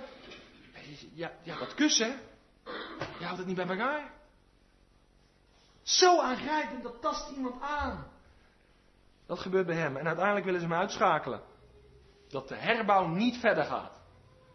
Ja, 1.13 1.31
ja, 1.43 1.57
dat 1.57 1.73
kussen. 1.73 2.19
Je 3.19 3.25
houdt 3.25 3.37
het 3.37 3.47
niet 3.47 3.55
bij 3.55 3.67
elkaar. 3.67 4.13
Zo 5.81 6.19
aangrijpend, 6.19 6.83
dat 6.83 7.01
tast 7.01 7.31
iemand 7.31 7.61
aan. 7.61 8.07
Dat 9.25 9.39
gebeurt 9.39 9.65
bij 9.65 9.75
hem. 9.75 9.97
En 9.97 10.07
uiteindelijk 10.07 10.45
willen 10.45 10.61
ze 10.61 10.67
hem 10.67 10.75
uitschakelen. 10.75 11.41
Dat 12.29 12.47
de 12.47 12.55
herbouw 12.55 13.07
niet 13.07 13.37
verder 13.37 13.63
gaat. 13.63 14.01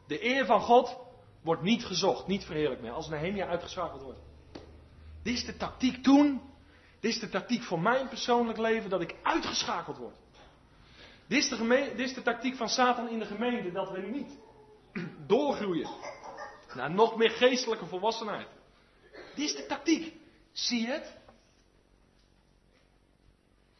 De 0.07 0.25
eer 0.25 0.47
van 0.47 0.61
God 0.61 0.97
wordt 1.43 1.63
niet 1.63 1.85
gezocht, 1.85 2.27
niet 2.27 2.45
verheerlijk 2.45 2.81
meer. 2.81 2.93
Als 2.93 3.09
Nehemia 3.09 3.47
uitgeschakeld 3.47 4.03
wordt. 4.03 4.19
Dit 5.27 5.35
is 5.35 5.45
de 5.45 5.57
tactiek 5.57 6.03
toen. 6.03 6.43
Dit 7.01 7.11
is 7.11 7.21
de 7.21 7.29
tactiek 7.29 7.63
voor 7.63 7.81
mijn 7.81 8.09
persoonlijk 8.09 8.59
leven, 8.59 8.91
dat 8.91 9.01
ik 9.01 9.15
uitgeschakeld 9.23 9.97
word. 9.97 10.17
Dit 11.27 11.39
is, 11.39 11.49
de 11.49 11.93
dit 11.97 12.07
is 12.07 12.15
de 12.15 12.23
tactiek 12.23 12.57
van 12.57 12.69
Satan 12.69 13.09
in 13.09 13.19
de 13.19 13.25
gemeente, 13.25 13.73
dat 13.73 13.91
we 13.91 13.99
niet 14.01 14.39
doorgroeien 15.27 15.91
naar 16.75 16.91
nog 16.91 17.17
meer 17.17 17.31
geestelijke 17.31 17.87
volwassenheid. 17.87 18.49
Dit 19.35 19.45
is 19.45 19.57
de 19.57 19.67
tactiek. 19.67 20.15
Zie 20.53 20.81
je 20.81 20.87
het? 20.87 21.17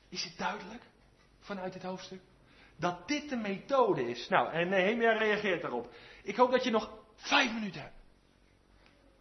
Is 0.09 0.25
het 0.25 0.39
duidelijk 0.39 0.83
vanuit 1.41 1.73
dit 1.73 1.83
hoofdstuk? 1.83 2.21
Dat 2.77 3.09
dit 3.09 3.29
de 3.29 3.37
methode 3.37 4.09
is. 4.09 4.29
Nou, 4.29 4.53
en 4.53 4.69
Nehemia 4.69 5.13
reageert 5.13 5.63
daarop. 5.63 5.95
Ik 6.23 6.37
hoop 6.37 6.51
dat 6.51 6.65
je 6.65 6.71
nog 6.71 6.91
vijf 7.15 7.53
minuten 7.53 7.81
hebt. 7.81 7.97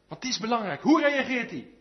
Want 0.08 0.22
dit 0.22 0.32
is 0.32 0.40
belangrijk. 0.40 0.82
Hoe 0.82 1.02
reageert 1.02 1.50
hij? 1.50 1.74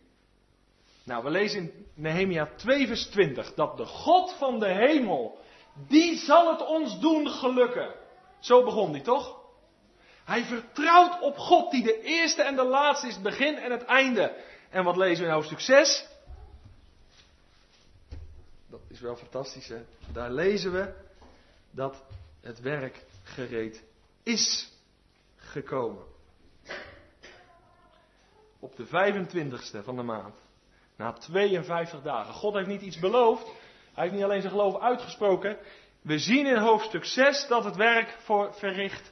Nou, 1.05 1.23
we 1.23 1.29
lezen 1.29 1.59
in 1.59 1.87
Nehemia 1.93 2.49
2 2.55 2.87
vers 2.87 3.05
20 3.05 3.53
dat 3.53 3.77
de 3.77 3.85
God 3.85 4.33
van 4.33 4.59
de 4.59 4.67
hemel, 4.67 5.39
die 5.87 6.17
zal 6.17 6.51
het 6.51 6.67
ons 6.67 6.99
doen 6.99 7.29
gelukken. 7.29 7.93
Zo 8.39 8.63
begon 8.63 8.91
hij 8.91 9.01
toch? 9.01 9.43
Hij 10.23 10.43
vertrouwt 10.43 11.21
op 11.21 11.37
God 11.37 11.71
die 11.71 11.83
de 11.83 12.01
eerste 12.01 12.43
en 12.43 12.55
de 12.55 12.63
laatste 12.63 13.07
is, 13.07 13.13
het 13.13 13.23
begin 13.23 13.57
en 13.57 13.71
het 13.71 13.83
einde. 13.83 14.43
En 14.69 14.83
wat 14.83 14.97
lezen 14.97 15.23
we 15.23 15.29
in 15.29 15.35
hoofdstuk 15.35 15.59
6? 15.59 16.07
Dat 18.67 18.81
is 18.87 18.99
wel 18.99 19.15
fantastisch 19.15 19.67
hè. 19.67 19.85
Daar 20.13 20.31
lezen 20.31 20.71
we 20.71 20.93
dat 21.71 22.03
het 22.41 22.59
werk 22.59 23.05
gereed 23.23 23.83
is 24.23 24.71
gekomen. 25.35 26.03
Op 28.59 28.75
de 28.75 28.85
25ste 28.85 29.83
van 29.83 29.95
de 29.95 30.03
maand. 30.03 30.44
Na 30.97 31.13
52 31.13 32.01
dagen. 32.01 32.33
God 32.33 32.53
heeft 32.53 32.67
niet 32.67 32.81
iets 32.81 32.99
beloofd. 32.99 33.45
Hij 33.93 34.03
heeft 34.03 34.13
niet 34.15 34.23
alleen 34.23 34.41
zijn 34.41 34.53
geloof 34.53 34.79
uitgesproken. 34.79 35.57
We 36.01 36.19
zien 36.19 36.45
in 36.45 36.57
hoofdstuk 36.57 37.05
6 37.05 37.47
dat 37.47 37.63
het 37.63 37.75
werk 37.75 38.17
voor 38.23 38.53
verricht 38.53 39.11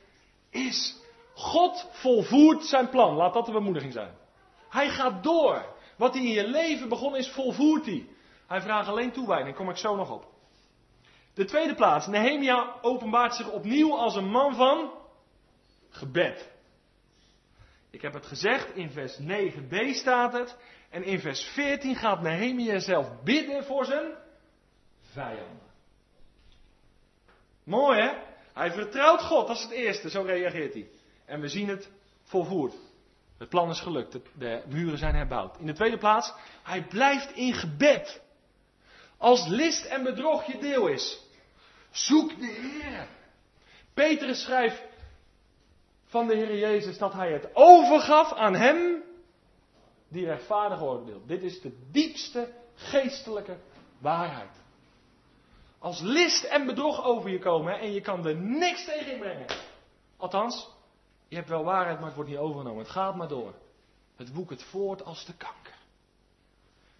is. 0.49 1.01
God 1.34 1.88
volvoert 1.91 2.65
zijn 2.65 2.89
plan. 2.89 3.15
Laat 3.15 3.34
dat 3.34 3.45
de 3.45 3.51
bemoediging 3.51 3.93
zijn. 3.93 4.13
Hij 4.69 4.89
gaat 4.89 5.23
door. 5.23 5.65
Wat 5.97 6.13
hij 6.13 6.23
in 6.23 6.31
je 6.31 6.47
leven 6.47 6.89
begonnen 6.89 7.19
is, 7.19 7.31
volvoert 7.31 7.86
hij. 7.86 8.07
Hij 8.47 8.61
vraagt 8.61 8.88
alleen 8.88 9.11
toewijding. 9.11 9.55
Kom 9.55 9.69
ik 9.69 9.77
zo 9.77 9.95
nog 9.95 10.11
op. 10.11 10.25
De 11.34 11.45
tweede 11.45 11.75
plaats. 11.75 12.07
Nehemia 12.07 12.75
openbaart 12.81 13.36
zich 13.36 13.49
opnieuw 13.49 13.97
als 13.97 14.15
een 14.15 14.29
man 14.29 14.55
van 14.55 14.91
gebed. 15.89 16.52
Ik 17.93 18.01
heb 18.01 18.13
het 18.13 18.25
gezegd, 18.25 18.75
in 18.75 18.91
vers 18.91 19.19
9b 19.21 19.75
staat 19.91 20.33
het. 20.33 20.57
En 20.89 21.03
in 21.03 21.19
vers 21.19 21.43
14 21.43 21.95
gaat 21.95 22.21
Nehemia 22.21 22.79
zelf 22.79 23.23
bidden 23.23 23.63
voor 23.63 23.85
zijn 23.85 24.11
vijanden. 25.11 25.71
Mooi 27.63 28.01
hè? 28.01 28.11
Hij 28.53 28.71
vertrouwt 28.71 29.21
God, 29.21 29.47
dat 29.47 29.55
is 29.55 29.63
het 29.63 29.71
eerste, 29.71 30.09
zo 30.09 30.21
reageert 30.21 30.73
hij. 30.73 30.89
En 31.25 31.41
we 31.41 31.47
zien 31.47 31.67
het 31.69 31.89
volvoerd. 32.23 32.73
Het 33.37 33.49
plan 33.49 33.69
is 33.69 33.79
gelukt, 33.79 34.19
de 34.37 34.63
muren 34.67 34.97
zijn 34.97 35.15
herbouwd. 35.15 35.59
In 35.59 35.65
de 35.65 35.73
tweede 35.73 35.97
plaats, 35.97 36.33
hij 36.63 36.83
blijft 36.83 37.31
in 37.31 37.53
gebed. 37.53 38.21
Als 39.17 39.47
list 39.47 39.85
en 39.85 40.03
bedrog 40.03 40.45
je 40.45 40.57
deel 40.57 40.87
is. 40.87 41.21
Zoek 41.91 42.39
de 42.39 42.45
Heer. 42.45 43.07
Petrus 43.93 44.41
schrijft 44.41 44.83
van 46.14 46.28
de 46.28 46.36
Heer 46.36 46.57
Jezus 46.57 46.97
dat 46.97 47.14
hij 47.14 47.32
het 47.32 47.49
overgaf 47.53 48.34
aan 48.34 48.55
hem 48.55 49.03
die 50.07 50.26
rechtvaardig 50.26 50.82
oordeelt. 50.82 51.28
Dit 51.28 51.41
is 51.41 51.61
de 51.61 51.88
diepste 51.91 52.53
geestelijke 52.76 53.57
waarheid. 53.97 54.61
Als 55.80 56.01
list 56.01 56.43
en 56.43 56.66
bedrog 56.66 57.03
over 57.03 57.30
je 57.30 57.39
komen 57.39 57.80
en 57.80 57.91
je 57.91 58.01
kan 58.01 58.28
er 58.28 58.36
niks 58.36 58.86
tegen 58.86 59.11
inbrengen. 59.11 59.45
Althans, 60.18 60.70
je 61.28 61.36
hebt 61.36 61.49
wel 61.49 61.64
waarheid, 61.64 61.97
maar 61.97 62.05
het 62.05 62.16
wordt 62.16 62.30
niet 62.30 62.39
overgenomen. 62.39 62.84
Het 62.84 62.91
gaat 62.91 63.16
maar 63.16 63.28
door. 63.28 63.53
Het 64.16 64.34
woekert 64.34 64.64
voort 64.64 65.05
als 65.05 65.26
de 65.26 65.34
kanker. 65.38 65.78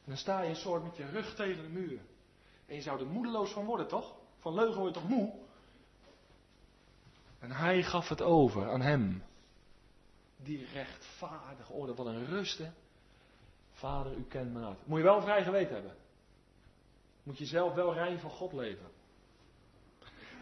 En 0.04 0.10
dan 0.10 0.18
sta 0.18 0.42
je 0.42 0.50
een 0.50 0.56
soort 0.56 0.84
met 0.84 0.98
je 0.98 1.06
rug 1.06 1.36
tegen 1.36 1.64
de 1.64 1.70
muur. 1.70 2.00
En 2.66 2.76
je 2.76 2.82
zou 2.82 3.00
er 3.00 3.06
moedeloos 3.06 3.52
van 3.52 3.66
worden, 3.66 3.88
toch? 3.88 4.14
Van 4.40 4.54
leugen 4.54 4.80
word 4.80 4.94
je 4.94 5.00
toch 5.00 5.10
moe? 5.10 5.34
En 7.44 7.52
hij 7.52 7.84
gaf 7.84 8.10
het 8.10 8.22
over 8.22 8.70
aan 8.70 8.82
hem. 8.82 9.24
Die 10.38 10.68
rechtvaardig 10.74 11.70
orde. 11.70 11.94
Wat 11.94 12.06
een 12.06 12.26
rust, 12.26 12.58
hè? 12.58 12.70
Vader, 13.72 14.14
u 14.14 14.24
kent 14.24 14.54
me 14.54 14.66
uit. 14.66 14.78
Moet 14.86 14.98
je 14.98 15.04
wel 15.04 15.22
vrij 15.22 15.44
geweten 15.44 15.74
hebben. 15.74 15.96
Moet 17.24 17.38
je 17.38 17.46
zelf 17.46 17.74
wel 17.74 17.94
rein 17.94 18.20
van 18.20 18.30
God 18.30 18.54
leven. 18.54 18.86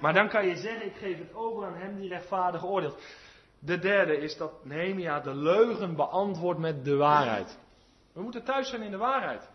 Maar 0.01 0.13
dan 0.13 0.29
kan 0.29 0.47
je 0.47 0.55
zeggen, 0.55 0.85
ik 0.85 0.95
geef 0.95 1.17
het 1.17 1.33
over 1.33 1.65
aan 1.65 1.75
hem 1.75 1.99
die 1.99 2.09
rechtvaardig 2.09 2.65
oordeelt. 2.65 3.01
De 3.59 3.79
derde 3.79 4.17
is 4.17 4.37
dat 4.37 4.65
Nehemia 4.65 5.19
de 5.19 5.35
leugen 5.35 5.95
beantwoordt 5.95 6.59
met 6.59 6.85
de 6.85 6.95
waarheid. 6.95 7.59
We 8.13 8.21
moeten 8.21 8.43
thuis 8.43 8.69
zijn 8.69 8.81
in 8.81 8.91
de 8.91 8.97
waarheid. 8.97 9.49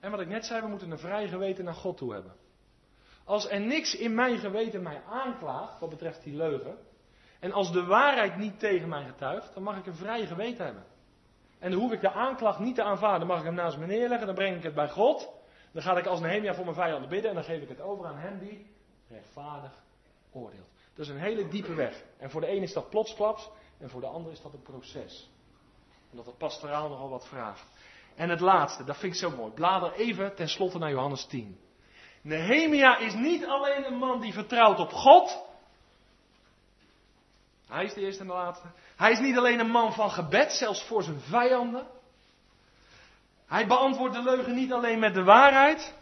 En 0.00 0.10
wat 0.10 0.20
ik 0.20 0.28
net 0.28 0.44
zei, 0.44 0.60
we 0.60 0.68
moeten 0.68 0.90
een 0.90 0.98
vrij 0.98 1.28
geweten 1.28 1.64
naar 1.64 1.74
God 1.74 1.96
toe 1.96 2.12
hebben. 2.12 2.32
Als 3.26 3.50
er 3.50 3.60
niks 3.60 3.94
in 3.94 4.14
mijn 4.14 4.38
geweten 4.38 4.82
mij 4.82 5.02
aanklaagt, 5.08 5.80
wat 5.80 5.90
betreft 5.90 6.22
die 6.22 6.36
leugen, 6.36 6.78
en 7.40 7.52
als 7.52 7.72
de 7.72 7.84
waarheid 7.84 8.36
niet 8.36 8.58
tegen 8.58 8.88
mij 8.88 9.04
getuigt, 9.04 9.54
dan 9.54 9.62
mag 9.62 9.76
ik 9.76 9.86
een 9.86 9.94
vrij 9.94 10.26
geweten 10.26 10.64
hebben. 10.64 10.84
En 11.58 11.70
dan 11.70 11.80
hoef 11.80 11.92
ik 11.92 12.00
de 12.00 12.12
aanklacht 12.12 12.58
niet 12.58 12.74
te 12.74 12.82
aanvaarden, 12.82 13.26
mag 13.26 13.38
ik 13.38 13.44
hem 13.44 13.54
naast 13.54 13.78
me 13.78 13.86
neerleggen, 13.86 14.26
dan 14.26 14.34
breng 14.34 14.56
ik 14.56 14.62
het 14.62 14.74
bij 14.74 14.88
God. 14.88 15.28
Dan 15.72 15.82
ga 15.82 15.96
ik 15.96 16.06
als 16.06 16.20
Nehemia 16.20 16.54
voor 16.54 16.64
mijn 16.64 16.76
vijanden 16.76 17.08
bidden 17.08 17.28
en 17.28 17.36
dan 17.36 17.44
geef 17.44 17.62
ik 17.62 17.68
het 17.68 17.80
over 17.80 18.06
aan 18.06 18.16
hem 18.16 18.38
die 18.38 18.66
rechtvaardig 19.08 19.72
oordeelt. 20.32 20.68
Dat 20.94 21.06
is 21.06 21.12
een 21.12 21.20
hele 21.20 21.48
diepe 21.48 21.74
weg. 21.74 22.02
En 22.18 22.30
voor 22.30 22.40
de 22.40 22.50
een 22.50 22.62
is 22.62 22.72
dat 22.72 22.90
plotsklaps 22.90 23.50
en 23.78 23.90
voor 23.90 24.00
de 24.00 24.06
ander 24.06 24.32
is 24.32 24.42
dat 24.42 24.52
een 24.52 24.62
proces. 24.62 25.30
Omdat 26.10 26.26
het 26.26 26.38
pastoraal 26.38 26.88
nogal 26.88 27.08
wat 27.08 27.26
vraagt. 27.26 27.66
En 28.14 28.28
het 28.28 28.40
laatste, 28.40 28.84
dat 28.84 28.96
vind 28.96 29.12
ik 29.12 29.18
zo 29.18 29.30
mooi. 29.30 29.52
Blader 29.52 29.92
even 29.92 30.34
tenslotte 30.34 30.78
naar 30.78 30.90
Johannes 30.90 31.24
10. 31.24 31.58
Nehemia 32.26 32.98
is 32.98 33.14
niet 33.14 33.44
alleen 33.44 33.84
een 33.84 33.98
man 33.98 34.20
die 34.20 34.32
vertrouwt 34.32 34.78
op 34.78 34.92
God. 34.92 35.44
Hij 37.68 37.84
is 37.84 37.94
de 37.94 38.00
eerste 38.00 38.20
en 38.20 38.26
de 38.26 38.32
laatste. 38.32 38.66
Hij 38.96 39.12
is 39.12 39.18
niet 39.18 39.36
alleen 39.36 39.58
een 39.58 39.70
man 39.70 39.92
van 39.92 40.10
gebed, 40.10 40.52
zelfs 40.52 40.82
voor 40.82 41.02
zijn 41.02 41.20
vijanden. 41.20 41.86
Hij 43.46 43.66
beantwoordt 43.66 44.14
de 44.14 44.22
leugen 44.22 44.54
niet 44.54 44.72
alleen 44.72 44.98
met 44.98 45.14
de 45.14 45.22
waarheid. 45.22 45.94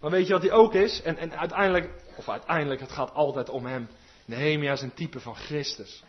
Maar 0.00 0.10
weet 0.10 0.26
je 0.26 0.32
wat 0.32 0.42
hij 0.42 0.52
ook 0.52 0.74
is? 0.74 1.02
En, 1.02 1.16
en 1.16 1.38
uiteindelijk, 1.38 1.90
of 2.16 2.28
uiteindelijk, 2.28 2.80
het 2.80 2.92
gaat 2.92 3.14
altijd 3.14 3.48
om 3.48 3.66
hem. 3.66 3.88
Nehemia 4.24 4.72
is 4.72 4.82
een 4.82 4.94
type 4.94 5.20
van 5.20 5.36
Christus. 5.36 6.02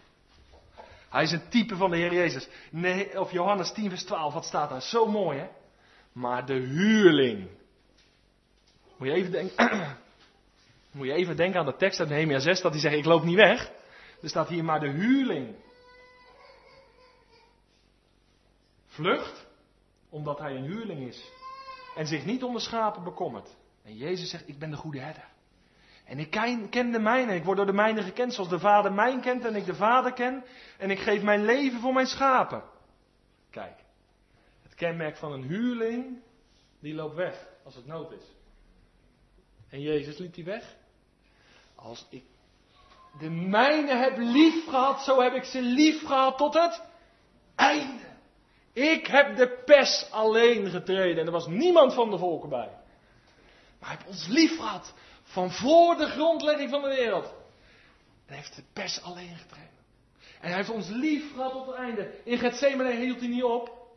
Hij 1.10 1.24
is 1.24 1.32
een 1.32 1.50
type 1.50 1.76
van 1.76 1.90
de 1.90 1.98
Heer 1.98 2.14
Jezus. 2.14 2.48
Nee, 2.72 3.20
of 3.20 3.32
Johannes 3.32 3.72
10, 3.72 3.90
vers 3.90 4.04
12, 4.04 4.34
wat 4.34 4.46
staat 4.46 4.70
daar? 4.70 4.82
Zo 4.82 5.06
mooi, 5.06 5.40
hè? 5.40 5.48
Maar 6.12 6.46
de 6.46 6.54
huurling. 6.54 7.50
Moet 8.98 9.08
je 9.08 9.14
even 9.14 9.32
denken. 9.32 9.58
Moet 10.92 11.08
je 11.08 11.14
even 11.14 11.36
denken 11.36 11.60
aan 11.60 11.66
de 11.66 11.76
tekst 11.76 12.00
uit 12.00 12.10
Nehemia 12.10 12.40
6, 12.40 12.62
dat 12.62 12.72
hij 12.72 12.82
zegt: 12.82 12.96
Ik 12.96 13.06
loop 13.06 13.24
niet 13.24 13.36
weg. 13.36 13.72
Er 14.22 14.30
staat 14.30 14.48
hier 14.48 14.64
maar 14.64 14.80
de 14.80 14.90
huurling. 14.90 15.56
Vlucht, 18.88 19.48
omdat 20.10 20.40
hij 20.40 20.56
een 20.56 20.64
huurling 20.64 21.08
is. 21.08 21.32
En 21.96 22.08
zich 22.08 22.26
niet 22.26 22.44
om 22.44 22.54
de 22.54 22.60
schapen 22.60 23.04
bekommert. 23.04 23.56
En 23.84 23.96
Jezus 23.96 24.30
zegt: 24.30 24.48
Ik 24.48 24.60
ben 24.60 24.70
de 24.70 24.78
goede 24.78 25.00
herder. 25.00 25.28
En 26.06 26.20
ik 26.20 26.30
ken 26.70 26.92
de 26.92 27.00
mijne. 27.00 27.36
Ik 27.36 27.44
word 27.44 27.58
door 27.58 27.66
de 27.66 27.74
mijne 27.74 28.02
gekend 28.02 28.34
zoals 28.34 28.50
de 28.50 28.60
Vader 28.60 28.94
mij 28.94 29.20
kent 29.20 29.46
en 29.46 29.56
ik 29.56 29.66
de 29.66 29.76
Vader 29.76 30.14
ken. 30.14 30.46
En 30.78 30.90
ik 30.90 31.00
geef 31.00 31.22
mijn 31.22 31.46
leven 31.46 31.80
voor 31.80 31.94
mijn 31.94 32.08
schapen. 32.08 32.64
Kijk, 33.50 33.80
het 34.64 34.76
kenmerk 34.76 35.18
van 35.18 35.32
een 35.32 35.44
huurling, 35.44 36.22
die 36.80 36.94
loopt 36.94 37.16
weg 37.16 37.48
als 37.64 37.76
het 37.76 37.86
nood 37.86 38.12
is. 38.12 38.24
En 39.70 39.82
Jezus 39.82 40.18
liep 40.18 40.34
die 40.34 40.44
weg. 40.44 40.76
Als 41.76 42.06
ik 42.10 42.24
de 43.20 43.30
mijne 43.30 43.96
heb 43.96 44.18
lief 44.18 44.64
gehad, 44.70 45.04
zo 45.04 45.22
heb 45.22 45.34
ik 45.34 45.44
ze 45.44 45.62
lief 45.62 46.06
gehad 46.06 46.38
tot 46.38 46.54
het 46.54 46.82
einde. 47.56 48.14
Ik 48.74 49.08
heb 49.08 49.36
de 49.36 49.62
pers 49.66 50.12
alleen 50.12 50.70
getreden 50.70 51.20
en 51.20 51.26
er 51.26 51.32
was 51.32 51.48
niemand 51.48 51.94
van 51.94 52.10
de 52.10 52.18
volken 52.18 52.50
bij. 52.50 52.70
Maar 53.80 53.90
hij 53.90 53.98
heeft 53.98 54.10
ons 54.10 54.28
lief 54.28 54.56
gehad 54.56 54.94
van 55.24 55.52
voor 55.52 55.96
de 55.96 56.06
grondlegging 56.06 56.70
van 56.70 56.82
de 56.82 56.88
wereld. 56.88 57.34
Hij 58.26 58.36
heeft 58.38 58.56
de 58.56 58.64
pers 58.74 59.02
alleen 59.02 59.36
getreden. 59.38 59.70
En 60.40 60.48
hij 60.48 60.56
heeft 60.56 60.70
ons 60.70 60.90
lief 60.90 61.34
gehad 61.34 61.52
tot 61.52 61.66
het 61.66 61.76
einde. 61.76 62.22
In 62.24 62.38
Gethsemane 62.38 62.96
hield 62.96 63.20
hij 63.20 63.28
niet 63.28 63.44
op. 63.44 63.88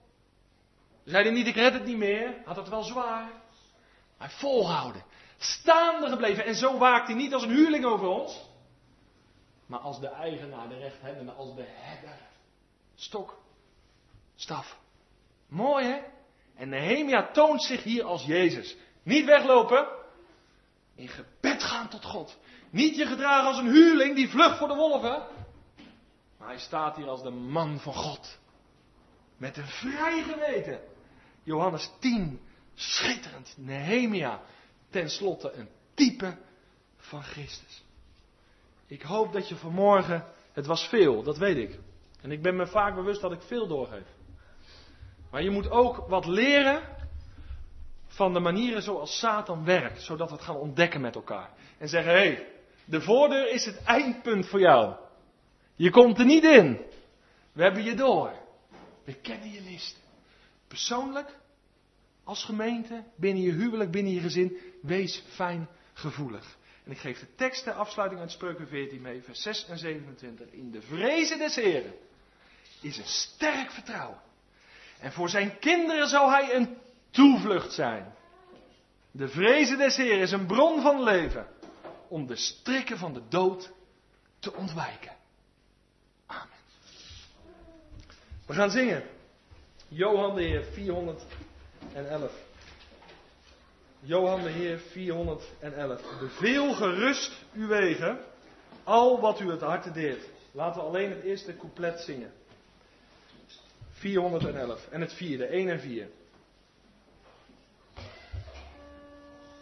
Zei 1.05 1.23
hij 1.23 1.33
niet, 1.33 1.47
ik 1.47 1.55
red 1.55 1.73
het 1.73 1.85
niet 1.85 1.97
meer. 1.97 2.35
Had 2.45 2.57
het 2.57 2.69
wel 2.69 2.83
zwaar. 2.83 3.31
Maar 4.19 4.31
volhouden. 4.31 5.03
Staande 5.39 6.09
gebleven. 6.09 6.45
En 6.45 6.55
zo 6.55 6.79
waakt 6.79 7.07
hij 7.07 7.17
niet 7.17 7.35
als 7.35 7.43
een 7.43 7.51
huurling 7.51 7.85
over 7.85 8.09
ons. 8.09 8.47
Maar 9.67 9.79
als 9.79 10.01
de 10.01 10.09
eigenaar, 10.09 10.69
de 10.69 10.79
rechthebbende, 10.79 11.33
als 11.33 11.55
de 11.55 11.65
herder. 11.67 12.19
Stok. 12.95 13.39
Staf. 14.35 14.79
Mooi 15.49 15.85
hè? 15.85 16.01
En 16.55 16.69
Nehemia 16.69 17.31
toont 17.33 17.63
zich 17.63 17.83
hier 17.83 18.05
als 18.05 18.25
Jezus. 18.25 18.77
Niet 19.03 19.25
weglopen. 19.25 19.89
In 20.95 21.09
gebed 21.09 21.63
gaan 21.63 21.89
tot 21.89 22.05
God. 22.05 22.39
Niet 22.71 22.97
je 22.97 23.07
gedragen 23.07 23.47
als 23.47 23.59
een 23.59 23.71
huurling 23.71 24.15
die 24.15 24.29
vlucht 24.29 24.59
voor 24.59 24.69
de 24.69 24.75
wolven. 24.75 25.27
Maar 26.39 26.49
hij 26.49 26.59
staat 26.59 26.97
hier 26.97 27.09
als 27.09 27.23
de 27.23 27.31
man 27.31 27.81
van 27.81 27.95
God. 27.95 28.39
Met 29.37 29.57
een 29.57 29.67
vrij 29.67 30.23
geweten. 30.23 30.81
Johannes 31.43 31.91
10. 31.99 32.41
Schitterend. 32.75 33.55
Nehemia. 33.57 34.41
Ten 34.91 35.11
slotte 35.11 35.53
een 35.53 35.69
type 35.95 36.37
van 36.97 37.23
Christus. 37.23 37.85
Ik 38.87 39.03
hoop 39.03 39.33
dat 39.33 39.49
je 39.49 39.57
vanmorgen. 39.57 40.25
Het 40.53 40.67
was 40.67 40.89
veel, 40.89 41.23
dat 41.23 41.39
weet 41.39 41.57
ik. 41.57 41.79
En 42.21 42.31
ik 42.31 42.43
ben 42.43 42.57
me 42.57 42.67
vaak 42.67 42.95
bewust 42.95 43.21
dat 43.21 43.33
ik 43.33 43.43
veel 43.43 43.67
doorgeef. 43.67 44.07
Maar 45.31 45.43
je 45.43 45.51
moet 45.51 45.71
ook 45.71 46.09
wat 46.09 46.27
leren 46.27 46.83
van 48.07 48.33
de 48.33 48.41
manieren 48.41 48.83
zoals 48.83 49.19
Satan 49.19 49.65
werkt, 49.65 50.03
zodat 50.03 50.29
we 50.29 50.35
het 50.35 50.45
gaan 50.45 50.57
ontdekken 50.57 51.01
met 51.01 51.15
elkaar. 51.15 51.51
En 51.79 51.89
zeggen, 51.89 52.13
hé, 52.13 52.19
hey, 52.19 52.47
de 52.85 53.01
voordeur 53.01 53.51
is 53.51 53.65
het 53.65 53.83
eindpunt 53.83 54.47
voor 54.47 54.61
jou. 54.61 54.95
Je 55.75 55.91
komt 55.91 56.19
er 56.19 56.25
niet 56.25 56.45
in. 56.45 56.81
We 57.53 57.63
hebben 57.63 57.83
je 57.83 57.95
door. 57.95 58.33
We 59.05 59.15
kennen 59.15 59.51
je 59.51 59.61
list. 59.61 60.01
Persoonlijk, 60.69 61.39
als 62.29 62.45
gemeente, 62.45 63.05
binnen 63.17 63.43
je 63.43 63.53
huwelijk, 63.53 63.91
binnen 63.91 64.13
je 64.13 64.21
gezin, 64.21 64.57
wees 64.83 65.23
fijn 65.29 65.69
gevoelig. 65.93 66.57
En 66.85 66.91
ik 66.91 66.99
geef 66.99 67.21
de 67.21 67.35
tekst 67.35 67.65
ter 67.65 67.73
afsluiting 67.73 68.21
uit 68.21 68.31
Spreuken 68.31 68.69
14 68.69 69.01
mee, 69.01 69.23
vers 69.23 69.43
6 69.43 69.67
en 69.67 69.79
27. 69.79 70.51
In 70.51 70.71
de 70.71 70.83
vrezen 70.83 71.39
des 71.39 71.57
Heren 71.57 71.95
is 72.81 72.99
een 72.99 73.07
sterk 73.07 73.71
vertrouwen. 73.71 74.21
En 75.01 75.13
voor 75.13 75.29
zijn 75.29 75.59
kinderen 75.59 76.09
zal 76.09 76.31
hij 76.31 76.55
een 76.55 76.77
toevlucht 77.11 77.73
zijn. 77.73 78.15
De 79.11 79.29
vrezen 79.29 79.79
des 79.79 79.97
Heer 79.97 80.21
is 80.21 80.33
een 80.33 80.47
bron 80.47 80.83
van 80.83 81.03
leven 81.03 81.47
om 82.09 82.27
de 82.27 82.37
strikken 82.37 82.99
van 82.99 83.13
de 83.13 83.23
dood 83.29 83.73
te 84.39 84.55
ontwijken. 84.55 85.17
Amen. 86.27 86.59
We 88.47 88.55
gaan 88.55 88.71
zingen. 88.71 89.03
Johan 89.89 90.35
de 90.35 90.43
Heer 90.43 90.65
411. 91.93 92.33
Johan 94.01 94.43
de 94.43 94.49
Heer 94.49 94.79
411. 94.79 96.19
Beveel 96.21 96.73
gerust 96.73 97.45
uw 97.55 97.67
wegen, 97.67 98.19
al 98.85 99.21
wat 99.21 99.41
u 99.41 99.51
het 99.51 99.61
harte 99.61 99.91
deert. 99.91 100.29
Laten 100.53 100.81
we 100.81 100.87
alleen 100.87 101.11
het 101.11 101.23
eerste 101.23 101.57
couplet 101.57 102.01
zingen. 102.01 102.33
411 103.91 104.89
en 104.91 105.01
het 105.01 105.13
vierde, 105.13 105.47
1 105.47 105.69
en 105.69 105.81
4. 105.81 106.09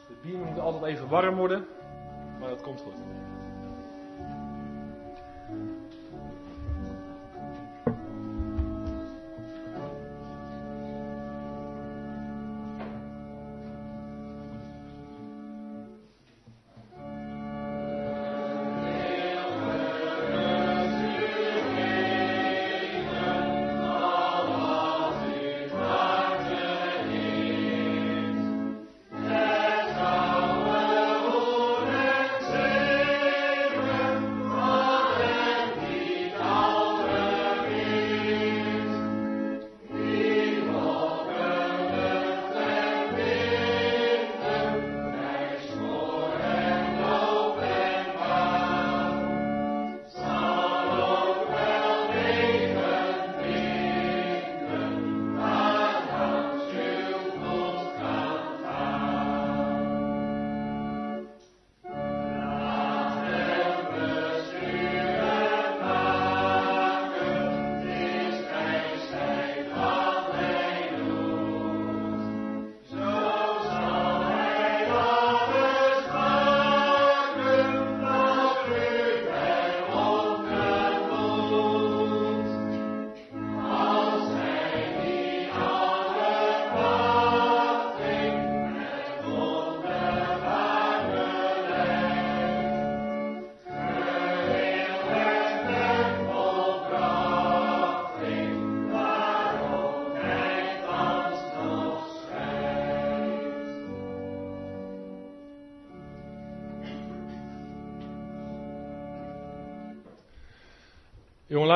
De 0.09 0.15
bier 0.23 0.39
moet 0.39 0.59
altijd 0.59 0.95
even 0.95 1.09
warm 1.09 1.37
worden, 1.37 1.67
maar 2.39 2.49
dat 2.49 2.63
komt 2.63 2.81
goed. 2.81 2.95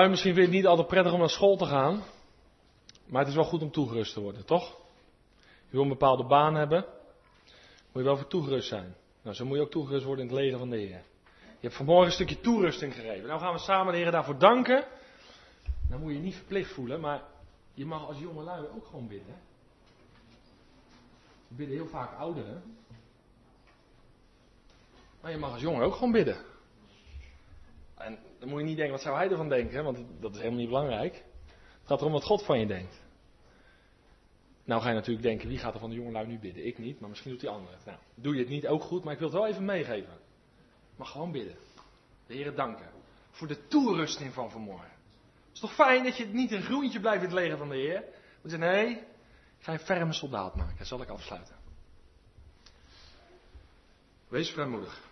Misschien 0.09 0.35
vind 0.35 0.47
je 0.47 0.53
het 0.53 0.61
niet 0.61 0.67
altijd 0.67 0.87
prettig 0.87 1.13
om 1.13 1.19
naar 1.19 1.31
school 1.31 1.57
te 1.57 1.67
gaan. 1.67 2.03
Maar 3.07 3.21
het 3.21 3.29
is 3.29 3.35
wel 3.35 3.45
goed 3.45 3.63
om 3.63 3.71
toegerust 3.71 4.13
te 4.13 4.21
worden, 4.21 4.45
toch? 4.45 4.69
Je 5.39 5.77
wil 5.77 5.83
een 5.83 5.89
bepaalde 5.89 6.25
baan 6.25 6.55
hebben. 6.55 6.85
Moet 7.93 8.03
je 8.03 8.09
wel 8.09 8.17
voor 8.17 8.29
toegerust 8.29 8.69
zijn. 8.69 8.95
Nou, 9.23 9.37
zo 9.37 9.45
moet 9.45 9.57
je 9.57 9.63
ook 9.63 9.71
toegerust 9.71 10.05
worden 10.05 10.25
in 10.25 10.31
het 10.31 10.41
leger 10.41 10.59
van 10.59 10.71
de 10.71 10.77
Heer. 10.77 11.03
Je 11.35 11.67
hebt 11.67 11.75
vanmorgen 11.75 12.07
een 12.07 12.13
stukje 12.13 12.41
toerusting 12.41 12.95
gegeven. 12.95 13.29
Nou 13.29 13.41
gaan 13.41 13.53
we 13.53 13.59
samen 13.59 13.93
de 13.93 13.99
Heer 13.99 14.11
daarvoor 14.11 14.39
danken. 14.39 14.85
Dan 15.89 16.01
moet 16.01 16.11
je 16.11 16.17
je 16.17 16.23
niet 16.23 16.35
verplicht 16.35 16.73
voelen, 16.73 17.01
maar 17.01 17.23
je 17.75 17.87
mag 17.87 18.07
als 18.07 18.19
jongelui 18.19 18.67
ook 18.67 18.87
gewoon 18.87 19.09
bidden. 19.09 19.35
We 21.49 21.55
bidden 21.55 21.77
heel 21.77 21.87
vaak 21.87 22.19
ouderen. 22.19 22.63
Maar 25.21 25.31
je 25.31 25.39
mag 25.39 25.53
als 25.53 25.61
jongen 25.61 25.85
ook 25.85 25.95
gewoon 25.95 26.13
bidden. 26.13 26.50
En 28.01 28.19
dan 28.39 28.49
moet 28.49 28.61
je 28.61 28.67
niet 28.67 28.77
denken, 28.77 28.95
wat 28.95 29.03
zou 29.03 29.17
hij 29.17 29.31
ervan 29.31 29.49
denken? 29.49 29.85
Want 29.85 29.99
dat 30.21 30.31
is 30.31 30.39
helemaal 30.39 30.59
niet 30.59 30.69
belangrijk. 30.69 31.15
Het 31.79 31.89
gaat 31.89 32.01
erom 32.01 32.13
wat 32.13 32.25
God 32.25 32.45
van 32.45 32.59
je 32.59 32.67
denkt. 32.67 33.03
Nou 34.65 34.83
ga 34.83 34.89
je 34.89 34.95
natuurlijk 34.95 35.27
denken, 35.27 35.49
wie 35.49 35.59
gaat 35.59 35.75
er 35.75 35.81
van 35.81 35.91
de 35.91 35.97
jongelui 35.97 36.27
nu 36.27 36.39
bidden? 36.39 36.67
Ik 36.67 36.79
niet, 36.79 37.01
maar 37.01 37.09
misschien 37.09 37.31
doet 37.31 37.41
die 37.41 37.49
andere. 37.49 37.77
Nou, 37.85 37.99
doe 38.15 38.35
je 38.35 38.41
het 38.41 38.49
niet 38.49 38.67
ook 38.67 38.83
goed, 38.83 39.05
maar 39.05 39.13
ik 39.13 39.19
wil 39.19 39.29
het 39.29 39.37
wel 39.37 39.47
even 39.47 39.65
meegeven. 39.65 40.19
Maar 40.97 41.07
gewoon 41.07 41.33
bidden. 41.33 41.57
De 42.27 42.35
Heer 42.35 42.55
danken. 42.55 42.91
Voor 43.31 43.49
de 43.49 43.67
toerusting 43.67 44.33
van 44.33 44.51
vanmorgen. 44.51 44.89
Het 44.89 45.55
is 45.55 45.61
toch 45.61 45.75
fijn 45.75 46.05
dat 46.05 46.17
je 46.17 46.27
niet 46.27 46.53
een 46.53 46.63
groentje 46.63 47.01
blijft 47.01 47.23
in 47.23 47.29
het 47.29 47.39
leger 47.39 47.59
van 47.59 47.69
de 47.69 47.77
Heer. 47.77 48.01
Maar 48.43 48.51
zeggen, 48.51 48.69
nee, 48.69 48.91
ik 49.59 49.65
ga 49.65 49.73
je 49.73 49.79
ferme 49.79 50.13
soldaat 50.13 50.55
maken. 50.55 50.79
Dat 50.79 50.87
zal 50.87 51.03
ik 51.03 51.09
afsluiten. 51.09 51.57
Wees 54.29 54.51
vrijmoedig. 54.51 55.10